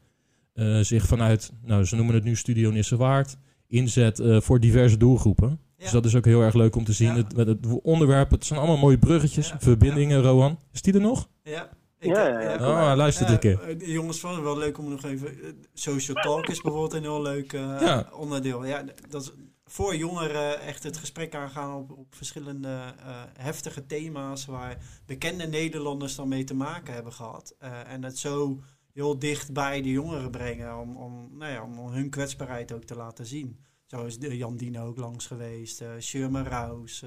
zich 0.80 1.06
vanuit, 1.06 1.52
nou 1.64 1.84
ze 1.84 1.96
noemen 1.96 2.14
het 2.14 2.24
nu 2.24 2.36
Studio 2.36 2.70
Nissewaard, 2.70 3.36
inzet 3.66 4.22
voor 4.24 4.60
diverse 4.60 4.96
doelgroepen. 4.96 5.48
Ja. 5.48 5.84
Dus 5.84 5.90
dat 5.90 6.04
is 6.04 6.14
ook 6.14 6.24
heel 6.24 6.42
erg 6.42 6.54
leuk 6.54 6.76
om 6.76 6.84
te 6.84 6.92
zien. 6.92 7.14
Het, 7.14 7.36
het, 7.36 7.66
onderwerp, 7.82 8.30
het 8.30 8.44
zijn 8.44 8.58
allemaal 8.58 8.78
mooie 8.78 8.98
bruggetjes, 8.98 9.54
verbindingen, 9.58 10.22
Rowan. 10.22 10.58
Is 10.72 10.82
die 10.82 10.94
er 10.94 11.00
nog? 11.00 11.28
Ja. 11.42 11.68
Ik, 11.98 12.14
ja, 12.14 12.40
ja, 12.40 12.54
Oh, 12.54 12.96
luister 12.96 13.30
een 13.30 13.38
keer. 13.38 13.78
De 13.78 13.90
jongens 13.90 14.20
van, 14.20 14.42
wel 14.42 14.58
leuk 14.58 14.78
om 14.78 14.88
nog 14.88 15.04
even... 15.04 15.58
Social 15.74 16.22
talk 16.22 16.46
is 16.46 16.60
bijvoorbeeld 16.60 16.92
een 16.92 17.02
heel 17.02 17.22
leuk 17.22 17.52
uh, 17.52 18.00
onderdeel. 18.12 18.64
Ja, 18.64 18.84
dat 19.08 19.22
is 19.22 19.32
voor 19.64 19.96
jongeren 19.96 20.60
echt 20.60 20.82
het 20.82 20.96
gesprek 20.96 21.34
aangaan 21.34 21.76
op, 21.76 21.90
op 21.90 22.14
verschillende 22.14 22.68
uh, 22.68 23.22
heftige 23.38 23.86
thema's... 23.86 24.46
waar 24.46 24.76
bekende 25.06 25.46
Nederlanders 25.46 26.14
dan 26.14 26.28
mee 26.28 26.44
te 26.44 26.54
maken 26.54 26.94
hebben 26.94 27.12
gehad. 27.12 27.54
Uh, 27.62 27.92
en 27.92 28.04
het 28.04 28.18
zo 28.18 28.60
heel 28.92 29.18
dicht 29.18 29.52
bij 29.52 29.82
de 29.82 29.90
jongeren 29.90 30.30
brengen 30.30 30.78
om, 30.78 30.96
om, 30.96 31.30
nou 31.36 31.52
ja, 31.52 31.62
om 31.62 31.92
hun 31.92 32.10
kwetsbaarheid 32.10 32.72
ook 32.72 32.84
te 32.84 32.96
laten 32.96 33.26
zien. 33.26 33.58
Zo 33.86 34.04
is 34.04 34.16
Jan 34.20 34.56
Dino 34.56 34.86
ook 34.86 34.98
langs 34.98 35.26
geweest. 35.26 35.82
Uh, 35.82 35.88
Sherman 35.98 36.46
Rouse, 36.46 37.06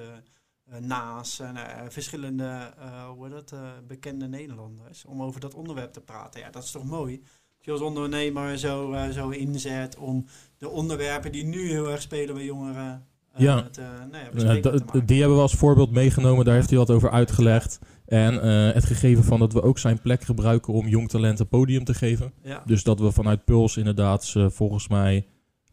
Naas. 0.80 1.40
En 1.40 1.56
verschillende 1.92 2.74
hoe 3.16 3.30
dat, 3.30 3.56
bekende 3.88 4.28
Nederlanders. 4.28 5.06
Om 5.06 5.22
over 5.22 5.40
dat 5.40 5.54
onderwerp 5.54 5.94
te 5.94 6.02
praten. 6.02 6.40
Ja, 6.40 6.50
dat 6.50 6.64
is 6.64 6.72
toch 6.72 6.86
mooi. 6.86 7.18
Dat 7.18 7.66
je 7.66 7.72
als 7.72 7.82
ondernemer 7.82 8.58
zo, 8.58 8.96
zo 9.12 9.30
inzet 9.30 9.98
om 9.98 10.26
de 10.58 10.70
onderwerpen 10.70 11.32
die 11.32 11.46
nu 11.46 11.70
heel 11.70 11.90
erg 11.90 12.02
spelen 12.02 12.36
bij 12.36 12.46
jongeren. 12.46 13.06
ja, 13.38 13.70
te, 13.70 13.82
nou 14.12 14.24
ja 14.24 15.02
die 15.06 15.20
hebben 15.20 15.38
we 15.38 15.44
als 15.44 15.56
voorbeeld 15.56 15.92
meegenomen. 15.92 16.46
Daar 16.46 16.56
heeft 16.56 16.70
hij 16.70 16.78
wat 16.78 16.90
over 16.90 17.12
uitgelegd. 17.12 17.80
En 18.06 18.34
het 18.74 18.86
gegeven 18.86 19.24
van 19.24 19.40
dat 19.40 19.54
we 19.54 19.62
ook 19.62 19.80
zijn 19.80 20.02
plek 20.02 20.24
gebruiken 20.24 20.74
om 20.74 20.88
jong 20.88 21.10
talent 21.10 21.40
een 21.40 21.48
podium 21.48 21.84
te 21.84 21.94
geven. 21.94 22.34
Ja. 22.44 22.64
Dus 22.66 22.84
dat 22.84 23.00
we 23.00 23.12
vanuit 23.12 23.46
Puls 23.46 23.78
inderdaad 23.78 24.36
volgens 24.48 24.88
mij 24.88 25.28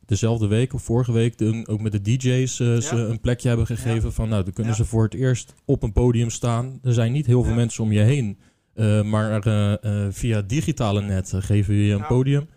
dezelfde 0.09 0.47
week 0.47 0.75
of 0.75 0.83
vorige 0.83 1.12
week 1.12 1.38
de, 1.38 1.64
ook 1.66 1.81
met 1.81 1.92
de 1.92 2.03
DJ's 2.03 2.59
uh, 2.59 2.77
ze 2.77 2.97
een 2.97 3.21
plekje 3.21 3.49
hebben 3.49 3.66
gegeven. 3.66 4.12
Van 4.12 4.29
nou, 4.29 4.44
dan 4.44 4.53
kunnen 4.53 4.75
ze 4.75 4.85
voor 4.85 5.05
het 5.05 5.14
eerst 5.14 5.55
op 5.64 5.83
een 5.83 5.92
podium 5.92 6.31
staan. 6.31 6.79
Er 6.83 6.92
zijn 6.92 7.12
niet 7.12 7.27
heel 7.27 7.44
veel 7.44 7.55
mensen 7.55 7.85
om 7.85 7.92
je 7.92 8.01
heen. 8.01 8.38
Uh, 8.75 9.03
maar 9.03 9.47
uh, 9.47 9.75
via 10.11 10.42
digitale 10.42 11.01
net 11.01 11.33
geven 11.37 11.75
we 11.75 11.85
je 11.85 11.94
een 11.94 12.07
podium. 12.07 12.49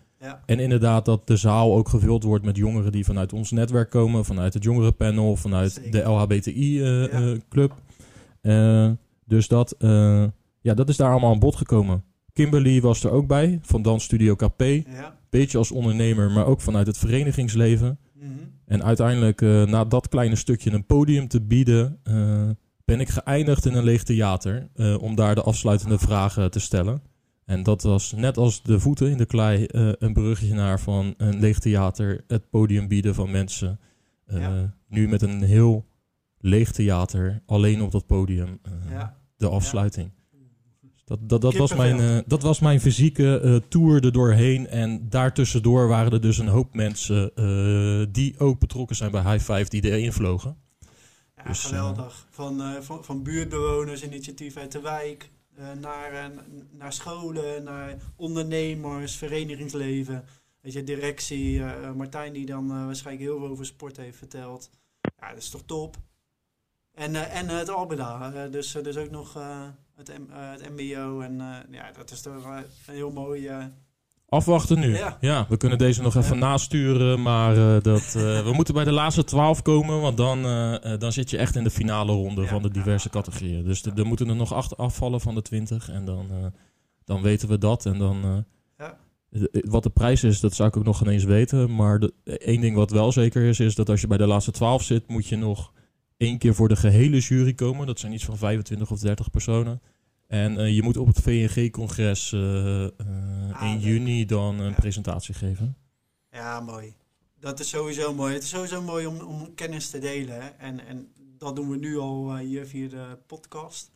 En 0.46 0.58
inderdaad 0.58 1.04
dat 1.04 1.26
de 1.26 1.36
zaal 1.36 1.74
ook 1.74 1.88
gevuld 1.88 2.22
wordt 2.22 2.44
met 2.44 2.56
jongeren 2.56 2.92
die 2.92 3.04
vanuit 3.04 3.32
ons 3.32 3.50
netwerk 3.50 3.90
komen. 3.90 4.24
Vanuit 4.24 4.54
het 4.54 4.62
jongerenpanel, 4.62 5.36
vanuit 5.36 5.72
Zeker. 5.72 5.90
de 5.90 6.02
LHBTI-club. 6.02 7.72
dus 9.26 9.48
dat, 9.48 9.74
ja, 10.60 10.74
dat 10.74 10.88
is 10.88 10.96
daar 10.96 11.10
allemaal 11.10 11.32
aan 11.32 11.38
bod 11.38 11.56
gekomen. 11.56 12.04
Kimberly 12.32 12.80
was 12.80 13.04
er 13.04 13.10
ook 13.10 13.26
bij, 13.26 13.58
van 13.62 13.82
Dansstudio 13.82 14.34
KP. 14.34 14.60
Ja. 14.60 15.20
Beetje 15.32 15.58
als 15.58 15.70
ondernemer, 15.70 16.30
maar 16.30 16.46
ook 16.46 16.60
vanuit 16.60 16.86
het 16.86 16.98
verenigingsleven. 16.98 17.98
Mm 18.14 18.22
-hmm. 18.22 18.52
En 18.66 18.84
uiteindelijk, 18.84 19.40
uh, 19.40 19.64
na 19.64 19.84
dat 19.84 20.08
kleine 20.08 20.36
stukje 20.36 20.70
een 20.70 20.86
podium 20.86 21.28
te 21.28 21.40
bieden, 21.40 21.98
uh, 22.04 22.50
ben 22.84 23.00
ik 23.00 23.08
geëindigd 23.08 23.66
in 23.66 23.74
een 23.74 23.84
leeg 23.84 24.02
theater. 24.02 24.68
Uh, 24.74 25.02
om 25.02 25.14
daar 25.14 25.34
de 25.34 25.42
afsluitende 25.42 25.98
vragen 25.98 26.50
te 26.50 26.60
stellen. 26.60 27.02
En 27.44 27.62
dat 27.62 27.82
was 27.82 28.12
net 28.12 28.36
als 28.36 28.62
de 28.62 28.80
voeten 28.80 29.10
in 29.10 29.16
de 29.16 29.26
klei 29.26 29.66
een 29.98 30.12
bruggetje 30.12 30.54
naar 30.54 30.80
van 30.80 31.14
een 31.16 31.40
leeg 31.40 31.58
theater. 31.58 32.24
Het 32.26 32.50
podium 32.50 32.88
bieden 32.88 33.14
van 33.14 33.30
mensen. 33.30 33.80
Ja. 34.26 34.74
Nu 34.88 35.08
met 35.08 35.22
een 35.22 35.42
heel 35.42 35.86
leeg 36.38 36.72
theater, 36.72 37.42
alleen 37.46 37.82
op 37.82 37.90
dat 37.90 38.06
podium. 38.06 38.60
ja. 38.90 39.16
De 39.36 39.48
afsluiting. 39.48 40.10
Dat, 41.12 41.28
dat, 41.28 41.40
dat, 41.40 41.54
was 41.54 41.74
mijn, 41.74 42.00
uh, 42.00 42.18
dat 42.26 42.42
was 42.42 42.60
mijn 42.60 42.80
fysieke 42.80 43.40
uh, 43.44 43.56
tour 43.68 44.04
er 44.04 44.12
doorheen. 44.12 44.66
En 44.66 45.08
daartussendoor 45.08 45.88
waren 45.88 46.12
er 46.12 46.20
dus 46.20 46.38
een 46.38 46.48
hoop 46.48 46.74
mensen 46.74 47.30
uh, 47.34 48.06
die 48.10 48.38
ook 48.38 48.58
betrokken 48.58 48.96
zijn 48.96 49.10
bij 49.10 49.22
High 49.22 49.52
Five, 49.52 49.68
die 49.68 49.90
erin 49.90 50.12
vlogen. 50.12 50.56
Ja, 51.36 51.42
dus, 51.42 51.64
geweldig. 51.64 52.26
Van, 52.30 52.82
van, 52.82 53.04
van 53.04 53.22
buurtbewoners, 53.22 54.02
initiatief 54.04 54.56
uit 54.56 54.72
de 54.72 54.80
wijk, 54.80 55.30
naar, 55.80 56.30
naar 56.70 56.92
scholen, 56.92 57.64
naar 57.64 57.96
ondernemers, 58.16 59.16
verenigingsleven. 59.16 60.24
Weet 60.60 60.72
je, 60.72 60.84
directie, 60.84 61.62
Martijn 61.96 62.32
die 62.32 62.46
dan 62.46 62.86
waarschijnlijk 62.86 63.26
heel 63.26 63.38
veel 63.38 63.48
over 63.48 63.66
sport 63.66 63.96
heeft 63.96 64.18
verteld. 64.18 64.70
Ja, 65.20 65.28
dat 65.28 65.38
is 65.38 65.48
toch 65.48 65.62
top. 65.66 65.96
En, 66.94 67.30
en 67.30 67.48
het 67.48 67.68
Albeda, 67.68 68.48
dus, 68.48 68.72
dus 68.82 68.96
ook 68.96 69.10
nog 69.10 69.36
het, 70.08 70.20
uh, 70.30 70.50
het 70.50 70.70
MBO. 70.70 71.20
En 71.20 71.34
uh, 71.34 71.56
ja, 71.70 71.92
dat 71.96 72.10
is 72.10 72.20
toch 72.20 72.44
een 72.44 72.94
heel 72.94 73.10
mooi. 73.10 73.50
Afwachten 74.28 74.78
nu. 74.78 74.96
Ja. 74.96 75.16
ja. 75.20 75.46
we 75.48 75.56
kunnen 75.56 75.78
deze 75.78 76.02
nog 76.02 76.14
even 76.14 76.38
nasturen. 76.38 77.22
Maar 77.22 77.82
dat, 77.82 78.12
we 78.12 78.50
moeten 78.56 78.74
bij 78.74 78.84
de 78.84 78.92
laatste 78.92 79.24
twaalf 79.24 79.62
komen. 79.62 80.00
Want 80.00 80.16
dan, 80.16 80.42
dan 80.98 81.12
zit 81.12 81.30
je 81.30 81.36
echt 81.36 81.56
in 81.56 81.64
de 81.64 81.70
finale 81.70 82.12
ronde 82.12 82.42
ja. 82.42 82.48
van 82.48 82.62
de 82.62 82.70
diverse 82.70 83.08
categorieën. 83.08 83.64
Dus 83.64 83.84
er 83.84 84.06
moeten 84.06 84.28
er 84.28 84.36
nog 84.36 84.54
acht 84.54 84.76
afvallen 84.76 85.20
van 85.20 85.34
de 85.34 85.42
twintig. 85.42 85.88
En 85.88 86.04
dan, 86.04 86.52
dan 87.04 87.22
weten 87.22 87.48
we 87.48 87.58
dat. 87.58 87.86
En 87.86 87.98
dan. 87.98 88.44
Wat 89.50 89.82
de 89.82 89.90
prijs 89.90 90.24
is, 90.24 90.40
dat 90.40 90.54
zou 90.54 90.68
ik 90.68 90.76
ook 90.76 90.84
nog 90.84 91.02
ineens 91.02 91.24
weten. 91.24 91.74
Maar 91.74 91.98
de, 91.98 92.12
één 92.24 92.60
ding 92.60 92.76
wat 92.76 92.90
wel 92.90 93.12
zeker 93.12 93.42
is, 93.42 93.60
is 93.60 93.74
dat 93.74 93.88
als 93.88 94.00
je 94.00 94.06
bij 94.06 94.18
de 94.18 94.26
laatste 94.26 94.50
twaalf 94.50 94.82
zit, 94.82 95.08
moet 95.08 95.26
je 95.26 95.36
nog 95.36 95.72
één 96.16 96.38
keer 96.38 96.54
voor 96.54 96.68
de 96.68 96.76
gehele 96.76 97.18
jury 97.18 97.54
komen. 97.54 97.86
Dat 97.86 97.98
zijn 97.98 98.12
iets 98.12 98.24
van 98.24 98.36
25 98.36 98.90
of 98.90 99.00
30 99.00 99.30
personen. 99.30 99.80
En 100.32 100.58
uh, 100.58 100.74
je 100.74 100.82
moet 100.82 100.96
op 100.96 101.06
het 101.06 101.20
VNG-congres 101.20 102.32
uh, 102.32 102.40
uh, 102.82 102.88
ah, 103.52 103.70
in 103.70 103.80
juni 103.80 104.26
dan 104.26 104.58
een 104.58 104.68
ja. 104.68 104.74
presentatie 104.74 105.34
geven. 105.34 105.76
Ja, 106.30 106.60
mooi. 106.60 106.94
Dat 107.40 107.60
is 107.60 107.68
sowieso 107.68 108.14
mooi. 108.14 108.34
Het 108.34 108.42
is 108.42 108.48
sowieso 108.48 108.82
mooi 108.82 109.06
om, 109.06 109.20
om 109.20 109.54
kennis 109.54 109.90
te 109.90 109.98
delen. 109.98 110.42
Hè? 110.42 110.48
En, 110.48 110.86
en 110.86 111.12
dat 111.38 111.56
doen 111.56 111.70
we 111.70 111.76
nu 111.76 111.98
al 111.98 112.36
hier 112.36 112.66
via 112.66 112.88
de 112.88 113.18
podcast. 113.26 113.90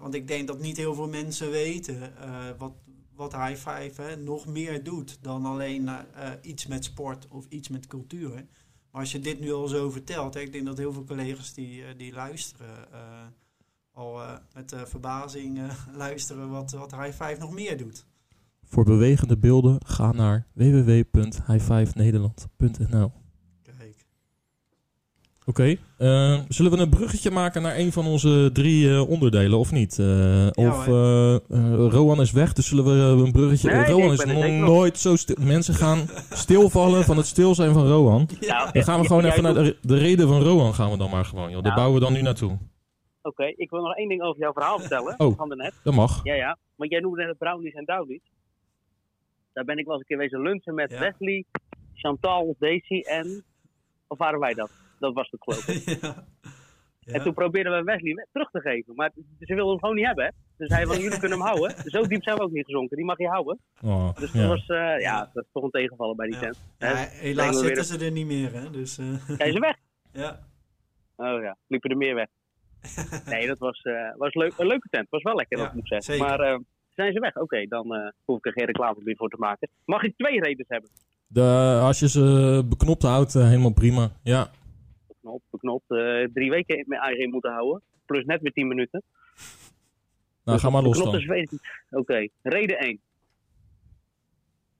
want 0.00 0.14
ik 0.14 0.28
denk 0.28 0.46
dat 0.46 0.60
niet 0.60 0.76
heel 0.76 0.94
veel 0.94 1.08
mensen 1.08 1.50
weten 1.50 2.12
wat, 2.58 2.72
wat 3.14 3.32
High 3.32 3.68
Five 3.68 4.02
hè, 4.02 4.16
nog 4.16 4.46
meer 4.46 4.84
doet 4.84 5.18
dan 5.22 5.46
alleen 5.46 5.90
iets 6.42 6.66
met 6.66 6.84
sport 6.84 7.26
of 7.28 7.46
iets 7.48 7.68
met 7.68 7.86
cultuur. 7.86 8.34
Maar 8.90 9.00
als 9.00 9.12
je 9.12 9.20
dit 9.20 9.40
nu 9.40 9.52
al 9.52 9.68
zo 9.68 9.90
vertelt, 9.90 10.34
hè, 10.34 10.40
ik 10.40 10.52
denk 10.52 10.66
dat 10.66 10.78
heel 10.78 10.92
veel 10.92 11.04
collega's 11.04 11.54
die, 11.54 11.96
die 11.96 12.12
luisteren 12.12 12.88
al 13.98 14.20
uh, 14.20 14.26
met 14.54 14.72
uh, 14.72 14.80
verbazing 14.84 15.58
uh, 15.58 15.64
luisteren 16.04 16.50
wat, 16.50 16.70
wat 16.70 16.90
High 16.90 17.22
Five 17.24 17.36
nog 17.38 17.52
meer 17.52 17.76
doet. 17.76 18.06
Voor 18.64 18.84
bewegende 18.84 19.38
beelden 19.38 19.78
ga 19.86 20.12
naar 20.12 20.46
www.highfivenederland.nl 20.52 23.12
Kijk. 23.62 24.06
Oké, 25.44 25.76
eh, 25.98 26.38
zullen 26.48 26.72
we 26.72 26.78
een 26.78 26.88
bruggetje 26.88 27.30
maken 27.30 27.62
naar 27.62 27.76
een 27.78 27.92
van 27.92 28.06
onze 28.06 28.50
drie 28.52 28.90
eh, 28.94 29.08
onderdelen 29.08 29.58
of 29.58 29.72
niet? 29.72 29.98
Eh, 29.98 30.46
of 30.52 30.86
eh, 30.88 31.34
eh, 31.34 31.40
Rowan 31.90 32.20
is 32.20 32.30
weg, 32.30 32.52
dus 32.52 32.66
zullen 32.66 32.84
we 32.84 32.90
eh, 32.90 33.08
een 33.24 33.32
bruggetje... 33.32 33.70
Nee, 33.70 33.84
Rowan 33.84 34.12
ik 34.12 34.18
is 34.20 34.24
nog 34.24 34.46
nooit 34.68 34.98
zo 34.98 35.16
stil. 35.16 35.36
Mensen 35.40 35.74
gaan 35.74 36.08
stilvallen 36.30 37.04
van 37.04 37.16
het 37.16 37.26
stil 37.26 37.54
zijn 37.54 37.72
van 37.72 37.86
Rowan. 37.86 38.28
Nou, 38.40 38.72
Dan 38.72 38.82
gaan 38.84 39.00
we 39.00 39.06
gewoon 39.06 39.24
even 39.24 39.42
naar 39.42 39.54
de, 39.54 39.76
de 39.82 39.96
reden 39.98 40.28
van 40.28 40.42
Rowan 40.42 40.74
gaan 40.74 40.90
we 40.90 40.96
dan 40.96 41.10
maar 41.10 41.24
gewoon, 41.24 41.44
joh. 41.50 41.62
Daar 41.62 41.62
Nou. 41.62 41.74
bouwen 41.74 41.98
we 41.98 42.04
dan 42.04 42.12
nu 42.12 42.22
naartoe. 42.22 42.58
Oké, 43.28 43.44
ik 43.56 43.70
wil 43.70 43.82
nog 43.82 43.96
één 43.96 44.08
ding 44.08 44.22
over 44.22 44.40
jouw 44.40 44.52
verhaal 44.52 44.78
vertellen. 44.78 45.14
Oh. 45.18 45.36
Van 45.36 45.48
daarnet. 45.48 45.74
Dat 45.82 45.94
mag. 45.94 46.20
Ja, 46.24 46.34
ja. 46.34 46.58
Want 46.76 46.90
jij 46.90 47.00
noemde 47.00 47.18
net 47.20 47.28
het 47.28 47.38
brownies 47.38 47.74
en 47.74 47.84
downies. 47.84 48.22
Daar 49.52 49.64
ben 49.64 49.78
ik 49.78 49.84
wel 49.84 49.92
eens 49.94 50.02
een 50.02 50.08
keer 50.08 50.18
wezen 50.18 50.40
lunchen 50.42 50.74
met 50.74 50.90
Ja. 50.90 50.98
Wesley, 50.98 51.44
Chantal, 51.94 52.56
Daisy 52.58 53.00
en... 53.00 53.44
Of 54.06 54.18
waren 54.18 54.38
wij 54.40 54.54
dat? 54.54 54.70
Dat 54.98 55.14
was 55.14 55.30
het 55.30 55.42
geloof 55.42 55.68
ik. 55.68 55.84
ja. 56.02 56.26
Ja. 57.00 57.14
En 57.14 57.22
toen 57.22 57.34
probeerden 57.34 57.72
we 57.72 57.82
Wesley 57.82 58.26
terug 58.32 58.50
te 58.50 58.60
geven. 58.60 58.94
Maar 58.94 59.10
ze 59.40 59.54
wilden 59.54 59.68
hem 59.70 59.78
gewoon 59.78 59.94
niet 59.94 60.06
hebben. 60.06 60.24
Hè? 60.24 60.30
Dus 60.56 60.68
hij 60.68 60.86
van, 60.86 60.98
jullie 60.98 61.18
kunnen 61.18 61.38
hem 61.38 61.46
houden. 61.46 61.74
Zo 61.94 62.02
diep 62.06 62.22
zijn 62.22 62.36
we 62.36 62.42
ook 62.42 62.50
niet 62.50 62.64
gezonken. 62.64 62.96
Die 62.96 63.06
mag 63.06 63.18
je 63.18 63.28
houden. 63.28 63.58
Oh, 63.82 64.14
Dus 64.16 64.32
ja. 64.32 64.40
dat 64.40 64.48
was, 64.48 64.66
eh, 64.66 65.00
ja, 65.00 65.30
dat 65.32 65.44
is 65.44 65.50
toch 65.52 65.62
een 65.62 65.70
tegenvaller 65.70 66.14
bij 66.16 66.26
die 66.26 66.34
Ja. 66.34 66.40
tent. 66.40 66.60
Ja, 66.78 66.94
helaas 66.96 67.60
weer 67.60 67.64
zitten 67.64 67.84
ze 67.84 68.04
er 68.04 68.10
niet 68.12 68.26
meer, 68.26 68.52
hè. 68.52 68.70
Dus, 68.70 68.98
eh, 68.98 69.06
Zijn 69.36 69.52
ze 69.52 69.60
weg? 69.60 69.76
ja. 70.24 70.46
Oh 71.16 71.42
ja, 71.42 71.56
liepen 71.66 71.90
er 71.90 71.96
meer 71.96 72.14
weg. 72.14 72.28
Nee, 73.32 73.46
dat 73.46 73.58
was, 73.58 73.80
eh, 73.82 74.14
was 74.16 74.34
leuk, 74.34 74.52
een 74.56 74.66
leuke 74.66 74.88
tent. 74.90 75.06
Was 75.10 75.22
wel 75.22 75.34
lekker, 75.34 75.58
Ja, 75.58 75.64
dat 75.64 75.72
moet 75.72 75.82
ik 75.82 75.88
zeggen. 75.88 76.12
zeker. 76.14 76.28
Maar 76.28 76.40
eh, 76.52 76.58
zijn 76.94 77.12
ze 77.12 77.20
weg? 77.20 77.36
Oké, 77.36 77.66
dan 77.66 77.94
eh, 77.94 78.10
hoef 78.24 78.38
ik 78.38 78.46
er 78.46 78.52
geen 78.52 78.66
reclame 78.66 79.00
meer 79.04 79.16
voor 79.16 79.28
te 79.28 79.36
maken. 79.38 79.68
Mag 79.84 80.02
ik 80.02 80.16
twee 80.16 80.40
redens 80.42 80.68
hebben? 80.68 80.90
De, 81.26 81.78
als 81.82 81.98
je 81.98 82.08
ze 82.08 82.62
beknopt 82.68 83.02
houdt, 83.02 83.34
eh, 83.34 83.44
helemaal 83.46 83.72
prima. 83.72 84.10
Ja. 84.22 84.50
Beknopt, 85.08 85.44
beknopt. 85.50 85.90
eh, 85.90 86.24
drie 86.32 86.50
weken 86.50 86.76
in 86.78 86.84
mijn 86.86 87.00
eigen 87.00 87.30
moeten 87.30 87.52
houden. 87.52 87.82
Plus 88.06 88.24
net 88.24 88.40
weer 88.42 88.52
tien 88.52 88.68
minuten. 88.68 89.02
Nou, 90.44 90.58
ga 90.60 90.70
maar 90.70 90.82
los 90.82 90.96
Beknopt 91.02 91.26
dan. 91.26 91.58
Oké, 92.00 92.28
reden 92.42 92.78
1. 92.78 93.00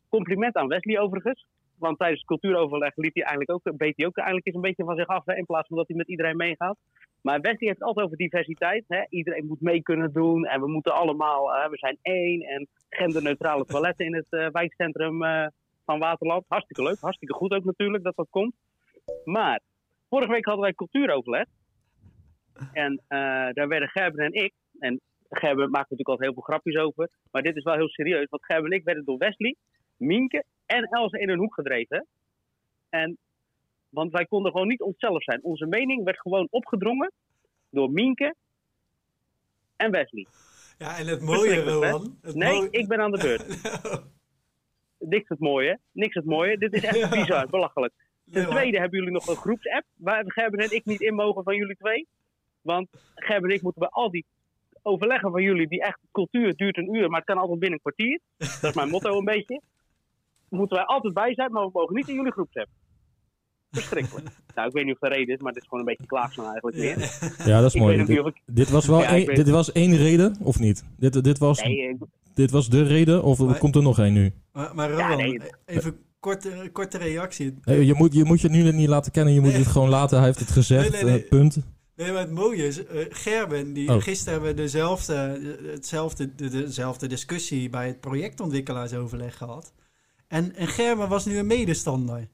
Compliment 0.08 0.56
aan 0.56 0.66
Wesley 0.68 0.98
overigens. 1.00 1.46
Want 1.78 1.98
tijdens 1.98 2.20
het 2.20 2.28
cultuuroverleg 2.28 2.96
liet 2.96 3.14
hij 3.14 3.22
eigenlijk 3.22 3.50
ook, 3.50 3.76
beet 3.76 3.96
hij 3.96 4.06
ook 4.06 4.16
eigenlijk 4.16 4.46
eens 4.46 4.56
een 4.56 4.62
beetje 4.62 4.84
van 4.84 4.96
zich 4.96 5.06
af. 5.06 5.26
In 5.26 5.46
plaats 5.46 5.68
van 5.68 5.76
dat 5.76 5.88
hij 5.88 5.96
met 5.96 6.08
iedereen 6.08 6.36
meegaat. 6.36 6.76
Maar 7.22 7.40
Wesley 7.40 7.56
heeft 7.58 7.78
het 7.78 7.88
altijd 7.88 8.06
over 8.06 8.18
diversiteit. 8.18 8.84
Hè. 8.88 9.04
Iedereen 9.08 9.46
moet 9.46 9.60
mee 9.60 9.82
kunnen 9.82 10.12
doen. 10.12 10.46
En 10.46 10.60
we 10.60 10.68
moeten 10.68 10.94
allemaal, 10.94 11.44
we 11.70 11.76
zijn 11.76 11.98
één. 12.02 12.40
En 12.40 12.68
genderneutrale 12.88 13.64
toiletten 13.64 14.06
in 14.06 14.14
het 14.14 14.26
eh, 14.28 14.48
wijkcentrum 14.52 15.24
eh, 15.24 15.46
van 15.84 15.98
Waterland. 15.98 16.44
Hartstikke 16.48 16.82
leuk. 16.82 17.00
Hartstikke 17.00 17.34
goed 17.34 17.52
ook 17.52 17.64
natuurlijk 17.64 18.04
dat 18.04 18.16
dat 18.16 18.30
komt. 18.30 18.54
Maar 19.24 19.60
vorige 20.08 20.32
week 20.32 20.44
hadden 20.44 20.64
wij 20.64 20.74
cultuuroverleg. 20.74 21.46
En 22.72 23.02
eh, 23.08 23.18
daar 23.52 23.68
werden 23.68 23.88
Gerben 23.88 24.24
en 24.24 24.32
ik. 24.32 24.52
En 24.78 25.00
Gerben 25.28 25.70
maakt 25.70 25.90
natuurlijk 25.90 26.08
altijd 26.08 26.28
heel 26.28 26.42
veel 26.42 26.52
grapjes 26.52 26.76
over. 26.76 27.10
Maar 27.30 27.42
dit 27.42 27.56
is 27.56 27.62
wel 27.62 27.74
heel 27.74 27.88
serieus. 27.88 28.26
Want 28.28 28.44
Gerben 28.44 28.70
en 28.70 28.76
ik 28.76 28.84
werden 28.84 29.04
door 29.04 29.18
Wesley, 29.18 29.54
Mienke 29.96 30.44
en 30.68 30.84
Elze 30.84 31.18
in 31.18 31.28
een 31.28 31.38
hoek 31.38 31.54
gedreven. 31.54 32.06
En, 32.88 33.18
want 33.88 34.12
wij 34.12 34.24
konden 34.26 34.52
gewoon 34.52 34.68
niet 34.68 34.80
onszelf 34.82 35.22
zijn. 35.22 35.42
Onze 35.42 35.66
mening 35.66 36.04
werd 36.04 36.20
gewoon 36.20 36.46
opgedrongen 36.50 37.12
door 37.70 37.90
Mienke 37.90 38.34
en 39.76 39.90
Wesley. 39.90 40.26
ja, 40.78 40.98
en 40.98 41.06
het 41.06 41.20
mooie? 41.22 41.62
Rowan... 41.62 42.18
Het 42.22 42.34
Nee, 42.34 42.52
mooie- 42.52 42.68
ik 42.70 42.88
ben 42.88 43.00
aan 43.00 43.10
de 43.10 43.18
beurt. 43.18 43.46
Niks 44.98 45.28
het 45.28 45.38
mooie. 45.38 45.78
Niks 45.92 46.14
het 46.14 46.24
mooie. 46.24 46.58
Dit 46.58 46.72
is 46.72 46.82
echt 46.84 46.96
Ja. 46.98 47.08
bizar, 47.08 47.46
belachelijk. 47.48 47.92
Ten 48.32 48.46
tweede 48.48 48.78
hebben 48.78 48.98
jullie 48.98 49.14
nog 49.14 49.26
een 49.28 49.36
groepsapp 49.36 49.84
waar 49.96 50.24
Gerben 50.26 50.58
en 50.60 50.70
ik 50.74 50.84
niet 50.84 51.00
in 51.00 51.14
mogen 51.14 51.42
van 51.42 51.56
jullie 51.56 51.76
twee. 51.76 52.06
Want 52.60 52.88
Gerben 53.14 53.50
en 53.50 53.56
ik 53.56 53.62
moeten 53.62 53.80
bij 53.80 53.90
al 53.90 54.10
die 54.10 54.24
overleggen 54.82 55.30
van 55.30 55.42
jullie, 55.42 55.68
die 55.68 55.82
echt 55.82 55.98
cultuur 56.12 56.56
duurt 56.56 56.76
een 56.76 56.94
uur, 56.94 57.08
maar 57.08 57.18
het 57.18 57.28
kan 57.28 57.38
altijd 57.38 57.58
binnen 57.58 57.80
een 57.84 57.92
kwartier. 57.92 58.20
Dat 58.60 58.70
is 58.70 58.74
mijn 58.74 58.88
motto 58.88 59.18
een 59.18 59.24
beetje. 59.24 59.60
Moeten 60.48 60.76
wij 60.76 60.86
altijd 60.86 61.14
bij 61.14 61.34
zijn, 61.34 61.52
maar 61.52 61.62
we 61.64 61.70
mogen 61.72 61.94
niet 61.94 62.08
in 62.08 62.14
jullie 62.14 62.32
groepsapp. 62.32 62.68
Verschrikkelijk. 63.70 64.26
nou, 64.54 64.68
ik 64.68 64.74
weet 64.74 64.84
niet 64.84 64.94
of 64.94 65.00
de 65.00 65.08
reden 65.08 65.34
is, 65.34 65.40
maar 65.40 65.52
het 65.52 65.62
is 65.62 65.68
gewoon 65.68 65.80
een 65.80 65.90
beetje 65.90 66.06
klaagslaan 66.06 66.46
eigenlijk 66.46 66.76
meer. 66.76 66.98
Ja, 67.48 67.56
dat 67.60 67.68
is 67.68 67.74
Ik 67.74 67.80
mooi. 67.80 68.04
Dit, 68.04 68.20
of 68.20 68.26
ik... 68.26 68.40
dit 68.46 68.70
was 68.70 68.86
wel 68.86 69.00
Ja, 69.02 69.34
dit 69.34 69.48
was 69.48 69.72
één 69.72 69.96
reden, 69.96 70.36
of 70.42 70.58
niet? 70.58 70.84
Dit, 70.96 71.24
dit, 71.24 71.38
was, 71.38 71.62
Nee, 71.62 71.88
ik- 71.88 71.96
dit 72.34 72.50
was 72.50 72.68
de 72.68 72.82
reden, 72.82 73.22
of 73.22 73.38
Maar- 73.38 73.58
komt 73.58 73.76
er 73.76 73.82
nog 73.82 73.98
één 73.98 74.12
nu? 74.12 74.32
Maar, 74.52 74.74
maar 74.74 74.90
Ja, 74.90 74.96
Rowan, 74.96 75.16
nee. 75.16 75.40
even 75.64 75.98
korte, 76.20 76.68
korte 76.72 76.98
reactie. 76.98 77.54
Eh, 77.62 77.82
je, 77.82 77.94
moet, 77.94 78.14
je 78.14 78.24
moet 78.24 78.40
je 78.40 78.48
nu 78.48 78.72
niet 78.72 78.88
laten 78.88 79.12
kennen, 79.12 79.34
je 79.34 79.40
moet 79.40 79.50
Nee. 79.50 79.58
het 79.58 79.68
gewoon 79.68 79.88
laten. 79.88 80.16
Hij 80.16 80.26
heeft 80.26 80.38
het 80.38 80.50
gezegd, 80.50 80.90
Nee, 80.92 81.02
nee, 81.02 81.12
nee. 81.12 81.22
eh, 81.22 81.28
punt. 81.28 81.58
Nee, 81.96 82.12
maar 82.12 82.20
het 82.20 82.30
mooie 82.30 82.66
is, 82.66 82.86
eh, 82.86 83.04
Gerben, 83.08 83.72
die, 83.72 83.88
Oh. 83.94 84.02
gisteren 84.02 84.32
hebben 84.32 84.50
we 84.50 84.56
dezelfde, 84.56 85.40
hetzelfde, 85.72 86.34
de, 86.34 86.48
dezelfde 86.48 87.06
discussie 87.06 87.70
bij 87.70 87.86
het 87.86 88.00
projectontwikkelaarsoverleg 88.00 89.36
gehad. 89.36 89.72
En, 90.28 90.54
en 90.54 90.66
Gerben 90.66 91.08
was 91.08 91.26
nu 91.26 91.38
een 91.38 91.46
medestander. 91.46 92.28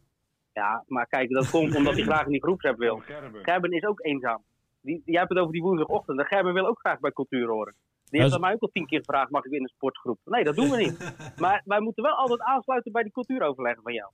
Ja, 0.52 0.84
maar 0.86 1.06
kijk, 1.06 1.30
dat 1.30 1.50
komt 1.50 1.74
omdat 1.76 1.94
hij 1.94 2.02
graag 2.02 2.24
in 2.24 2.30
die 2.32 2.42
groepsapp 2.42 2.78
wil. 2.78 3.02
Gerben 3.42 3.72
is 3.72 3.84
ook 3.84 4.04
eenzaam. 4.04 4.42
Die, 4.80 5.02
jij 5.04 5.18
hebt 5.18 5.28
het 5.32 5.38
over 5.38 5.52
die 5.52 5.62
woensdagochtend. 5.62 6.18
En 6.18 6.26
Gerben 6.26 6.52
wil 6.54 6.66
ook 6.66 6.78
graag 6.78 7.00
bij 7.00 7.10
cultuur 7.12 7.48
horen. 7.48 7.74
Die 8.04 8.20
heeft 8.20 8.32
Ja, 8.32 8.34
aan 8.36 8.44
mij 8.44 8.52
ook 8.54 8.60
al 8.62 8.68
tien 8.72 8.86
keer 8.86 8.98
gevraagd, 8.98 9.30
mag 9.30 9.44
ik 9.44 9.52
in 9.52 9.62
een 9.62 9.68
sportgroep? 9.68 10.18
Nee, 10.24 10.44
dat 10.44 10.54
doen 10.56 10.70
we 10.70 10.76
niet. 10.76 11.14
Maar 11.42 11.62
wij 11.64 11.80
moeten 11.80 12.02
wel 12.02 12.12
altijd 12.14 12.40
aansluiten 12.42 12.92
bij 12.92 13.02
die 13.02 13.12
cultuuroverleggen 13.12 13.82
van 13.82 13.92
jou. 13.92 14.10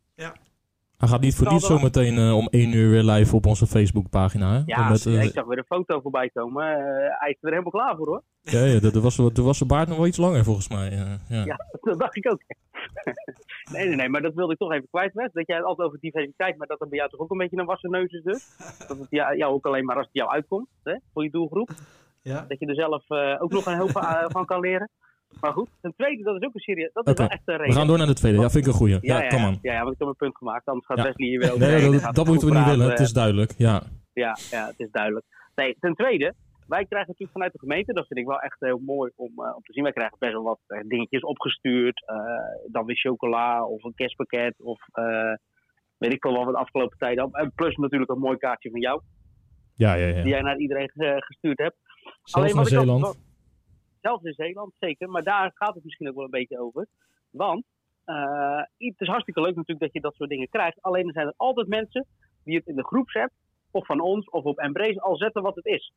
Hij 0.97 1.09
gaat 1.09 1.21
niet 1.21 1.35
voor 1.35 1.49
niets 1.53 1.69
dan- 1.69 1.79
zometeen 1.79 2.17
eh, 2.19 2.37
om 2.37 2.49
één 2.51 2.73
uur 2.73 2.91
weer 2.91 3.03
live 3.03 3.37
op 3.37 3.47
onze 3.47 3.67
Facebookpagina. 3.67 4.53
Hè? 4.53 4.63
Ja, 4.67 4.89
Met, 4.89 5.07
eh, 5.07 5.23
ik 5.25 5.33
zag 5.33 5.45
weer 5.45 5.59
een 5.59 5.65
foto 5.65 6.01
voorbij 6.01 6.31
komen. 6.35 6.65
Eh, 6.65 6.79
hij 7.21 7.31
is 7.31 7.37
er 7.41 7.51
helemaal 7.51 7.71
klaar 7.71 7.97
voor 7.97 8.07
hoor. 8.07 8.23
ja, 8.41 8.65
ja, 8.65 8.81
dat- 8.81 8.93
dat 8.95 9.03
was, 9.03 9.15
toen 9.17 9.45
was 9.45 9.57
zijn 9.57 9.69
baard 9.69 9.89
nog 9.89 9.97
wel 9.97 10.07
iets 10.07 10.17
langer 10.17 10.45
volgens 10.45 10.69
mij. 10.69 10.91
eh, 10.91 11.13
ja. 11.29 11.45
Ja, 11.45 11.57
dat 11.81 11.99
dacht 11.99 12.17
ik 12.17 12.31
ook. 12.33 12.41
nee, 13.73 13.87
nee, 13.87 13.97
nee, 13.97 14.09
maar 14.09 14.23
dat 14.23 14.35
wilde 14.35 14.53
ik 14.53 14.59
toch 14.59 14.73
even 14.73 14.89
kwijt, 14.91 15.13
Wes. 15.15 15.33
Dat 15.33 15.47
jij 15.47 15.57
het 15.57 15.65
altijd 15.65 15.89
over 15.89 16.01
diversiteit, 16.01 16.57
maar 16.57 16.67
dat 16.67 16.81
er 16.81 16.89
bij 16.89 16.99
jou 16.99 17.11
toch 17.11 17.21
ook 17.21 17.31
een 17.31 17.39
beetje 17.39 17.57
een 17.59 17.67
wassen 17.67 17.91
neus 17.91 18.13
is 18.13 18.23
dus. 18.23 18.57
Dat 18.89 18.99
het 18.99 19.07
jou, 19.11 19.37
jou 19.37 19.53
ook 19.53 19.67
alleen 19.67 19.85
maar 19.85 19.97
als 19.97 20.07
het 20.07 20.15
jou 20.15 20.31
uitkomt, 20.31 20.69
hè, 20.83 20.95
voor 21.13 21.23
je 21.25 21.31
doelgroep. 21.31 21.71
Ja? 22.23 22.45
Dat 22.49 22.59
je 22.59 22.67
er 22.67 22.75
zelf 22.75 23.11
eh, 23.11 23.43
ook 23.43 23.51
nog 23.53 23.67
een 23.67 23.77
hoop 23.79 23.97
eh, 23.97 24.25
van 24.29 24.45
kan 24.47 24.61
leren. 24.61 24.91
Maar 25.41 25.53
goed, 25.53 25.69
ten 25.81 25.95
tweede, 25.97 26.23
dat 26.23 26.37
is 26.41 26.47
ook 26.47 26.55
een 26.55 26.61
serieus. 26.61 26.93
Dat 26.93 27.07
is 27.07 27.13
wel 27.15 27.29
echt 27.29 27.43
een 27.45 27.55
We 27.57 27.61
reden. 27.61 27.77
gaan 27.77 27.87
door 27.87 27.99
naar 27.99 28.07
de 28.07 28.15
tweede. 28.15 28.39
Ja, 28.41 28.51
vind 28.51 28.67
ik 28.67 28.73
een 28.73 28.79
goeie. 28.79 28.99
Ja, 29.01 29.17
ja, 29.17 29.23
ja, 29.23 29.29
kom 29.29 29.39
ja, 29.39 29.45
aan. 29.47 29.59
ja, 29.63 29.73
ja, 29.73 29.81
want 29.83 29.93
ik 29.93 29.99
heb 29.99 30.09
een 30.09 30.17
punt 30.17 30.37
gemaakt. 30.37 30.67
Anders 30.67 30.87
gaat 30.87 30.97
Ja. 30.97 31.03
Wesley 31.05 31.27
hier 31.29 31.39
weer 31.39 31.53
over. 31.53 31.67
Nee, 31.69 32.01
dat, 32.01 32.15
dat 32.15 32.27
moeten 32.27 32.49
we 32.49 32.55
niet 32.55 32.65
willen. 32.65 32.91
Het 32.91 33.01
is 33.01 33.13
duidelijk. 33.13 33.55
Ja. 33.57 33.83
Ja, 34.13 34.37
ja, 34.51 34.67
het 34.67 34.79
is 34.81 34.91
duidelijk. 34.91 35.27
Nee, 35.55 35.77
ten 35.81 35.95
tweede, 35.95 36.35
wij 36.71 36.85
krijgen 36.85 37.09
natuurlijk 37.09 37.33
vanuit 37.33 37.53
de 37.53 37.59
gemeente, 37.59 37.93
dat 37.93 38.07
vind 38.07 38.21
ik 38.21 38.27
wel 38.27 38.41
echt 38.41 38.61
heel 38.61 38.79
mooi 38.79 39.11
om, 39.17 39.33
eh, 39.37 39.57
om 39.57 39.63
te 39.63 39.73
zien. 39.73 39.83
Wij 39.83 39.93
krijgen 39.93 40.17
best 40.19 40.33
wel 40.33 40.43
wat 40.43 40.61
eh, 40.67 40.81
dingetjes 40.87 41.23
opgestuurd. 41.23 42.07
eh, 42.07 42.17
dan 42.67 42.85
weer 42.85 42.97
chocola 42.97 43.67
of 43.67 43.85
een 43.85 43.95
kerstpakket 43.95 44.61
of 44.61 44.81
weet 45.99 46.13
ik 46.13 46.21
veel 46.21 46.33
wat 46.37 46.45
we 46.47 46.53
de 46.53 46.59
afgelopen 46.59 46.99
tijd. 46.99 47.19
En 47.19 47.53
plus 47.55 47.77
natuurlijk 47.77 48.11
een 48.11 48.19
mooi 48.19 48.37
kaartje 48.37 48.71
van 48.71 48.81
jou, 48.81 49.01
Ja, 49.75 49.95
ja, 49.95 50.07
ja. 50.07 50.23
die 50.23 50.31
jij 50.31 50.41
naar 50.41 50.57
iedereen 50.57 50.91
gestuurd 51.23 51.59
hebt. 51.59 51.77
Zelfs 52.23 52.55
altijd 52.55 52.69
Zeeland. 52.69 53.19
Zelfs 54.01 54.25
in 54.25 54.33
Zeeland, 54.33 54.73
zeker. 54.79 55.09
Maar 55.09 55.23
daar 55.23 55.51
gaat 55.55 55.75
het 55.75 55.85
misschien 55.85 56.09
ook 56.09 56.15
wel 56.15 56.25
een 56.25 56.31
beetje 56.31 56.61
over. 56.61 56.87
Want 57.31 57.65
het 58.79 59.01
is 59.01 59.09
hartstikke 59.09 59.41
leuk 59.41 59.57
natuurlijk 59.57 59.81
dat 59.81 59.93
je 59.93 60.01
dat 60.01 60.15
soort 60.15 60.31
dingen 60.31 60.49
krijgt. 60.49 60.83
Alleen 60.83 61.07
er 61.07 61.13
zijn 61.13 61.27
er 61.27 61.35
altijd 61.37 61.69
mensen 61.69 62.07
die 62.45 62.57
het 62.57 62.67
in 62.67 62.77
de 62.77 62.85
groepsapp, 62.85 63.31
of 63.71 63.87
van 63.87 64.01
ons, 64.01 64.29
of 64.31 64.45
op 64.45 64.59
Embrace 64.59 65.01
al 65.01 65.17
zetten 65.17 65.43
wat 65.43 65.55
het 65.55 65.67
is. 65.67 65.93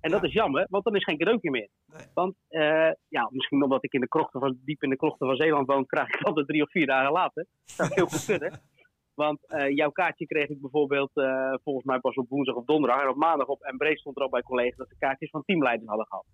En 0.00 0.10
dat 0.10 0.24
is 0.24 0.32
jammer, 0.32 0.66
want 0.70 0.84
dan 0.84 0.96
is 0.96 1.04
geen 1.04 1.18
cadeautje 1.18 1.50
meer. 1.50 1.68
Nee. 1.86 2.06
Want 2.14 2.34
eh, 2.48 2.90
ja, 3.08 3.28
misschien 3.30 3.62
omdat 3.62 3.84
ik 3.84 3.92
in 3.92 4.00
de 4.00 4.08
krochten 4.08 4.40
van, 4.40 4.58
diep 4.64 4.82
in 4.82 4.90
de 4.90 4.96
krochten 4.96 5.26
van 5.26 5.36
Zeeland 5.36 5.66
woon, 5.66 5.86
krijg 5.86 6.08
ik 6.08 6.22
altijd 6.22 6.46
drie 6.46 6.62
of 6.62 6.70
vier 6.70 6.86
dagen 6.86 7.12
later. 7.12 7.46
Dat 7.64 7.74
zou 7.76 7.90
heel 7.94 8.06
goed 8.06 8.24
kunnen. 8.24 8.60
Want 9.14 9.46
eh, 9.46 9.76
jouw 9.76 9.90
kaartje 9.90 10.26
kreeg 10.26 10.48
ik 10.48 10.60
bijvoorbeeld 10.60 11.10
eh, 11.14 11.54
volgens 11.64 11.84
mij 11.84 11.98
pas 11.98 12.14
op 12.14 12.28
woensdag 12.28 12.54
of 12.54 12.64
donderdag. 12.64 13.02
En 13.02 13.08
op 13.08 13.16
maandag 13.16 13.46
op 13.46 13.62
Embrace 13.62 13.96
stond 13.98 14.16
er 14.16 14.22
al 14.22 14.28
bij 14.28 14.42
collega's 14.42 14.76
dat 14.76 14.88
ze 14.88 14.96
kaartjes 14.98 15.30
van 15.30 15.44
teamleiders 15.44 15.88
hadden 15.88 16.06
gehad. 16.06 16.24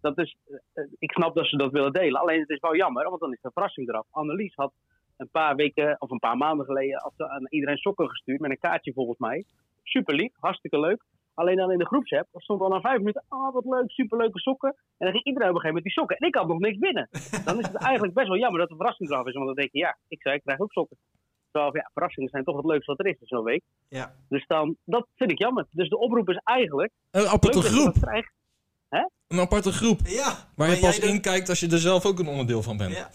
Dat 0.00 0.18
is, 0.18 0.36
ik 0.98 1.12
snap 1.12 1.34
dat 1.34 1.46
ze 1.46 1.56
dat 1.56 1.72
willen 1.72 1.92
delen. 1.92 2.20
Alleen 2.20 2.40
het 2.40 2.48
is 2.48 2.60
wel 2.60 2.76
jammer, 2.76 3.08
want 3.08 3.20
dan 3.20 3.32
is 3.32 3.40
de 3.40 3.50
verrassing 3.52 3.88
eraf. 3.88 4.06
Annelies 4.10 4.54
had 4.54 4.72
een 5.16 5.30
paar 5.30 5.54
weken 5.54 5.96
of 5.98 6.10
een 6.10 6.18
paar 6.18 6.36
maanden 6.36 6.66
geleden 6.66 7.12
aan 7.16 7.46
iedereen 7.48 7.76
sokken 7.76 8.08
gestuurd 8.08 8.40
met 8.40 8.50
een 8.50 8.58
kaartje 8.58 8.92
volgens 8.92 9.18
mij. 9.18 9.44
Super 9.82 10.14
lief, 10.14 10.32
hartstikke 10.40 10.80
leuk. 10.80 11.04
Alleen 11.34 11.56
dan 11.56 11.72
in 11.72 11.78
de 11.78 11.86
groepsapp 11.86 12.28
stond 12.32 12.60
al 12.60 12.68
na 12.68 12.80
vijf 12.80 12.98
minuten, 12.98 13.24
ah 13.28 13.52
wat 13.52 13.64
leuk, 13.64 13.90
superleuke 13.90 14.38
sokken. 14.38 14.68
En 14.70 15.06
dan 15.06 15.10
ging 15.10 15.24
iedereen 15.24 15.48
op 15.48 15.54
een 15.54 15.60
gegeven 15.60 15.82
moment 15.82 15.84
die 15.84 15.92
sokken. 15.92 16.16
En 16.16 16.26
ik 16.26 16.34
had 16.34 16.48
nog 16.48 16.58
niks 16.58 16.78
binnen. 16.78 17.08
Dan 17.46 17.58
is 17.58 17.66
het 17.66 17.74
eigenlijk 17.76 18.14
best 18.14 18.28
wel 18.28 18.38
jammer 18.38 18.60
dat 18.60 18.68
de 18.68 18.76
verrassing 18.76 19.10
eraf 19.10 19.26
is. 19.26 19.32
Want 19.34 19.46
dan 19.46 19.54
denk 19.54 19.72
je, 19.72 19.78
ja, 19.78 19.98
ik 20.08 20.20
zei, 20.22 20.34
ik 20.34 20.42
krijg 20.42 20.60
ook 20.60 20.72
sokken. 20.72 20.96
Terwijl, 21.50 21.76
ja, 21.76 21.90
verrassingen 21.92 22.30
zijn 22.30 22.44
toch 22.44 22.56
het 22.56 22.64
leukste 22.64 22.90
wat 22.90 23.00
er 23.00 23.12
is 23.12 23.20
in 23.20 23.26
zo'n 23.26 23.44
week. 23.44 23.62
Ja. 23.88 24.14
Dus 24.28 24.46
dan, 24.46 24.76
dat 24.84 25.06
vind 25.16 25.30
ik 25.30 25.38
jammer. 25.38 25.66
Dus 25.70 25.88
de 25.88 25.98
oproep 25.98 26.28
is 26.28 26.40
eigenlijk, 26.44 26.92
Een 27.10 27.26
aparte 27.26 27.62
groep. 27.62 27.94
krijgt. 28.00 28.32
Een 29.28 29.40
aparte 29.40 29.72
groep. 29.72 30.00
Ja. 30.04 30.34
Waar 30.56 30.70
je 30.70 30.78
pas 30.80 30.98
in 30.98 31.20
kijkt 31.20 31.48
als 31.48 31.60
je 31.60 31.68
er 31.70 31.78
zelf 31.78 32.06
ook 32.06 32.18
een 32.18 32.26
onderdeel 32.28 32.62
van 32.62 32.76
bent. 32.76 32.92
Ja. 32.96 33.08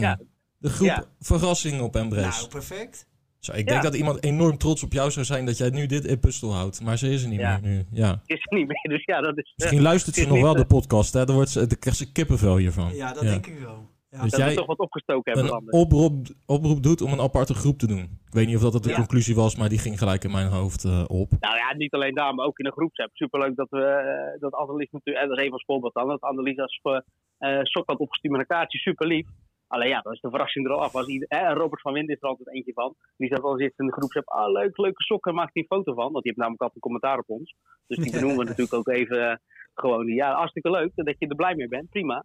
Ja. 0.00 0.18
De 0.58 0.68
groep 0.68 0.88
Ja. 0.88 1.04
Verrassing 1.18 1.80
op 1.80 1.96
Embrace. 1.96 2.38
Nou, 2.40 2.48
perfect. 2.48 3.08
Zo, 3.40 3.52
ik 3.52 3.58
Ja. 3.58 3.64
denk 3.64 3.82
dat 3.82 3.94
iemand 3.94 4.24
enorm 4.24 4.58
trots 4.58 4.82
op 4.82 4.92
jou 4.92 5.10
zou 5.10 5.24
zijn 5.24 5.46
dat 5.46 5.58
jij 5.58 5.70
nu 5.70 5.86
dit 5.86 6.04
epistel 6.06 6.52
houdt. 6.54 6.80
Maar 6.82 6.98
ze 6.98 7.08
is 7.08 7.22
er 7.22 7.28
niet 7.28 7.40
Ja. 7.40 7.58
meer 7.62 7.70
nu. 7.70 7.84
Ja. 7.92 8.20
Is 8.26 8.46
er 8.50 8.56
niet 8.58 8.66
meer, 8.68 8.82
dus 8.88 9.04
ja, 9.04 9.20
dat 9.20 9.38
is... 9.38 9.44
eh, 9.44 9.52
Misschien 9.56 9.82
luistert 9.82 10.14
ze 10.16 10.22
nog 10.26 10.32
niet, 10.32 10.42
wel 10.42 10.54
de 10.54 10.66
podcast. 10.66 11.12
Hè? 11.12 11.24
Dan, 11.24 11.34
wordt 11.34 11.50
ze, 11.50 11.66
dan 11.66 11.78
krijgt 11.78 11.98
ze 11.98 12.12
kippenvel 12.12 12.56
hiervan. 12.56 12.94
Ja, 12.94 13.12
dat 13.12 13.22
denk 13.22 13.46
ik 13.46 13.58
wel. 13.58 13.88
Ja. 14.10 14.22
Dus 14.22 14.30
dat 14.30 14.40
jij 14.40 14.48
we 14.48 14.54
toch 14.54 14.66
wat 14.66 14.78
opgestoken 14.78 15.32
hebben. 15.32 15.52
een 15.52 15.72
oproep, 15.72 16.26
oproep 16.46 16.82
doet 16.82 17.02
om 17.02 17.12
een 17.12 17.20
aparte 17.20 17.54
groep 17.54 17.78
te 17.78 17.86
doen. 17.86 17.98
Ik 18.26 18.32
weet 18.36 18.46
niet 18.46 18.56
of 18.56 18.62
dat 18.62 18.72
het 18.72 18.82
de 18.82 18.88
Ja. 18.88 18.94
conclusie 18.96 19.34
was, 19.34 19.56
maar 19.56 19.68
die 19.68 19.78
ging 19.78 19.98
gelijk 19.98 20.24
in 20.24 20.30
mijn 20.30 20.46
hoofd 20.48 20.84
eh, 20.84 21.04
op. 21.06 21.30
Nou 21.40 21.56
ja, 21.56 21.74
niet 21.76 21.92
alleen 21.92 22.14
daar, 22.14 22.34
maar 22.34 22.46
ook 22.46 22.58
in 22.58 22.66
een 22.66 22.72
groepsapp. 22.72 23.10
Superleuk 23.16 23.56
dat 23.56 23.66
we 23.70 23.82
eh, 23.84 24.40
dat 24.40 24.52
Annelies 24.52 24.90
natuurlijk, 24.90 25.24
en 25.24 25.28
dat 25.28 25.38
is 25.38 25.42
even 25.44 25.54
als 25.56 25.64
voorbeeld 25.66 25.94
dan, 25.94 26.08
dat 26.08 26.20
Annelies 26.20 26.58
als 26.58 26.80
eh, 26.82 27.58
eh, 27.58 27.64
sok 27.64 27.86
had 27.86 27.98
opgestuurd 27.98 28.32
met 28.32 28.42
een 28.42 28.56
kaartje, 28.56 28.78
super 28.78 29.06
lief. 29.06 29.26
Alleen 29.70 29.88
ja, 29.88 30.00
dan 30.00 30.12
is 30.12 30.20
de 30.20 30.30
verrassing 30.30 30.66
er 30.66 30.72
al 30.72 30.82
af. 30.82 30.94
Als 30.94 31.06
ieder, 31.06 31.28
hè, 31.28 31.52
Robert 31.52 31.80
van 31.80 31.92
Wind 31.92 32.08
is 32.08 32.16
er 32.20 32.28
altijd 32.28 32.54
eentje 32.54 32.72
van. 32.72 32.94
Die 33.16 33.28
zat 33.28 33.42
al 33.42 33.60
eens 33.60 33.72
in 33.76 33.86
de 33.86 33.92
groepsapp, 33.92 34.28
ah 34.28 34.52
leuk, 34.52 34.76
leuke 34.78 35.02
sokken, 35.02 35.34
maakt 35.34 35.52
die 35.54 35.62
een 35.62 35.76
foto 35.76 35.94
van. 35.94 36.12
Want 36.12 36.22
die 36.24 36.32
heeft 36.32 36.36
namelijk 36.36 36.62
altijd 36.62 36.74
een 36.82 36.90
commentaar 36.90 37.18
op 37.18 37.28
ons. 37.28 37.54
Dus 37.86 37.98
die 37.98 38.12
benoemen 38.16 38.38
we 38.38 38.44
natuurlijk 38.44 38.74
ook 38.74 38.88
even 38.88 39.30
eh, 39.30 39.36
gewoon. 39.74 40.06
Ja, 40.06 40.34
hartstikke 40.34 40.70
leuk 40.70 40.90
dat 40.94 41.14
je 41.18 41.26
er 41.26 41.36
blij 41.36 41.54
mee 41.54 41.68
bent, 41.68 41.90
prima. 41.90 42.24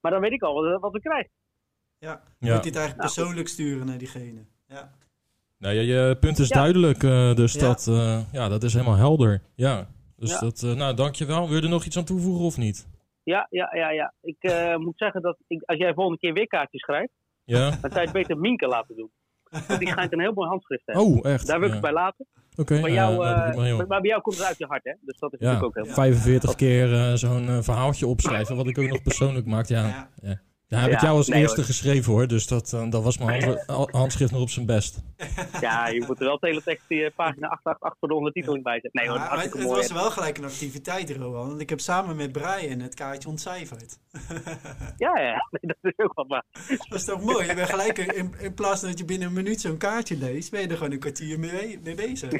Maar 0.00 0.12
dan 0.12 0.20
weet 0.20 0.32
ik 0.32 0.42
al 0.42 0.54
wat, 0.62 0.80
wat 0.80 0.92
we 0.92 1.00
krijgen. 1.00 1.30
Ja. 1.98 2.22
Ja. 2.38 2.54
Moet 2.54 2.64
je 2.64 2.70
het 2.70 2.76
eigenlijk 2.78 2.96
Nou, 2.96 3.14
persoonlijk 3.14 3.48
sturen 3.48 3.86
naar 3.86 3.98
diegene. 3.98 4.44
Ja. 4.66 4.90
Nou, 5.58 5.74
je, 5.74 5.82
je 5.86 6.16
punt 6.20 6.38
is 6.38 6.48
Ja. 6.48 6.54
duidelijk, 6.56 7.02
eh, 7.02 7.34
dus 7.34 7.52
Ja. 7.52 7.60
dat, 7.60 7.86
eh, 7.86 8.20
ja, 8.32 8.48
dat 8.48 8.62
is 8.62 8.72
helemaal 8.72 8.96
helder. 8.96 9.42
Ja, 9.54 9.86
dus 10.16 10.30
Ja. 10.30 10.38
dat, 10.38 10.62
eh, 10.62 10.72
nou, 10.72 10.94
dankjewel. 10.94 11.48
Wil 11.48 11.56
je 11.56 11.62
er 11.62 11.68
nog 11.68 11.84
iets 11.84 11.96
aan 11.96 12.04
toevoegen 12.04 12.44
of 12.44 12.56
niet? 12.56 12.88
Ja, 13.26 13.46
ja, 13.50 13.68
ja, 13.74 13.90
ja. 13.90 14.12
Ik 14.20 14.36
eh, 14.38 14.76
moet 14.76 14.98
zeggen 14.98 15.22
dat 15.22 15.36
ik, 15.46 15.62
als 15.64 15.78
jij 15.78 15.94
volgende 15.94 16.18
keer 16.18 16.32
weer 16.32 16.46
kaartjes 16.46 16.80
schrijft, 16.80 17.12
Ja? 17.44 17.70
dan 17.70 17.80
kan 17.80 17.90
je 17.92 17.98
het 18.00 18.12
beter 18.12 18.38
Minke 18.38 18.66
laten 18.66 18.96
doen. 18.96 19.10
Want 19.66 19.78
die 19.80 19.88
schijnt 19.88 20.12
een 20.12 20.20
heel 20.20 20.32
mooi 20.32 20.48
handschrift 20.48 20.84
te 20.84 20.92
hebben. 20.92 21.10
Oh, 21.12 21.30
echt? 21.32 21.46
Daar 21.46 21.58
wil 21.60 21.68
ik 21.68 21.74
Ja. 21.74 21.80
het 21.80 21.92
bij 21.92 22.02
laten. 22.02 22.26
Oké, 22.56 22.80
Maar, 22.80 22.90
ja, 22.90 22.94
jou, 23.10 23.52
doe 23.52 23.66
ik 23.82 23.88
maar, 23.88 24.00
bij 24.00 24.10
jou 24.10 24.22
komt 24.22 24.36
het 24.36 24.46
uit 24.46 24.58
je 24.58 24.66
hart, 24.66 24.84
hè? 24.84 24.92
Dus 25.00 25.18
dat 25.18 25.32
is 25.32 25.38
Ja, 25.38 25.46
natuurlijk 25.52 25.78
ook 25.78 25.84
heel 25.84 25.94
45 25.94 26.54
keer 26.54 26.92
eh, 26.94 27.12
zo'n 27.14 27.62
verhaaltje 27.62 28.06
opschrijven, 28.06 28.56
wat 28.56 28.66
ik 28.66 28.78
ook 28.78 28.88
nog 28.88 29.02
persoonlijk 29.02 29.46
maak. 29.46 29.66
Ja, 29.66 30.08
Ja. 30.22 30.40
Ja. 30.68 30.78
Heb 30.78 30.92
ik 30.92 31.00
jou 31.00 31.16
als 31.16 31.28
nee, 31.28 31.40
eerste 31.40 31.56
hoor. 31.56 31.64
geschreven 31.64 32.12
hoor, 32.12 32.26
dus 32.26 32.46
dat, 32.46 32.72
eh, 32.72 32.90
dat 32.90 33.02
was 33.02 33.18
mijn 33.18 33.58
handschrift 33.90 34.32
nog 34.32 34.40
op 34.40 34.50
zijn 34.50 34.66
best. 34.66 35.02
Ja, 35.60 35.88
je 35.88 36.04
moet 36.06 36.20
er 36.20 36.26
wel 36.26 36.38
teletext 36.38 36.88
die 36.88 37.10
pagina 37.10 37.48
888 37.48 37.98
voor 37.98 38.08
de 38.08 38.14
ondertiteling 38.14 38.64
bij 38.64 38.80
zetten. 38.80 39.00
Nee 39.00 39.08
hoor, 39.08 39.18
hartstikke 39.18 39.58
het 39.58 39.66
mooi. 39.66 39.80
was 39.80 39.92
wel 39.92 40.10
gelijk 40.10 40.38
een 40.38 40.44
activiteit, 40.44 41.10
Rowan. 41.10 41.48
Want 41.48 41.60
ik 41.60 41.68
heb 41.68 41.80
samen 41.80 42.16
met 42.16 42.32
Brian 42.32 42.80
het 42.80 42.94
kaartje 42.94 43.28
ontcijferd. 43.28 43.98
Ja, 45.04 45.18
ja, 45.20 45.46
nee, 45.50 45.60
dat 45.60 45.76
is 45.80 45.92
ook 45.96 46.14
wat 46.14 46.26
waar. 46.28 46.44
Dat 46.88 46.98
is 46.98 47.04
toch 47.04 47.22
mooi? 47.24 47.46
Je 47.46 47.54
bent 47.54 47.70
gelijk, 47.70 47.98
in, 47.98 48.34
in 48.38 48.54
plaats 48.54 48.80
van 48.80 48.88
dat 48.88 48.98
je 48.98 49.04
binnen 49.04 49.28
een 49.28 49.34
minuut 49.34 49.60
zo'n 49.60 49.76
kaartje 49.76 50.16
leest, 50.18 50.50
ben 50.50 50.60
je 50.60 50.68
er 50.68 50.76
gewoon 50.76 50.92
een 50.92 50.98
kwartier 50.98 51.38
mee, 51.38 51.80
mee 51.84 51.94
bezig. 51.94 52.30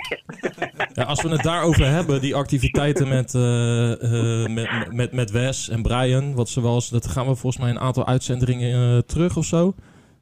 Ja, 0.94 1.02
als 1.04 1.22
we 1.22 1.28
het 1.28 1.42
daarover 1.42 1.86
hebben, 1.86 2.20
die 2.20 2.34
activiteiten 2.34 3.08
met, 3.08 3.34
eh, 3.34 4.42
eh, 4.42 4.48
met, 4.50 4.92
met, 4.92 5.12
met 5.12 5.30
Wes 5.30 5.68
en 5.68 5.82
Brian, 5.82 6.34
wat 6.34 6.48
ze 6.48 6.62
wel 6.62 6.74
eens, 6.74 6.88
dat 6.88 7.06
gaan 7.06 7.26
we 7.26 7.34
volgens 7.34 7.62
mij 7.62 7.70
een 7.70 7.80
aantal 7.80 8.06
uitzendingen 8.06 8.96
eh, 8.96 9.02
terug 9.02 9.36
of 9.36 9.44
zo. 9.44 9.74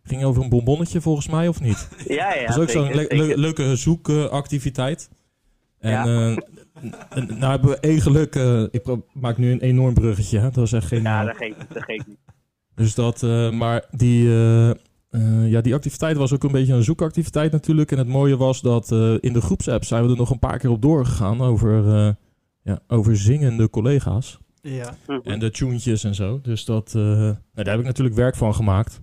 Ging 0.03 0.25
over 0.25 0.43
een 0.43 0.49
bonbonnetje 0.49 1.01
volgens 1.01 1.29
mij, 1.29 1.49
of 1.49 1.61
niet? 1.61 1.89
Ja, 2.07 2.35
ja. 2.35 2.47
dat 2.47 2.57
is 2.57 2.63
ook 2.63 2.71
zo'n 2.71 2.95
le- 2.95 3.07
le- 3.09 3.35
leuke 3.37 3.77
zoekactiviteit. 3.77 5.09
En 5.79 5.91
Ja. 5.91 6.35
Nou 7.39 7.51
hebben 7.51 7.70
we 7.70 7.79
één 7.81 8.01
geluk, 8.01 8.35
eh, 8.35 8.62
ik 8.70 8.97
maak 9.12 9.37
nu 9.39 9.51
een 9.53 9.61
enorm 9.61 9.95
bruggetje, 9.95 10.39
hè? 10.39 10.51
dat 10.51 10.64
is 10.64 10.72
echt 10.72 10.87
geen... 10.87 11.03
Ja, 11.03 11.20
eh, 11.20 11.27
dat 11.27 11.37
geeft 11.37 11.59
niet, 11.59 11.72
dat 11.75 11.83
geeft 11.83 12.07
niet. 12.07 12.18
dus 12.75 12.95
dat, 12.95 13.22
eh, 13.22 13.51
maar 13.51 13.85
die, 13.91 14.27
eh, 14.29 14.70
eh, 14.70 15.51
ja, 15.51 15.61
die 15.61 15.75
activiteit 15.75 16.16
was 16.16 16.33
ook 16.35 16.45
een 16.45 16.53
beetje 16.53 16.75
een 16.75 16.83
zoekactiviteit 16.83 17.53
natuurlijk. 17.53 17.93
En 17.93 17.99
het 17.99 18.09
mooie 18.09 18.37
was 18.37 18.61
dat 18.61 18.93
eh, 18.93 19.14
in 19.20 19.33
de 19.33 19.41
groepsapp 19.41 19.85
zijn 19.85 20.05
we 20.05 20.11
er 20.11 20.16
nog 20.16 20.31
een 20.31 20.39
paar 20.39 20.59
keer 20.59 20.70
op 20.70 20.83
doorgegaan 20.83 21.41
over, 21.41 21.89
eh, 21.95 22.11
ja, 22.62 22.79
over 22.87 23.16
zingende 23.16 23.70
collega's. 23.70 24.39
Ja. 24.61 24.95
En 25.22 25.39
de 25.39 25.51
tuentjes 25.51 26.05
en 26.05 26.14
zo. 26.14 26.41
Dus 26.41 26.64
dat, 26.64 26.93
eh, 26.95 27.03
nou, 27.03 27.37
daar 27.55 27.66
heb 27.66 27.79
ik 27.79 27.85
natuurlijk 27.85 28.16
werk 28.16 28.37
van 28.37 28.55
gemaakt. 28.55 29.01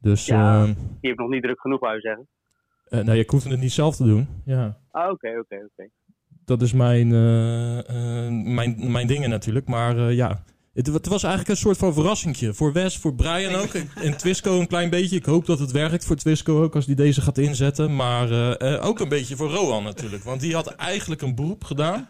Dus 0.00 0.26
Ja. 0.26 0.62
eh, 0.62 0.68
Je 1.00 1.08
hebt 1.08 1.18
nog 1.20 1.30
niet 1.30 1.42
druk 1.42 1.60
genoeg, 1.60 1.80
wou 1.80 1.94
je 1.94 2.00
zeggen. 2.00 2.28
eh, 2.88 3.00
nou, 3.04 3.18
ik 3.18 3.30
hoef 3.30 3.44
het 3.44 3.60
niet 3.60 3.72
zelf 3.72 3.96
te 3.96 4.04
doen. 4.04 4.28
Ja. 4.44 4.78
Ah, 4.90 5.10
oké, 5.10 5.28
oké, 5.28 5.54
oké. 5.54 5.88
Dat 6.50 6.62
is 6.62 6.72
mijn, 6.72 7.12
eh, 7.12 7.78
eh, 7.78 8.32
mijn, 8.32 8.76
mijn 8.92 9.06
dingen 9.06 9.30
natuurlijk. 9.30 9.66
Maar 9.66 10.08
eh, 10.08 10.14
ja, 10.14 10.44
het, 10.72 10.86
het 10.86 11.06
was 11.06 11.22
eigenlijk 11.22 11.52
een 11.52 11.62
soort 11.62 11.76
van 11.76 11.94
verrassingje. 11.94 12.54
Voor 12.54 12.72
Wes, 12.72 12.96
voor 12.96 13.14
Brian 13.14 13.54
ook. 13.54 13.74
En 13.74 14.16
Twisco 14.16 14.60
een 14.60 14.66
klein 14.66 14.90
beetje. 14.90 15.16
Ik 15.16 15.24
hoop 15.24 15.46
dat 15.46 15.58
het 15.58 15.70
werkt 15.70 16.04
voor 16.04 16.16
Twisco 16.16 16.62
ook 16.62 16.74
als 16.74 16.86
die 16.86 16.94
deze 16.94 17.20
gaat 17.20 17.38
inzetten. 17.38 17.96
Maar 17.96 18.30
ook 18.80 19.00
een 19.00 19.08
beetje 19.08 19.36
voor 19.36 19.50
Roan 19.50 19.82
natuurlijk. 19.82 20.24
Want 20.24 20.40
die 20.40 20.54
had 20.54 20.66
eigenlijk 20.66 21.22
een 21.22 21.34
beroep 21.34 21.64
gedaan 21.64 22.06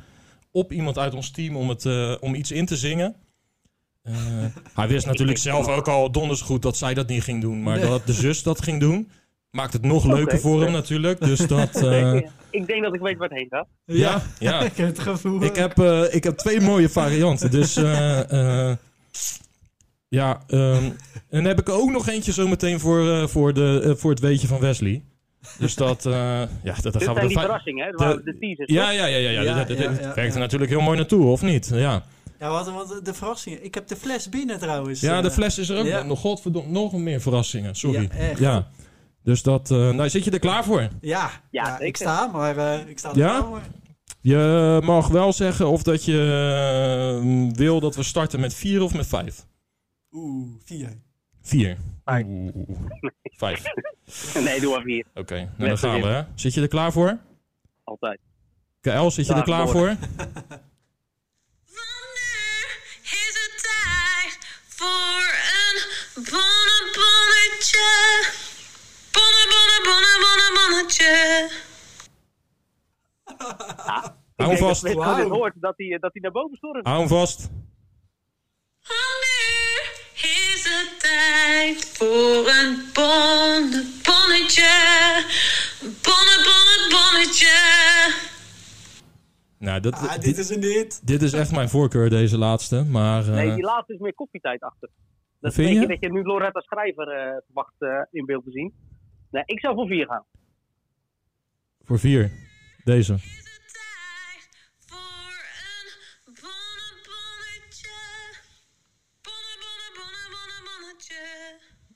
op 0.51 0.73
iemand 0.73 0.99
uit 0.99 1.15
ons 1.15 1.31
team 1.31 1.57
om, 1.57 1.69
het, 1.69 2.19
om 2.21 2.35
iets 2.35 2.51
in 2.51 2.67
te 2.67 2.77
zingen. 2.77 3.17
Hij 4.75 4.89
wist 4.89 5.07
natuurlijk 5.07 5.39
zelf 5.39 5.69
ook 5.69 5.89
al 5.89 6.13
donders 6.13 6.41
goed 6.41 6.63
dat 6.63 6.77
zij 6.77 6.95
dat 6.95 7.09
niet 7.09 7.23
ging 7.23 7.41
doen. 7.41 7.63
Maar 7.63 7.81
dat 7.81 8.07
de 8.07 8.13
zus 8.13 8.43
dat 8.43 8.63
ging 8.63 8.81
doen, 8.81 9.11
maakt 9.51 9.73
het 9.73 9.83
nog 9.83 10.05
leuker 10.05 10.39
voor 10.41 10.63
hem 10.63 10.73
natuurlijk. 10.73 11.21
Dus 11.21 11.39
dat... 11.57 11.83
eh, 11.83 12.15
ik 12.51 12.67
denk 12.67 12.83
dat 12.83 12.95
ik 12.95 13.01
weet 13.01 13.19
waar 13.19 13.29
het 13.29 13.39
heen 13.39 13.47
gaat. 13.51 13.67
ja, 13.85 14.23
ja. 14.39 14.61
ik 14.71 14.77
heb 14.77 14.87
het 14.87 14.99
gevoel. 14.99 15.43
Ik 15.43 15.57
heb, 15.57 15.79
eh, 15.79 16.15
ik 16.15 16.25
heb 16.25 16.37
twee 16.37 16.61
mooie 16.61 16.89
varianten. 16.89 17.51
Dus 17.51 17.77
eh, 17.77 18.69
eh, 18.71 18.77
ja, 20.09 20.41
ehm, 20.47 20.85
en 20.85 20.97
dan 21.31 21.45
heb 21.45 21.61
ik 21.61 21.69
er 21.69 21.75
ook 21.75 21.91
nog 21.91 22.09
eentje 22.09 22.33
zometeen 22.33 22.81
voor, 22.81 23.09
eh, 23.11 23.27
voor, 23.27 23.53
de, 23.55 23.95
voor 23.99 24.11
het 24.11 24.21
weetje 24.21 24.47
van 24.47 24.61
Wesley. 24.61 25.03
Dus 25.59 25.75
dat, 25.75 26.07
eh, 26.07 26.13
ja, 26.63 26.75
dat, 26.83 26.93
dat 26.93 27.03
gaan 27.05 27.15
we 27.15 27.27
die 27.27 27.39
verrassingen, 27.39 27.85
hè? 27.85 27.91
Dat 27.91 27.99
de- 28.01 28.05
waren 28.07 28.25
de 28.25 28.39
teasers. 28.39 28.73
Ja, 28.73 28.85
toch? 28.87 28.95
ja, 28.95 29.07
ja, 29.07 29.17
ja. 29.17 29.31
ja. 29.31 29.41
Ja, 29.43 29.55
dat, 29.55 29.69
dat- 29.69 29.79
ja, 29.79 29.89
dat 29.89 29.99
ja, 30.01 30.15
werkt 30.15 30.35
er 30.35 30.41
natuurlijk 30.41 30.71
heel 30.71 30.81
mooi 30.81 30.97
naartoe, 30.97 31.25
of 31.27 31.43
niet? 31.43 31.71
Ja, 31.75 32.03
Ja, 32.39 32.51
wat, 32.51 32.71
wat 32.73 33.01
de 33.05 33.15
verrassing. 33.15 33.59
Ik 33.59 33.75
heb 33.75 33.89
de 33.89 33.97
fles 33.97 34.29
binnen 34.29 34.59
trouwens. 34.59 35.01
ja 35.01 35.21
de 35.21 35.31
fles 35.31 35.59
is 35.59 35.69
er 35.69 35.79
ook 35.79 35.87
ja. 35.87 36.03
nog. 36.03 36.21
Godverdomme, 36.21 36.71
nog 36.71 36.93
meer 36.93 37.21
verrassingen. 37.21 37.75
Sorry. 37.75 38.09
Ja, 38.13 38.19
echt. 38.19 38.65
Dus 39.23 39.43
dat, 39.43 39.71
eh, 39.71 39.91
nou 39.91 40.09
zit 40.09 40.25
je 40.25 40.31
er 40.31 40.39
klaar 40.39 40.65
voor? 40.65 40.89
Ja, 41.01 41.31
ja, 41.51 41.79
ik 41.79 41.97
sta, 41.97 42.27
maar 42.27 42.57
eh, 42.57 42.89
ik 42.89 42.99
sta 42.99 43.11
er 43.11 43.17
Ja? 43.17 43.29
klaar 43.29 43.43
voor. 43.49 43.61
Je 44.21 44.81
mag 44.83 45.09
wel 45.09 45.33
zeggen 45.33 45.69
of 45.69 45.83
dat 45.83 46.05
je 46.05 46.19
eh, 47.53 47.57
wil 47.57 47.81
dat 47.81 47.97
we 47.97 48.03
starten 48.03 48.41
met 48.41 48.55
vier 48.55 48.83
of 48.83 48.95
met 48.95 49.07
vijf. 49.07 49.47
Oeh, 50.13 50.49
vier. 50.65 50.99
Vier. 51.43 51.77
Vijf. 52.05 52.27
Oeh. 52.27 52.79
Vijf. 53.23 53.63
Nee, 54.45 54.61
doe 54.61 54.77
even 54.79 54.91
hier. 54.91 55.05
Oké, 55.15 55.35
nou 55.35 55.49
Met 55.57 55.69
dan 55.69 55.79
gaan 55.79 56.01
we. 56.01 56.07
Hè? 56.07 56.23
Zit 56.35 56.55
je 56.55 56.61
er 56.61 56.69
klaar 56.69 56.93
voor? 56.93 57.19
Altijd. 57.85 58.19
KL, 58.81 59.09
zit 59.09 59.27
je 59.27 59.35
er 59.35 59.43
klaar 59.43 59.69
voor? 59.69 59.87
Wanneer 61.67 62.79
is 63.03 63.35
het 63.43 63.69
tijd 63.69 64.39
voor 64.69 65.23
een 65.61 65.79
bonnebonnetje? 66.15 67.89
Bonne, 69.17 69.45
bonne, 69.55 69.79
bonne, 69.89 70.13
bonne, 70.25 70.47
bonnetje. 70.59 71.13
Ik 73.27 74.47
Hou 74.47 74.49
denk 74.57 74.59
vast. 74.59 74.83
dat 74.83 74.91
dit 74.93 75.01
Wauw. 75.05 75.29
hoort, 75.29 75.55
dat 75.61 75.75
hij, 75.77 75.99
dat 76.01 76.13
hij 76.13 76.23
naar 76.23 76.31
boven 76.33 76.57
stormt. 76.57 76.87
Hou 76.87 76.99
hem 76.99 77.09
vast. 77.09 77.51
Wanneer 78.83 79.93
is 80.15 80.65
het 80.69 81.01
tijd 81.01 81.85
voor 81.97 82.49
een 82.49 82.85
bonnebonnetje? 82.93 84.73
Bonne, 85.81 86.37
bonne, 86.49 86.87
bonnetje. 86.91 87.57
Nou, 89.59 89.81
dat, 89.81 89.95
Ah, 89.95 90.13
dit, 90.13 90.23
dit 90.23 90.39
is 90.39 90.51
een 90.51 90.63
hit. 90.63 91.07
dit 91.07 91.23
is 91.23 91.33
echt 91.33 91.51
mijn 91.53 91.69
voorkeur, 91.69 92.11
deze 92.11 92.39
laatste. 92.39 92.85
Maar 92.85 93.23
eh, 93.23 93.31
Nee, 93.35 93.55
die 93.55 93.65
laatste 93.65 93.93
is 93.95 93.99
meer 94.01 94.15
koffietijd 94.15 94.61
achter. 94.63 94.89
Dat 95.41 95.55
Vind 95.55 95.81
je? 95.81 95.87
dat 95.87 96.01
je 96.01 96.11
nu 96.13 96.23
Loretta 96.23 96.61
Schrijver 96.61 97.09
eh, 97.09 97.37
verwacht 97.47 97.75
eh, 97.79 97.89
in 98.11 98.25
beeld 98.27 98.45
te 98.45 98.51
zien. 98.51 98.75
Nee, 99.31 99.43
ik 99.47 99.61
zou 99.61 99.75
voor 99.75 99.87
vier 99.87 100.07
gaan. 100.07 100.25
voor 101.85 101.99
vier. 101.99 102.31
Deze. 102.85 103.15
Is 103.15 103.21
het 103.23 103.73
tijd 103.73 104.49
voor 104.87 105.45
een 106.27 106.35
bonnebonnetje? 106.35 107.89
Bonne, 109.23 109.55
bonne, 109.65 109.89
bonne, 109.99 110.25
bonne, 110.35 110.59
bonnetje. 110.69 111.23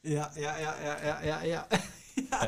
Ja, 0.01 0.31
ja, 0.35 0.59
ja, 0.59 0.75
ja, 0.83 0.99
ja, 1.03 1.23
ja. 1.25 1.43
ja. 1.43 1.67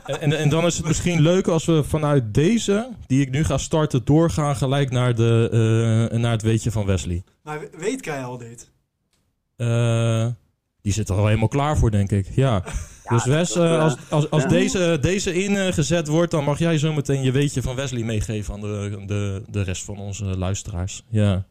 En, 0.06 0.20
en, 0.20 0.38
en 0.38 0.48
dan 0.48 0.64
is 0.64 0.76
het 0.76 0.86
misschien 0.86 1.20
leuk 1.20 1.46
als 1.48 1.64
we 1.64 1.84
vanuit 1.84 2.34
deze, 2.34 2.90
die 3.06 3.20
ik 3.20 3.30
nu 3.30 3.44
ga 3.44 3.58
starten, 3.58 4.04
doorgaan 4.04 4.56
gelijk 4.56 4.90
naar, 4.90 5.14
de, 5.14 5.48
eh, 6.12 6.18
naar 6.18 6.32
het 6.32 6.42
weetje 6.42 6.70
van 6.70 6.86
Wesley. 6.86 7.22
Maar 7.42 7.60
weet 7.72 8.00
Kai 8.00 8.24
al 8.24 8.38
dit? 8.38 8.70
Eh, 9.56 10.26
die 10.82 10.92
zit 10.92 11.08
er 11.08 11.16
al 11.16 11.26
helemaal 11.26 11.48
klaar 11.48 11.76
voor, 11.76 11.90
denk 11.90 12.10
ik. 12.10 12.26
Ja. 12.34 12.62
Dus 13.08 13.24
Wes, 13.24 13.54
eh, 13.54 13.74
eh, 13.74 13.82
als, 13.82 13.96
als, 14.08 14.30
als 14.30 14.46
deze, 14.46 14.92
eh, 14.92 15.02
deze 15.02 15.32
ingezet 15.32 16.08
wordt, 16.08 16.30
dan 16.30 16.44
mag 16.44 16.58
jij 16.58 16.78
zo 16.78 16.92
meteen 16.92 17.22
je 17.22 17.32
weetje 17.32 17.62
van 17.62 17.76
Wesley 17.76 18.02
meegeven 18.02 18.54
aan 18.54 18.60
de, 18.60 19.02
de, 19.06 19.42
de 19.48 19.62
rest 19.62 19.84
van 19.84 19.98
onze 19.98 20.24
luisteraars. 20.24 21.02
Ja. 21.08 21.46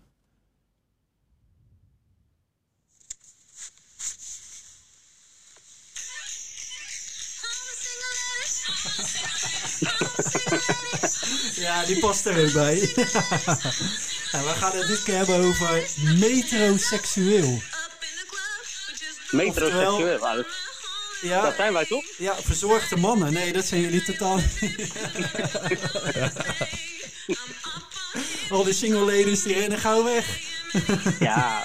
Ja, 11.56 11.86
die 11.86 12.00
past 12.00 12.26
er 12.26 12.46
ook 12.46 12.54
bij. 12.54 12.80
we 14.46 14.54
gaan 14.56 14.78
het 14.78 14.88
dit 14.88 15.04
keer 15.04 15.16
hebben 15.16 15.36
over 15.36 15.84
metroseksueel. 16.20 17.62
Metroseksueel, 19.32 19.94
Oftewel, 19.94 20.44
ja, 21.28 21.42
dat 21.42 21.56
zijn 21.56 21.74
wij 21.74 21.86
toch? 21.86 22.04
ja, 22.18 22.36
verzorgde 22.44 22.96
mannen. 22.98 23.34
Nee, 23.34 23.54
dat 23.54 23.66
zijn 23.66 23.82
jullie 23.82 24.04
totaal 24.04 24.36
niet. 24.36 24.92
Al 28.50 28.64
die 28.64 28.74
single 28.74 29.00
ladies 29.00 29.44
die 29.44 29.54
rennen 29.54 29.80
gauw 29.80 30.04
weg. 30.04 30.40
Ja. 31.20 31.64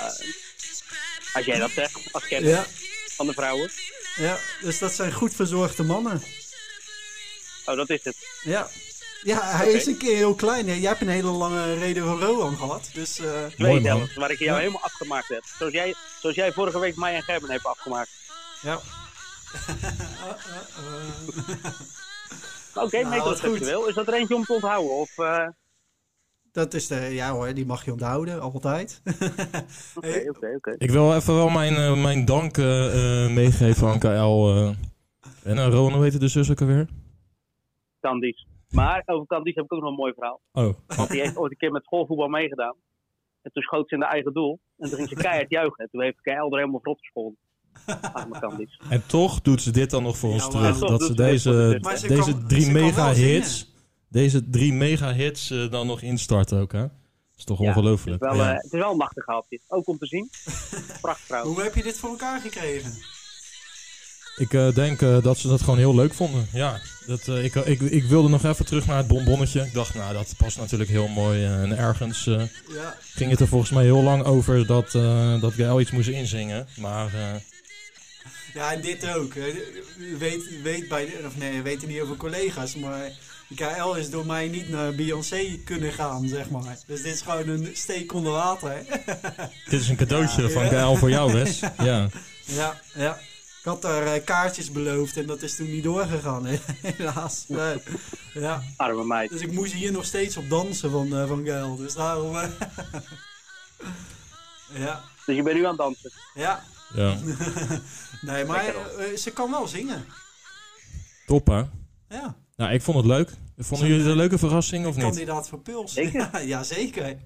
Als 1.32 1.44
jij 1.44 1.58
dat 1.58 1.70
zegt, 1.70 1.98
als 2.12 2.26
kenner 2.28 2.50
Ja, 2.50 2.66
van 3.16 3.26
de 3.26 3.32
vrouwen. 3.32 3.70
ja, 4.16 4.38
dus 4.60 4.78
dat 4.78 4.92
zijn 4.92 5.12
goed 5.12 5.34
verzorgde 5.34 5.82
mannen. 5.82 6.22
Oh, 7.64 7.76
dat 7.76 7.90
is 7.90 8.04
het. 8.04 8.16
Ja. 8.42 8.68
Ja, 9.22 9.56
hij 9.56 9.72
is 9.72 9.86
een 9.86 9.96
keer 9.96 10.16
heel 10.16 10.34
klein. 10.34 10.68
hè. 10.68 10.74
Jij 10.74 10.88
hebt 10.88 11.00
een 11.00 11.08
hele 11.08 11.30
lange 11.30 11.74
reden 11.74 12.04
van 12.04 12.20
Rohan 12.20 12.56
gehad. 12.56 12.88
Dus 12.92 13.18
eh, 13.18 13.44
Twee 13.58 13.80
zelfs, 13.82 14.14
waar 14.14 14.30
ik 14.30 14.38
jou 14.38 14.50
Ja. 14.50 14.58
helemaal 14.58 14.82
afgemaakt 14.82 15.28
heb. 15.28 15.44
Zoals 15.58 15.72
jij, 15.72 15.94
zoals 16.20 16.36
jij 16.36 16.52
vorige 16.52 16.78
week 16.78 16.96
mij 16.96 17.14
en 17.14 17.22
Gerben 17.22 17.50
hebt 17.50 17.64
afgemaakt. 17.64 18.10
ja. 18.62 18.80
Oké, 22.74 23.02
Nou, 23.02 23.08
metroseksueel. 23.08 23.88
Is 23.88 23.94
dat 23.94 24.08
er 24.08 24.14
eentje 24.14 24.34
om 24.34 24.44
te 24.44 24.52
onthouden? 24.52 24.92
Of, 24.92 25.18
eh, 25.18 25.48
Dat 26.52 26.74
is 26.74 26.86
de, 26.86 26.94
ja 26.94 27.32
hoor, 27.32 27.54
die 27.54 27.66
mag 27.66 27.84
je 27.84 27.92
onthouden, 27.92 28.40
altijd. 28.40 29.02
Oké, 29.96 30.24
oké, 30.28 30.54
oké. 30.56 30.74
Ik 30.78 30.90
wil 30.90 31.14
even 31.14 31.34
wel 31.34 31.48
mijn, 31.48 31.74
eh, 31.74 32.02
mijn 32.02 32.24
dank 32.24 32.56
eh, 32.58 33.24
eh, 33.24 33.30
meegeven 33.32 33.88
aan 33.88 33.98
KL. 33.98 34.06
eh. 34.06 34.68
en 35.42 35.56
uh, 35.56 35.66
Rowan, 35.68 35.92
hoe 35.92 36.02
heet 36.02 36.20
de 36.20 36.28
zus 36.28 36.50
ook 36.50 36.60
alweer? 36.60 36.88
Candies. 38.00 38.46
Maar 38.68 39.02
over 39.06 39.26
Candies 39.26 39.54
heb 39.54 39.64
ik 39.64 39.72
ook 39.72 39.80
nog 39.80 39.90
een 39.90 39.96
mooi 39.96 40.12
verhaal. 40.12 40.40
Oh, 40.52 40.74
Want 40.86 41.10
die 41.10 41.20
heeft 41.20 41.36
ooit 41.36 41.50
een 41.52 41.58
keer 41.58 41.72
met 41.72 41.84
schoolvoetbal 41.84 42.28
meegedaan. 42.28 42.74
En 43.42 43.52
toen 43.52 43.62
schoot 43.62 43.88
ze 43.88 43.94
in 43.94 44.00
de 44.00 44.06
eigen 44.06 44.32
doel. 44.32 44.58
En 44.78 44.88
toen 44.88 44.96
ging 44.98 45.08
ze 45.08 45.14
keihard 45.14 45.50
juichen. 45.50 45.84
En 45.84 45.88
toen 45.90 46.02
heeft 46.02 46.20
KL 46.20 46.30
er 46.30 46.58
helemaal 46.58 46.80
vrot 46.80 46.98
gescholden. 46.98 47.38
En 48.88 49.02
toch 49.06 49.40
doet 49.40 49.62
ze 49.62 49.70
dit 49.70 49.90
dan 49.90 50.02
nog 50.02 50.18
voor 50.18 50.32
ons 50.32 50.42
Ja, 50.42 50.48
terug. 50.48 50.78
Dat 50.78 51.02
ze 51.02 51.14
deze, 51.14 51.78
ze 51.98 52.06
deze 52.08 52.30
kan- 52.30 52.46
drie 52.46 52.70
mega 52.70 53.12
hits, 53.12 53.72
deze 54.08 54.50
drie 54.50 54.72
mega 54.72 55.12
hits 55.12 55.50
eh, 55.50 55.70
dan 55.70 55.86
nog 55.86 56.00
instarten 56.02 56.58
ook, 56.58 56.72
hè? 56.72 56.80
Dat 56.80 56.90
is 57.36 57.44
toch 57.44 57.60
Ja, 57.60 57.68
ongelooflijk. 57.68 58.22
Het 58.22 58.30
is, 58.32 58.36
wel, 58.38 58.46
Ja. 58.46 58.50
eh, 58.56 58.62
het 58.62 58.72
is 58.72 58.78
wel 58.78 58.90
een 58.90 58.96
machtig 58.96 59.26
hapje. 59.26 59.60
Ook 59.68 59.88
om 59.88 59.98
te 59.98 60.06
zien. 60.06 60.30
Prachtig 61.00 61.26
trouwens. 61.26 61.54
Hoe 61.54 61.64
heb 61.64 61.74
je 61.74 61.82
dit 61.82 61.98
voor 61.98 62.08
elkaar 62.10 62.40
gekregen? 62.40 62.92
Ik 64.36 64.52
eh, 64.54 64.74
denk 64.74 65.02
eh, 65.02 65.22
dat 65.22 65.38
ze 65.38 65.48
dat 65.48 65.60
gewoon 65.60 65.78
heel 65.78 65.94
leuk 65.94 66.14
vonden. 66.14 66.46
Ja, 66.52 66.80
dat, 67.06 67.28
eh, 67.28 67.44
ik, 67.44 67.54
ik, 67.54 67.80
ik 67.80 68.04
wilde 68.04 68.28
nog 68.28 68.44
even 68.44 68.64
terug 68.64 68.86
naar 68.86 68.96
het 68.96 69.06
bonbonnetje. 69.06 69.60
Ik 69.60 69.74
dacht, 69.74 69.94
nou, 69.94 70.12
dat 70.12 70.34
past 70.36 70.58
natuurlijk 70.58 70.90
heel 70.90 71.08
mooi. 71.08 71.44
eh, 71.44 71.62
en 71.62 71.76
ergens 71.78 72.26
eh, 72.26 72.34
Ja, 72.74 72.96
ging 73.14 73.30
het 73.30 73.40
er 73.40 73.48
volgens 73.48 73.70
mij 73.70 73.84
heel 73.84 74.02
lang 74.02 74.24
over 74.24 74.66
dat, 74.66 74.94
eh 74.94 75.40
dat 75.40 75.52
Gael 75.52 75.80
iets 75.80 75.90
moest 75.90 76.08
inzingen. 76.08 76.66
Maar 76.78 77.14
eh, 77.14 77.34
ja 78.54 78.72
en 78.72 78.80
dit 78.80 79.14
ook. 79.14 79.34
hè. 79.34 79.52
Weet, 80.18 80.60
weet 80.62 80.88
bij, 80.88 81.04
de- 81.06 81.22
of 81.26 81.36
nee, 81.36 81.62
weet 81.62 81.86
niet 81.86 82.00
over 82.00 82.16
collega's, 82.16 82.74
maar 82.74 83.10
KL 83.56 83.94
is 83.94 84.10
door 84.10 84.26
mij 84.26 84.48
niet 84.48 84.68
naar 84.68 84.94
Beyoncé 84.94 85.58
kunnen 85.64 85.92
gaan, 85.92 86.28
zeg 86.28 86.50
maar. 86.50 86.78
Dus 86.86 87.02
dit 87.02 87.14
is 87.14 87.20
gewoon 87.22 87.48
een 87.48 87.70
steek 87.74 88.12
onder 88.12 88.32
water. 88.32 88.82
dit 89.70 89.80
is 89.80 89.88
een 89.88 89.96
cadeautje 89.96 90.42
Ja. 90.42 90.48
van 90.48 90.62
Ja. 90.64 90.68
Gael 90.68 90.96
voor 90.96 91.10
jou, 91.10 91.32
Wes. 91.32 91.60
Ja. 91.78 92.08
Ja, 92.44 92.80
ja. 92.94 93.18
Ik 93.58 93.66
had 93.66 93.82
daar 93.82 94.06
eh, 94.14 94.24
kaartjes 94.24 94.70
beloofd 94.70 95.16
en 95.16 95.26
dat 95.26 95.42
is 95.42 95.56
toen 95.56 95.70
niet 95.72 95.82
doorgegaan, 95.84 96.46
helaas. 96.96 97.44
Nee. 97.48 97.76
Ja. 98.34 98.62
Arme 98.76 99.04
meid. 99.04 99.30
Dus 99.30 99.40
ik 99.40 99.52
moest 99.52 99.72
hier 99.72 99.92
nog 99.92 100.04
steeds 100.04 100.36
op 100.36 100.48
dansen 100.50 100.90
van, 100.90 101.16
eh 101.16 101.26
van 101.28 101.46
Gail. 101.46 101.76
Dus 101.76 101.94
daarom... 101.94 102.36
eh, 102.36 102.48
ja, 104.74 105.04
Dus 105.26 105.36
je 105.36 105.42
bent 105.42 105.56
nu 105.56 105.62
aan 105.64 105.68
het 105.68 105.78
dansen. 105.78 106.10
ja. 106.34 106.64
Ja. 106.94 107.16
Nee, 108.20 108.44
maar 108.44 108.64
eh, 108.64 109.16
ze 109.16 109.30
kan 109.32 109.50
wel 109.50 109.66
zingen. 109.68 110.04
Top, 111.26 111.46
hè? 111.46 111.62
Ja. 112.08 112.36
Nou, 112.56 112.72
ik 112.72 112.82
vond 112.82 112.96
het 112.96 113.06
leuk. 113.06 113.30
Vonden 113.58 113.86
jullie 113.88 114.02
het 114.02 114.10
een 114.12 114.16
leuke 114.18 114.38
verrassing 114.38 114.86
of 114.86 114.94
niet? 114.94 115.04
Kandidaat 115.04 115.48
voor 115.48 115.58
Puls. 115.60 115.92
Zeker. 115.92 116.30
Ja, 116.46 116.62
zeker. 116.62 117.04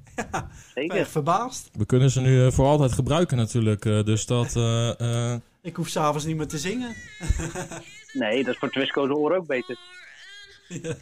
Ja, 0.74 0.94
echt 0.94 1.10
verbaasd. 1.10 1.68
We 1.72 1.86
kunnen 1.86 2.10
ze 2.10 2.20
nu 2.20 2.46
eh, 2.46 2.52
voor 2.52 2.66
altijd 2.66 2.92
gebruiken 2.92 3.36
natuurlijk. 3.36 3.84
eh, 3.84 4.04
dus 4.04 4.26
dat... 4.26 4.56
eh, 4.56 5.32
eh, 5.32 5.40
Ik 5.62 5.76
hoef 5.76 5.88
s'avonds 5.88 6.24
niet 6.24 6.36
meer 6.36 6.46
te 6.46 6.58
zingen. 6.58 6.94
Nee, 8.12 8.44
dat 8.44 8.52
is 8.54 8.58
voor 8.60 8.70
Twisco's 8.70 9.08
oren 9.10 9.36
ook 9.36 9.46
beter. 9.46 9.78
Ja. 10.68 10.94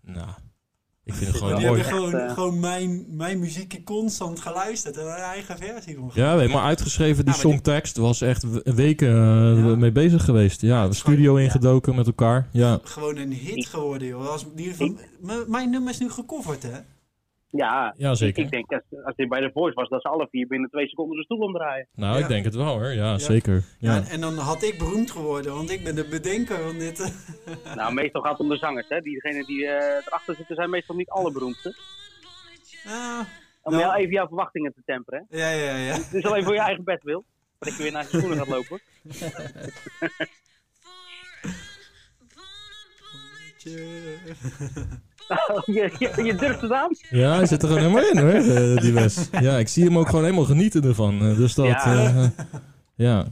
nou, 0.00 0.28
ik 1.04 1.14
vind 1.14 1.30
het 1.30 1.36
gewoon 1.38 1.56
Die 1.56 1.66
mooi. 1.66 1.80
hebben 1.82 1.98
gewoon, 1.98 2.14
Echt, 2.20 2.28
eh, 2.28 2.34
gewoon 2.34 2.60
mijn, 2.60 3.04
mijn 3.08 3.38
muziekje 3.38 3.82
constant 3.82 4.40
geluisterd 4.40 4.96
en 4.96 5.04
een 5.06 5.12
eigen 5.16 5.56
versie 5.58 5.94
van. 5.96 6.10
Ja, 6.14 6.36
weet, 6.36 6.52
maar 6.52 6.62
uitgeschreven, 6.64 7.24
die 7.24 7.34
Ja, 7.34 7.40
maar 7.42 7.50
songtekst 7.52 7.96
was 7.96 8.20
echt 8.20 8.44
weken 8.64 9.08
eh, 9.08 9.14
Ja. 9.68 9.76
mee 9.76 9.92
bezig 9.92 10.24
geweest. 10.24 10.60
Ja, 10.60 10.88
de 10.88 10.94
studio 10.94 11.38
ja. 11.38 11.44
ingedoken 11.44 11.94
met 11.94 12.06
elkaar. 12.06 12.48
Ja, 12.52 12.78
Gewoon 12.82 13.16
een 13.16 13.32
hit 13.32 13.66
geworden, 13.66 14.08
joh. 14.08 14.28
Als, 14.28 14.46
die 14.54 14.74
van, 14.74 14.98
m- 15.20 15.30
mijn 15.50 15.70
nummer 15.70 15.92
is 15.92 15.98
nu 15.98 16.10
gecoverd, 16.10 16.62
hè? 16.62 16.78
Ja, 17.56 17.94
ja 17.96 18.14
zeker. 18.14 18.42
ik 18.44 18.50
denk 18.50 18.72
als, 18.72 18.82
als 19.04 19.16
dit 19.16 19.28
bij 19.28 19.40
de 19.40 19.50
Voice 19.52 19.74
was, 19.74 19.88
dat 19.88 20.02
ze 20.02 20.08
alle 20.08 20.28
vier 20.30 20.46
binnen 20.46 20.70
twee 20.70 20.88
seconden 20.88 21.16
de 21.16 21.22
stoel 21.22 21.38
omdraaien. 21.38 21.86
Nou, 21.94 22.16
Ja. 22.16 22.22
ik 22.22 22.28
denk 22.28 22.44
het 22.44 22.54
wel 22.54 22.66
hoor. 22.78 22.92
Ja, 22.92 23.10
Ja. 23.10 23.18
zeker. 23.18 23.64
Ja. 23.78 23.92
Ja. 23.94 23.96
en, 24.00 24.06
en 24.06 24.20
dan 24.20 24.36
had 24.38 24.62
ik 24.62 24.78
beroemd 24.78 25.10
geworden, 25.10 25.54
want 25.54 25.70
ik 25.70 25.84
ben 25.84 25.94
de 25.94 26.04
bedenker 26.08 26.56
van 26.62 26.78
dit. 26.78 27.00
eh. 27.00 27.74
Nou, 27.76 27.94
meestal 27.94 28.22
gaat 28.22 28.30
het 28.32 28.40
om 28.40 28.48
de 28.48 28.56
zangers. 28.56 28.88
Hè. 28.88 29.00
Diegenen 29.00 29.44
die 29.46 29.66
eh, 29.66 30.06
erachter 30.06 30.34
zitten 30.34 30.54
zijn 30.56 30.70
meestal 30.70 30.96
niet 30.96 31.10
alle 31.10 31.32
beroemdste. 31.32 31.74
Ah, 32.86 33.20
Om 33.62 33.72
Nou. 33.72 33.84
jou 33.84 33.96
even 33.96 34.12
jouw 34.12 34.26
verwachtingen 34.26 34.72
te 34.74 34.82
temperen. 34.84 35.26
Hè. 35.30 35.38
ja, 35.38 35.50
ja, 35.50 35.76
ja. 35.76 35.96
Dus 36.10 36.24
alleen 36.24 36.44
voor 36.44 36.54
je 36.54 36.60
eigen 36.60 36.84
bed 36.84 37.02
wil. 37.02 37.24
Dat 37.58 37.68
ik 37.68 37.74
weer 37.78 37.92
naar 37.92 38.02
je 38.02 38.08
schoenen 38.08 38.36
gaat 38.38 38.48
lopen. 38.48 38.80
je, 45.66 45.90
je, 45.98 46.24
je 46.24 46.34
durft 46.34 46.60
het 46.60 46.72
aan. 46.72 46.90
ja, 47.10 47.34
hij 47.36 47.46
zit 47.46 47.62
er 47.62 47.68
gewoon 47.68 47.82
helemaal 47.82 48.10
in 48.10 48.18
hoor, 48.18 48.54
eh, 48.56 48.76
die 48.80 48.92
Wes. 48.92 49.28
Ja, 49.40 49.56
ik 49.58 49.68
zie 49.68 49.84
hem 49.84 49.98
ook 49.98 50.06
gewoon 50.08 50.24
helemaal 50.24 50.44
genieten 50.44 50.84
ervan. 50.84 51.20
eh, 51.30 51.36
dus 51.36 51.54
dat, 51.54 51.66
Ja. 51.66 52.06
eh, 52.14 52.24
ja. 52.94 53.26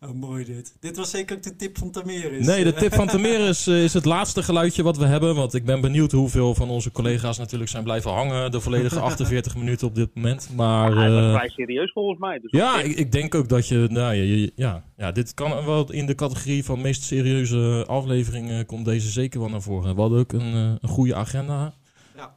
Oh, 0.00 0.12
mooi 0.12 0.44
dit. 0.44 0.76
Dit 0.80 0.96
was 0.96 1.10
zeker 1.10 1.36
ook 1.36 1.42
de 1.42 1.56
tip 1.56 1.78
van 1.78 1.90
Tameris. 1.90 2.46
Nee, 2.46 2.64
de 2.64 2.72
tip 2.72 2.94
van 2.94 3.06
Tameris 3.16 3.66
eh, 3.66 3.82
is 3.84 3.92
het 3.94 4.04
laatste 4.04 4.42
geluidje 4.42 4.82
wat 4.82 4.96
we 4.96 5.04
hebben. 5.06 5.34
Want 5.34 5.54
ik 5.54 5.64
ben 5.64 5.80
benieuwd 5.80 6.12
hoeveel 6.12 6.54
van 6.54 6.68
onze 6.70 6.90
collega's 6.92 7.38
natuurlijk 7.38 7.70
zijn 7.70 7.84
blijven 7.84 8.10
hangen. 8.10 8.50
De 8.50 8.60
volledige 8.60 9.00
48 9.10 9.56
minuten 9.56 9.86
op 9.86 9.94
dit 9.94 10.14
moment. 10.14 10.48
Maar 10.56 10.94
Ja, 10.94 11.08
dat 11.08 11.18
eh, 11.22 11.26
is 11.28 11.34
vrij 11.34 11.48
serieus 11.48 11.92
volgens 11.92 12.18
mij. 12.18 12.38
Dus 12.38 12.50
ja, 12.50 12.80
ik, 12.80 12.96
ik 12.96 13.12
denk 13.12 13.34
ook 13.34 13.48
dat 13.48 13.68
je, 13.68 13.86
nou, 13.90 14.14
je, 14.14 14.40
je- 14.40 14.52
ja, 14.54 14.84
ja, 14.96 15.12
dit 15.12 15.34
kan 15.34 15.64
wel 15.64 15.92
in 15.92 16.06
de 16.06 16.14
categorie 16.14 16.64
van 16.64 16.80
meest 16.80 17.02
serieuze 17.02 17.84
afleveringen 17.86 18.66
komt 18.66 18.84
deze 18.84 19.10
zeker 19.10 19.40
wel 19.40 19.48
naar 19.48 19.62
voren. 19.62 19.94
We 19.94 20.00
hadden 20.00 20.18
ook 20.18 20.32
een, 20.32 20.52
eh, 20.54 20.72
een 20.80 20.88
goede 20.88 21.14
agenda. 21.14 21.74
Ja. 22.16 22.34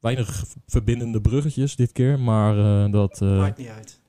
Weinig 0.00 0.44
verbindende 0.66 1.20
bruggetjes 1.20 1.76
dit 1.76 1.92
keer, 1.92 2.18
maar 2.20 2.58
eh, 2.84 2.92
dat... 2.92 3.20
eh, 3.22 3.36
Maakt 3.38 3.58
niet 3.58 3.68
uit. 3.68 3.99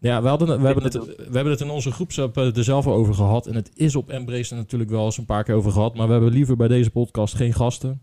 Ja, 0.00 0.22
we, 0.22 0.28
hadden, 0.28 0.60
we, 0.60 0.66
hebben 0.66 0.84
het, 0.84 0.94
we 1.04 1.32
hebben 1.32 1.52
het 1.52 1.60
in 1.60 1.70
onze 1.70 1.92
groepsapp 1.92 2.36
eh, 2.36 2.56
er 2.56 2.64
zelf 2.64 2.86
over 2.86 3.14
gehad. 3.14 3.46
En 3.46 3.54
het 3.54 3.70
is 3.74 3.96
op 3.96 4.10
Embrace 4.10 4.50
er 4.50 4.60
natuurlijk 4.60 4.90
wel 4.90 5.04
eens 5.04 5.18
een 5.18 5.24
paar 5.24 5.44
keer 5.44 5.54
over 5.54 5.72
gehad. 5.72 5.94
Maar 5.94 6.06
we 6.06 6.12
hebben 6.12 6.32
liever 6.32 6.56
bij 6.56 6.68
deze 6.68 6.90
podcast 6.90 7.34
geen 7.34 7.52
gasten. 7.52 8.00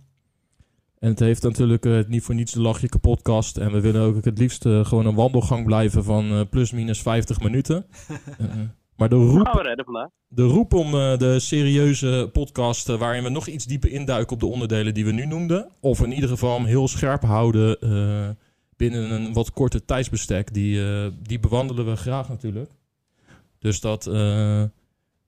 En 1.04 1.10
het 1.10 1.20
heeft 1.20 1.44
natuurlijk 1.44 1.86
eh, 1.86 2.00
niet 2.08 2.24
voor 2.24 2.36
niets 2.36 2.52
de 2.52 2.62
lachje 2.62 2.90
kapotkast. 2.90 3.58
En 3.58 3.72
we 3.72 3.80
willen 3.80 4.02
ook 4.02 4.26
het 4.26 4.38
liefst 4.38 4.66
eh, 4.66 4.86
gewoon 4.86 5.06
een 5.06 5.16
wandelgang 5.16 5.66
blijven 5.66 6.04
van 6.04 6.32
eh, 6.32 6.42
plus 6.50 6.72
minus 6.72 7.02
50 7.02 7.40
minuten. 7.40 7.86
Maar 8.96 9.10
de 9.10 9.16
roep, 9.16 9.76
de 10.28 10.44
roep 10.44 10.74
om 10.74 10.92
de 10.92 11.36
serieuze 11.40 12.30
podcast 12.34 12.88
waarin 12.88 13.24
we 13.24 13.30
nog 13.30 13.48
iets 13.48 13.66
dieper 13.66 13.92
induiken 13.92 14.34
op 14.34 14.40
de 14.40 14.46
onderdelen 14.46 14.94
die 14.94 15.06
we 15.06 15.12
nu 15.12 15.26
noemden. 15.26 15.70
Of 15.80 16.02
in 16.02 16.14
ieder 16.14 16.30
geval 16.30 16.58
hem 16.58 16.66
heel 16.66 16.88
scherp 16.88 17.24
houden 17.24 17.78
binnen 18.78 19.12
een 19.12 19.34
wat 19.34 19.52
korter 19.52 19.86
tijdsbestek. 19.86 20.54
Die, 20.54 20.86
eh, 20.86 21.08
die 21.22 21.40
bewandelen 21.40 21.86
we 21.86 21.96
graag 21.96 22.30
natuurlijk. 22.30 22.72
Dus 23.60 23.80
dat, 23.80 24.08
eh, 24.08 24.64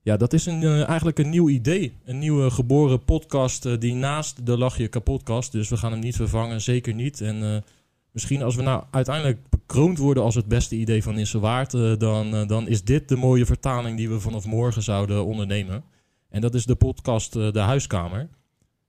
ja, 0.01 0.17
dat 0.17 0.33
is 0.33 0.45
een, 0.45 0.63
eh, 0.63 0.87
eigenlijk 0.87 1.19
een 1.19 1.29
nieuw 1.29 1.49
idee. 1.49 1.93
Een 2.05 2.19
nieuwe 2.19 2.51
geboren 2.51 3.03
podcast 3.03 3.81
die 3.81 3.93
naast 3.93 4.45
de 4.45 4.57
Lach 4.57 4.77
je 4.77 4.87
kapotkast. 4.87 5.51
Dus 5.51 5.69
we 5.69 5.77
gaan 5.77 5.91
hem 5.91 5.99
niet 5.99 6.15
vervangen, 6.15 6.61
zeker 6.61 6.93
niet. 6.93 7.21
En 7.21 7.63
misschien 8.11 8.43
als 8.43 8.55
we 8.55 8.61
nou 8.61 8.83
uiteindelijk 8.91 9.39
bekroond 9.49 9.97
worden 9.97 10.23
als 10.23 10.35
het 10.35 10.47
beste 10.47 10.75
idee 10.75 11.03
van 11.03 11.15
Nisse 11.15 11.39
Waard... 11.39 11.73
eh, 11.73 11.97
dan, 11.97 12.47
dan 12.47 12.67
is 12.67 12.83
dit 12.83 13.09
de 13.09 13.15
mooie 13.15 13.45
vertaling 13.45 13.97
die 13.97 14.09
we 14.09 14.19
vanaf 14.19 14.45
morgen 14.45 14.83
zouden 14.83 15.25
ondernemen. 15.25 15.83
En 16.29 16.41
dat 16.41 16.53
is 16.53 16.65
de 16.65 16.75
podcast 16.75 17.33
De 17.33 17.59
Huiskamer. 17.59 18.27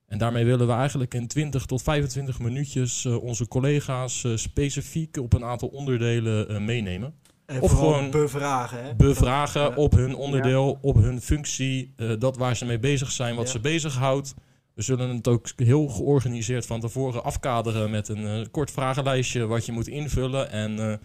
En 0.07 0.18
daarmee 0.18 0.44
willen 0.44 0.66
we 0.66 0.72
eigenlijk 0.72 1.14
in 1.14 1.26
20 1.26 1.66
tot 1.66 1.82
25 1.82 2.38
minuutjes 2.38 3.04
eh, 3.04 3.22
onze 3.22 3.48
collega's 3.48 4.24
eh, 4.24 4.36
specifiek 4.36 5.16
op 5.16 5.32
een 5.32 5.44
aantal 5.44 5.68
onderdelen 5.68 6.48
eh, 6.48 6.59
meenemen. 6.59 7.14
En 7.46 7.61
Of 7.61 7.70
gewoon 7.70 8.11
bevragen. 8.11 8.84
Hè? 8.84 8.94
bevragen 8.94 9.61
Ja. 9.61 9.74
op 9.74 9.92
hun 9.92 10.14
onderdeel, 10.14 10.78
op 10.82 10.94
hun 10.96 11.20
functie, 11.20 11.92
eh, 11.96 12.11
dat 12.18 12.36
waar 12.36 12.57
ze 12.57 12.64
mee 12.64 12.78
bezig 12.78 13.11
zijn, 13.11 13.34
wat 13.36 13.44
Ja. 13.46 13.50
ze 13.52 13.61
bezighoudt. 13.61 14.34
We 14.74 14.82
zullen 14.82 15.16
het 15.16 15.28
ook 15.28 15.48
heel 15.57 15.88
georganiseerd 15.88 16.66
van 16.66 16.80
tevoren 16.80 17.24
afkaderen 17.24 17.90
met 17.90 18.09
een 18.09 18.26
eh, 18.26 18.46
kort 18.50 18.70
vragenlijstje 18.70 19.46
wat 19.46 19.66
je 19.66 19.72
moet 19.72 19.88
invullen. 19.88 20.50
En 20.50 20.78
eh, 20.90 20.96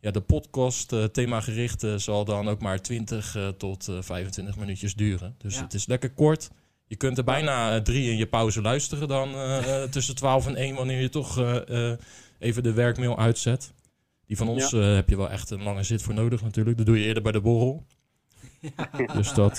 ja, 0.00 0.10
de 0.10 0.20
podcast 0.20 0.92
eh, 0.92 1.04
themagericht 1.04 1.82
eh, 1.82 1.94
zal 1.94 2.24
dan 2.24 2.48
ook 2.48 2.60
maar 2.60 2.80
20 2.82 3.36
eh, 3.36 3.48
tot 3.48 3.88
eh, 3.88 3.96
25 4.00 4.56
minuutjes 4.56 4.94
duren. 4.94 5.34
Dus 5.38 5.54
Ja. 5.56 5.62
het 5.62 5.74
is 5.74 5.86
lekker 5.86 6.10
kort. 6.10 6.50
Je 6.88 6.96
kunt 6.96 7.18
er 7.18 7.24
bijna 7.24 7.74
eh, 7.74 7.82
drie 7.82 8.10
in 8.10 8.16
je 8.16 8.26
pauze 8.26 8.62
luisteren 8.62 9.08
dan 9.08 9.34
eh, 9.34 9.58
eh, 9.82 9.90
tussen 9.90 10.14
12 10.14 10.46
en 10.46 10.56
1 10.56 10.74
wanneer 10.74 11.00
je 11.00 11.08
toch 11.08 11.40
even 12.38 12.62
de 12.62 12.72
werkmail 12.72 13.18
uitzet. 13.18 13.72
Die 14.26 14.36
van 14.36 14.48
ons 14.48 14.70
heb 14.70 15.08
je 15.08 15.16
wel 15.16 15.30
echt 15.30 15.50
een 15.50 15.62
lange 15.62 15.82
zit 15.82 16.02
voor 16.02 16.14
nodig 16.14 16.42
natuurlijk. 16.42 16.76
Dat 16.76 16.86
doe 16.86 16.98
je 16.98 17.04
eerder 17.04 17.22
bij 17.22 17.32
de 17.32 17.40
borrel. 17.40 17.86
Dus 19.14 19.34
dat... 19.34 19.58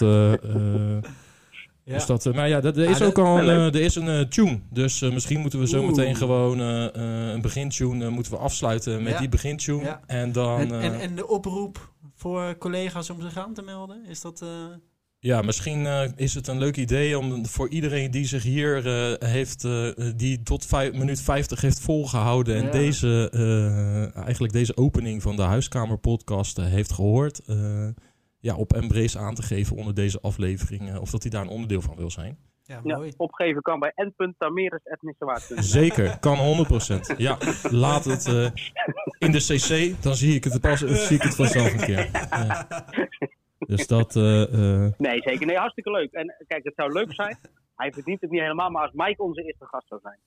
Ja. 1.84 1.94
dus 1.94 2.06
dat, 2.06 2.34
maar 2.34 2.48
ja, 2.48 2.62
dat, 2.62 2.78
er 2.78 2.86
Ah, 2.86 2.92
is 2.92 3.02
ook 3.02 3.18
al 3.18 3.40
een, 3.40 3.48
er 3.48 3.76
is 3.76 3.96
een 3.96 4.30
tune. 4.30 4.60
Dus 4.70 5.02
misschien 5.02 5.40
moeten 5.40 5.60
we 5.60 5.68
zo 5.68 5.78
Oeh. 5.78 5.88
meteen 5.88 6.16
gewoon 6.16 6.60
een 6.60 7.42
begintune 7.42 8.10
moeten 8.10 8.32
we 8.32 8.38
afsluiten 8.38 9.04
met 9.04 9.18
die 9.18 9.30
begintune. 9.30 10.00
En 10.06 10.32
dan, 10.32 10.60
En, 10.60 10.82
en, 10.82 11.00
en 11.00 11.16
de 11.16 11.28
oproep 11.28 11.94
voor 12.16 12.58
collega's 12.58 13.10
om 13.10 13.22
zich 13.22 13.38
aan 13.38 13.54
te 13.54 13.62
melden, 13.62 14.06
is 14.06 14.22
dat... 14.22 14.46
ja, 15.20 15.42
misschien 15.42 15.86
eh, 15.86 16.02
is 16.16 16.34
het 16.34 16.48
een 16.48 16.58
leuk 16.58 16.76
idee 16.78 17.18
om 17.20 17.46
voor 17.46 17.70
iedereen 17.70 18.12
die 18.12 18.26
zich 18.26 18.44
hier 18.44 18.88
eh, 18.88 19.30
heeft, 19.30 19.64
eh, 19.64 19.90
die 20.16 20.44
tot 20.44 20.66
vijf, 20.66 20.94
minuut 20.94 21.22
50 21.22 21.62
heeft 21.62 21.80
volgehouden 21.80 22.56
en 22.56 22.64
Ja. 22.64 22.72
deze, 22.72 23.30
eh, 23.32 24.24
eigenlijk 24.24 24.54
deze 24.54 24.78
opening 24.78 25.22
van 25.22 25.36
de 25.36 25.42
Huiskamer 25.42 25.98
podcast 25.98 26.58
eh, 26.58 26.66
heeft 26.66 26.92
gehoord, 26.92 27.40
eh, 27.46 27.88
ja, 28.40 28.56
op 28.56 28.74
Embrace 28.74 29.20
aan 29.20 29.36
te 29.36 29.42
geven 29.44 29.76
onder 29.76 29.94
deze 29.94 30.20
aflevering, 30.22 30.98
of 30.98 31.10
dat 31.10 31.22
hij 31.22 31.32
daar 31.32 31.42
een 31.42 31.48
onderdeel 31.50 31.82
van 31.82 31.96
wil 31.96 32.12
zijn. 32.12 32.38
ja, 32.64 32.80
Ja, 32.84 32.96
mooi. 32.98 33.12
opgeven 33.18 33.62
kan 33.62 33.80
bij 33.80 33.92
n.tameres.nissewaard.nl. 33.96 35.64
Zeker, 35.64 36.20
kan 36.20 36.38
100%. 36.38 37.14
Ja, 37.18 37.38
laat 37.70 38.06
het 38.06 38.26
eh, 38.26 38.50
in 39.20 39.32
de 39.32 39.40
CC, 39.40 40.02
dan 40.04 40.16
zie 40.16 40.36
ik 40.36 40.44
het, 40.44 40.62
pas, 40.62 40.80
zie 40.80 41.16
ik 41.16 41.22
het 41.22 41.36
vanzelf 41.36 41.74
een 41.74 41.80
keer. 41.80 42.10
Dus 43.60 43.88
dat, 43.88 44.16
eh, 44.16 44.44
eh, 44.44 44.94
Nee, 44.98 45.22
zeker. 45.22 45.46
Nee, 45.46 45.58
hartstikke 45.58 45.92
leuk. 45.92 46.12
En 46.12 46.36
kijk, 46.48 46.64
het 46.64 46.74
zou 46.76 46.92
leuk 46.94 47.14
zijn. 47.14 47.38
Hij 47.76 47.92
verdient 47.92 48.22
het 48.22 48.32
niet 48.32 48.42
helemaal, 48.42 48.70
maar 48.70 48.82
als 48.82 48.92
Mike 48.94 49.24
onze 49.24 49.44
eerste 49.44 49.66
gast 49.66 49.88
zou 49.88 50.02
zijn. 50.04 50.18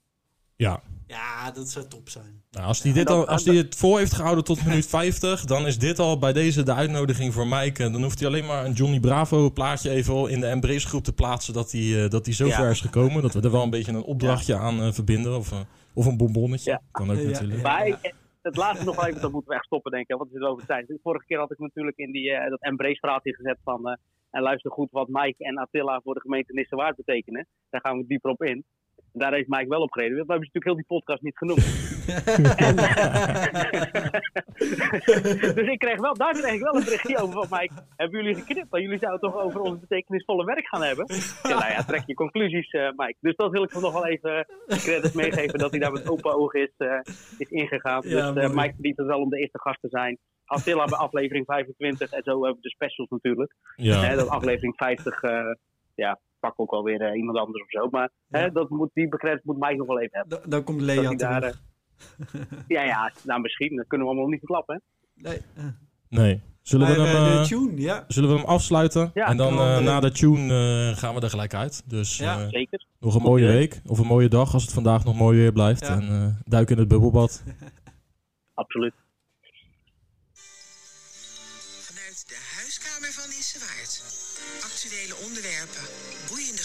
ja. 0.56 0.80
Ja, 1.06 1.50
dat 1.50 1.68
zou 1.70 1.86
top 1.86 2.08
zijn. 2.08 2.42
Nou, 2.50 2.66
als 2.66 2.82
hij 2.82 2.90
Ja, 2.92 2.96
dit 2.96 3.10
al, 3.10 3.26
als 3.28 3.44
hij 3.44 3.54
het 3.54 3.74
vol 3.76 3.96
heeft 3.96 4.12
gehouden 4.12 4.44
tot 4.44 4.64
minuut 4.64 4.86
50, 4.96 5.44
dan 5.44 5.66
is 5.66 5.78
dit 5.78 5.98
al 5.98 6.18
bij 6.18 6.32
deze 6.32 6.62
de 6.62 6.74
uitnodiging 6.74 7.32
voor 7.34 7.46
Mike. 7.46 7.84
En 7.84 7.92
dan 7.92 8.02
hoeft 8.02 8.18
hij 8.18 8.28
alleen 8.28 8.46
maar 8.46 8.64
een 8.64 8.72
Johnny 8.72 9.00
Bravo 9.00 9.50
plaatje 9.50 9.90
even 9.90 10.28
in 10.30 10.40
de 10.40 10.46
Embrace 10.46 10.86
groep 10.88 11.04
te 11.04 11.12
plaatsen 11.12 11.54
dat 11.54 11.72
hij, 11.72 12.04
eh, 12.04 12.10
dat 12.10 12.24
hij 12.26 12.34
zo 12.34 12.46
Ja. 12.46 12.56
ver 12.56 12.70
is 12.70 12.80
gekomen. 12.80 13.22
Dat 13.22 13.34
we 13.34 13.40
er 13.40 13.50
wel 13.50 13.62
een 13.62 13.70
beetje 13.70 13.92
een 13.92 14.02
opdrachtje 14.02 14.56
aan 14.56 14.80
eh, 14.82 14.92
verbinden. 14.92 15.36
Of, 15.36 15.52
eh, 15.52 15.58
of 15.94 16.06
een 16.06 16.16
bonbonnetje. 16.16 16.70
Ja. 16.70 16.82
Kan 16.90 17.10
ook 17.10 17.16
Ja, 17.16 17.22
natuurlijk. 17.22 17.56
ja. 17.56 17.62
Maar 17.62 17.86
ik- 17.86 18.14
het 18.42 18.56
laatste 18.56 18.84
nog 18.84 19.06
even, 19.06 19.20
dat 19.20 19.32
moeten 19.32 19.50
we 19.50 19.56
echt 19.56 19.64
stoppen, 19.64 19.92
denk 19.92 20.08
ik. 20.08 20.16
Want 20.16 20.30
het 20.32 20.40
is 20.42 20.46
over 20.48 20.66
tijd. 20.66 20.86
De 20.86 20.98
vorige 21.02 21.26
keer 21.26 21.38
had 21.38 21.50
ik 21.50 21.58
natuurlijk 21.58 21.96
in 21.96 22.12
die, 22.12 22.32
eh, 22.32 22.50
dat 22.50 22.62
Embrace-verhaaltje 22.62 23.34
gezet 23.34 23.58
van... 23.64 23.88
eh, 23.88 23.96
en 24.30 24.42
luister 24.42 24.70
goed 24.70 24.90
wat 24.90 25.08
Mike 25.08 25.44
en 25.44 25.58
Attila 25.58 26.00
voor 26.00 26.14
de 26.14 26.20
gemeente 26.20 26.52
Nissewaard 26.52 26.96
betekenen. 26.96 27.46
Daar 27.70 27.80
gaan 27.80 27.98
we 27.98 28.06
dieper 28.06 28.30
op 28.30 28.42
in. 28.42 28.64
Daar 29.12 29.32
heeft 29.32 29.48
Mike 29.48 29.68
wel 29.68 29.80
op 29.80 29.92
gereden. 29.92 30.16
Want 30.16 30.26
we 30.26 30.32
hebben 30.32 30.50
natuurlijk 30.52 30.64
heel 30.64 30.74
die 30.74 30.98
podcast 30.98 31.22
niet 31.22 31.38
genoemd. 31.38 31.64
dus 35.56 35.68
ik 35.68 35.78
kreeg 35.78 36.00
wel, 36.00 36.14
daar 36.14 36.32
kreeg 36.32 36.52
ik 36.54 36.60
wel 36.60 36.74
een 36.74 36.84
berichtje 36.84 37.18
over 37.18 37.46
van 37.46 37.58
Mike. 37.58 37.74
Hebben 37.96 38.22
jullie 38.22 38.34
geknipt? 38.34 38.70
Want 38.70 38.82
jullie 38.82 38.98
zouden 38.98 39.30
toch 39.30 39.42
over 39.42 39.60
ons 39.60 39.80
betekenisvolle 39.80 40.44
werk 40.44 40.66
gaan 40.66 40.82
hebben? 40.82 41.06
Ja, 41.42 41.58
nou 41.58 41.72
ja, 41.72 41.82
trek 41.82 42.02
je 42.06 42.14
conclusies, 42.14 42.70
eh, 42.70 42.88
Mike. 42.96 43.16
Dus 43.20 43.36
dat 43.36 43.50
wil 43.50 43.62
ik 43.62 43.72
hem 43.72 43.82
nog 43.82 43.92
wel 43.92 44.06
even 44.06 44.46
de 44.66 44.76
credits 44.76 45.12
meegeven 45.14 45.58
dat 45.58 45.70
hij 45.70 45.80
daar 45.80 45.92
met 45.92 46.08
open 46.08 46.34
ogen 46.34 46.60
is, 46.60 46.74
eh, 46.76 47.00
is 47.38 47.48
ingegaan. 47.48 48.02
Ja, 48.04 48.32
dus 48.32 48.42
eh, 48.42 48.50
mooi. 48.50 48.60
Mike 48.60 48.74
verdient 48.74 48.96
het 48.96 49.06
wel 49.06 49.20
om 49.20 49.30
de 49.30 49.38
eerste 49.38 49.60
gast 49.60 49.80
te 49.80 49.88
zijn. 49.88 50.18
Attila 50.44 50.84
bij 50.84 50.98
aflevering 50.98 51.44
25 51.46 52.10
en 52.10 52.22
zo 52.22 52.30
hebben 52.30 52.54
we 52.54 52.60
de 52.60 52.70
specials 52.70 53.08
natuurlijk. 53.08 53.54
Ja. 53.76 54.00
Hè, 54.00 54.16
dat 54.16 54.28
aflevering 54.28 54.74
50, 54.76 55.22
eh, 55.22 55.54
ja, 55.94 56.20
pak 56.40 56.52
ook 56.56 56.70
wel 56.70 56.82
weer 56.84 57.00
eh, 57.00 57.16
iemand 57.16 57.38
anders 57.38 57.62
of 57.62 57.70
zo. 57.70 57.88
Maar 57.90 58.10
hè, 58.28 58.52
dat 58.52 58.68
moet, 58.70 58.90
die 58.94 59.08
begrijp 59.08 59.44
moet 59.44 59.58
Mike 59.58 59.74
nog 59.76 59.86
wel 59.86 60.00
even 60.00 60.18
hebben. 60.18 60.40
Dan, 60.40 60.50
dan 60.50 60.64
komt 60.64 60.80
Lea 60.80 61.14
daar, 61.14 61.40
terug. 61.40 61.62
Ja, 62.68 62.82
ja, 62.82 63.12
nou 63.24 63.40
misschien. 63.40 63.76
Dat 63.76 63.86
kunnen 63.86 64.06
we 64.06 64.12
allemaal 64.12 64.30
niet 64.30 64.38
verklappen. 64.38 64.82
Hè? 65.14 65.28
Nee. 65.28 65.40
eh. 65.56 65.64
Nee. 66.08 66.40
Zullen 66.62 66.86
we, 66.86 66.92
hem, 66.92 67.02
eh, 67.04 67.40
eh, 67.40 67.42
tune, 67.44 67.80
ja. 67.80 68.04
zullen 68.08 68.30
we 68.30 68.36
hem 68.36 68.44
afsluiten? 68.44 69.10
Ja, 69.14 69.26
en 69.26 69.36
dan 69.36 69.52
eh, 69.58 69.78
na 69.78 70.00
de 70.00 70.10
tune 70.12 70.54
eh, 70.90 70.96
gaan 70.98 71.14
we 71.14 71.20
er 71.20 71.30
gelijk 71.30 71.54
uit. 71.54 71.82
Dus 71.90 72.18
Ja. 72.18 72.40
eh, 72.42 72.48
Zeker. 72.48 72.84
nog 73.00 73.14
een 73.14 73.22
mooie 73.22 73.46
week. 73.46 73.80
Of 73.86 73.98
een 73.98 74.06
mooie 74.06 74.28
dag 74.28 74.52
als 74.54 74.62
het 74.62 74.72
vandaag 74.72 75.04
nog 75.04 75.16
mooi 75.16 75.38
weer 75.38 75.52
blijft. 75.52 75.80
Ja. 75.86 75.94
En 75.94 76.02
eh 76.08 76.26
duik 76.44 76.70
in 76.70 76.78
het 76.78 76.88
bubbelbad. 76.88 77.42
Absoluut. 78.54 78.92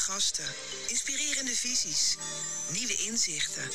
Gasten, 0.05 0.55
inspirerende 0.87 1.55
visies, 1.55 2.17
nieuwe 2.71 2.95
inzichten. 2.95 3.69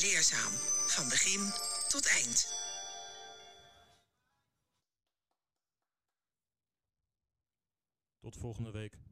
Leerzaam, 0.00 0.52
van 0.86 1.08
begin 1.08 1.52
tot 1.88 2.06
eind. 2.06 2.54
Tot 8.20 8.36
volgende 8.36 8.70
week. 8.70 9.05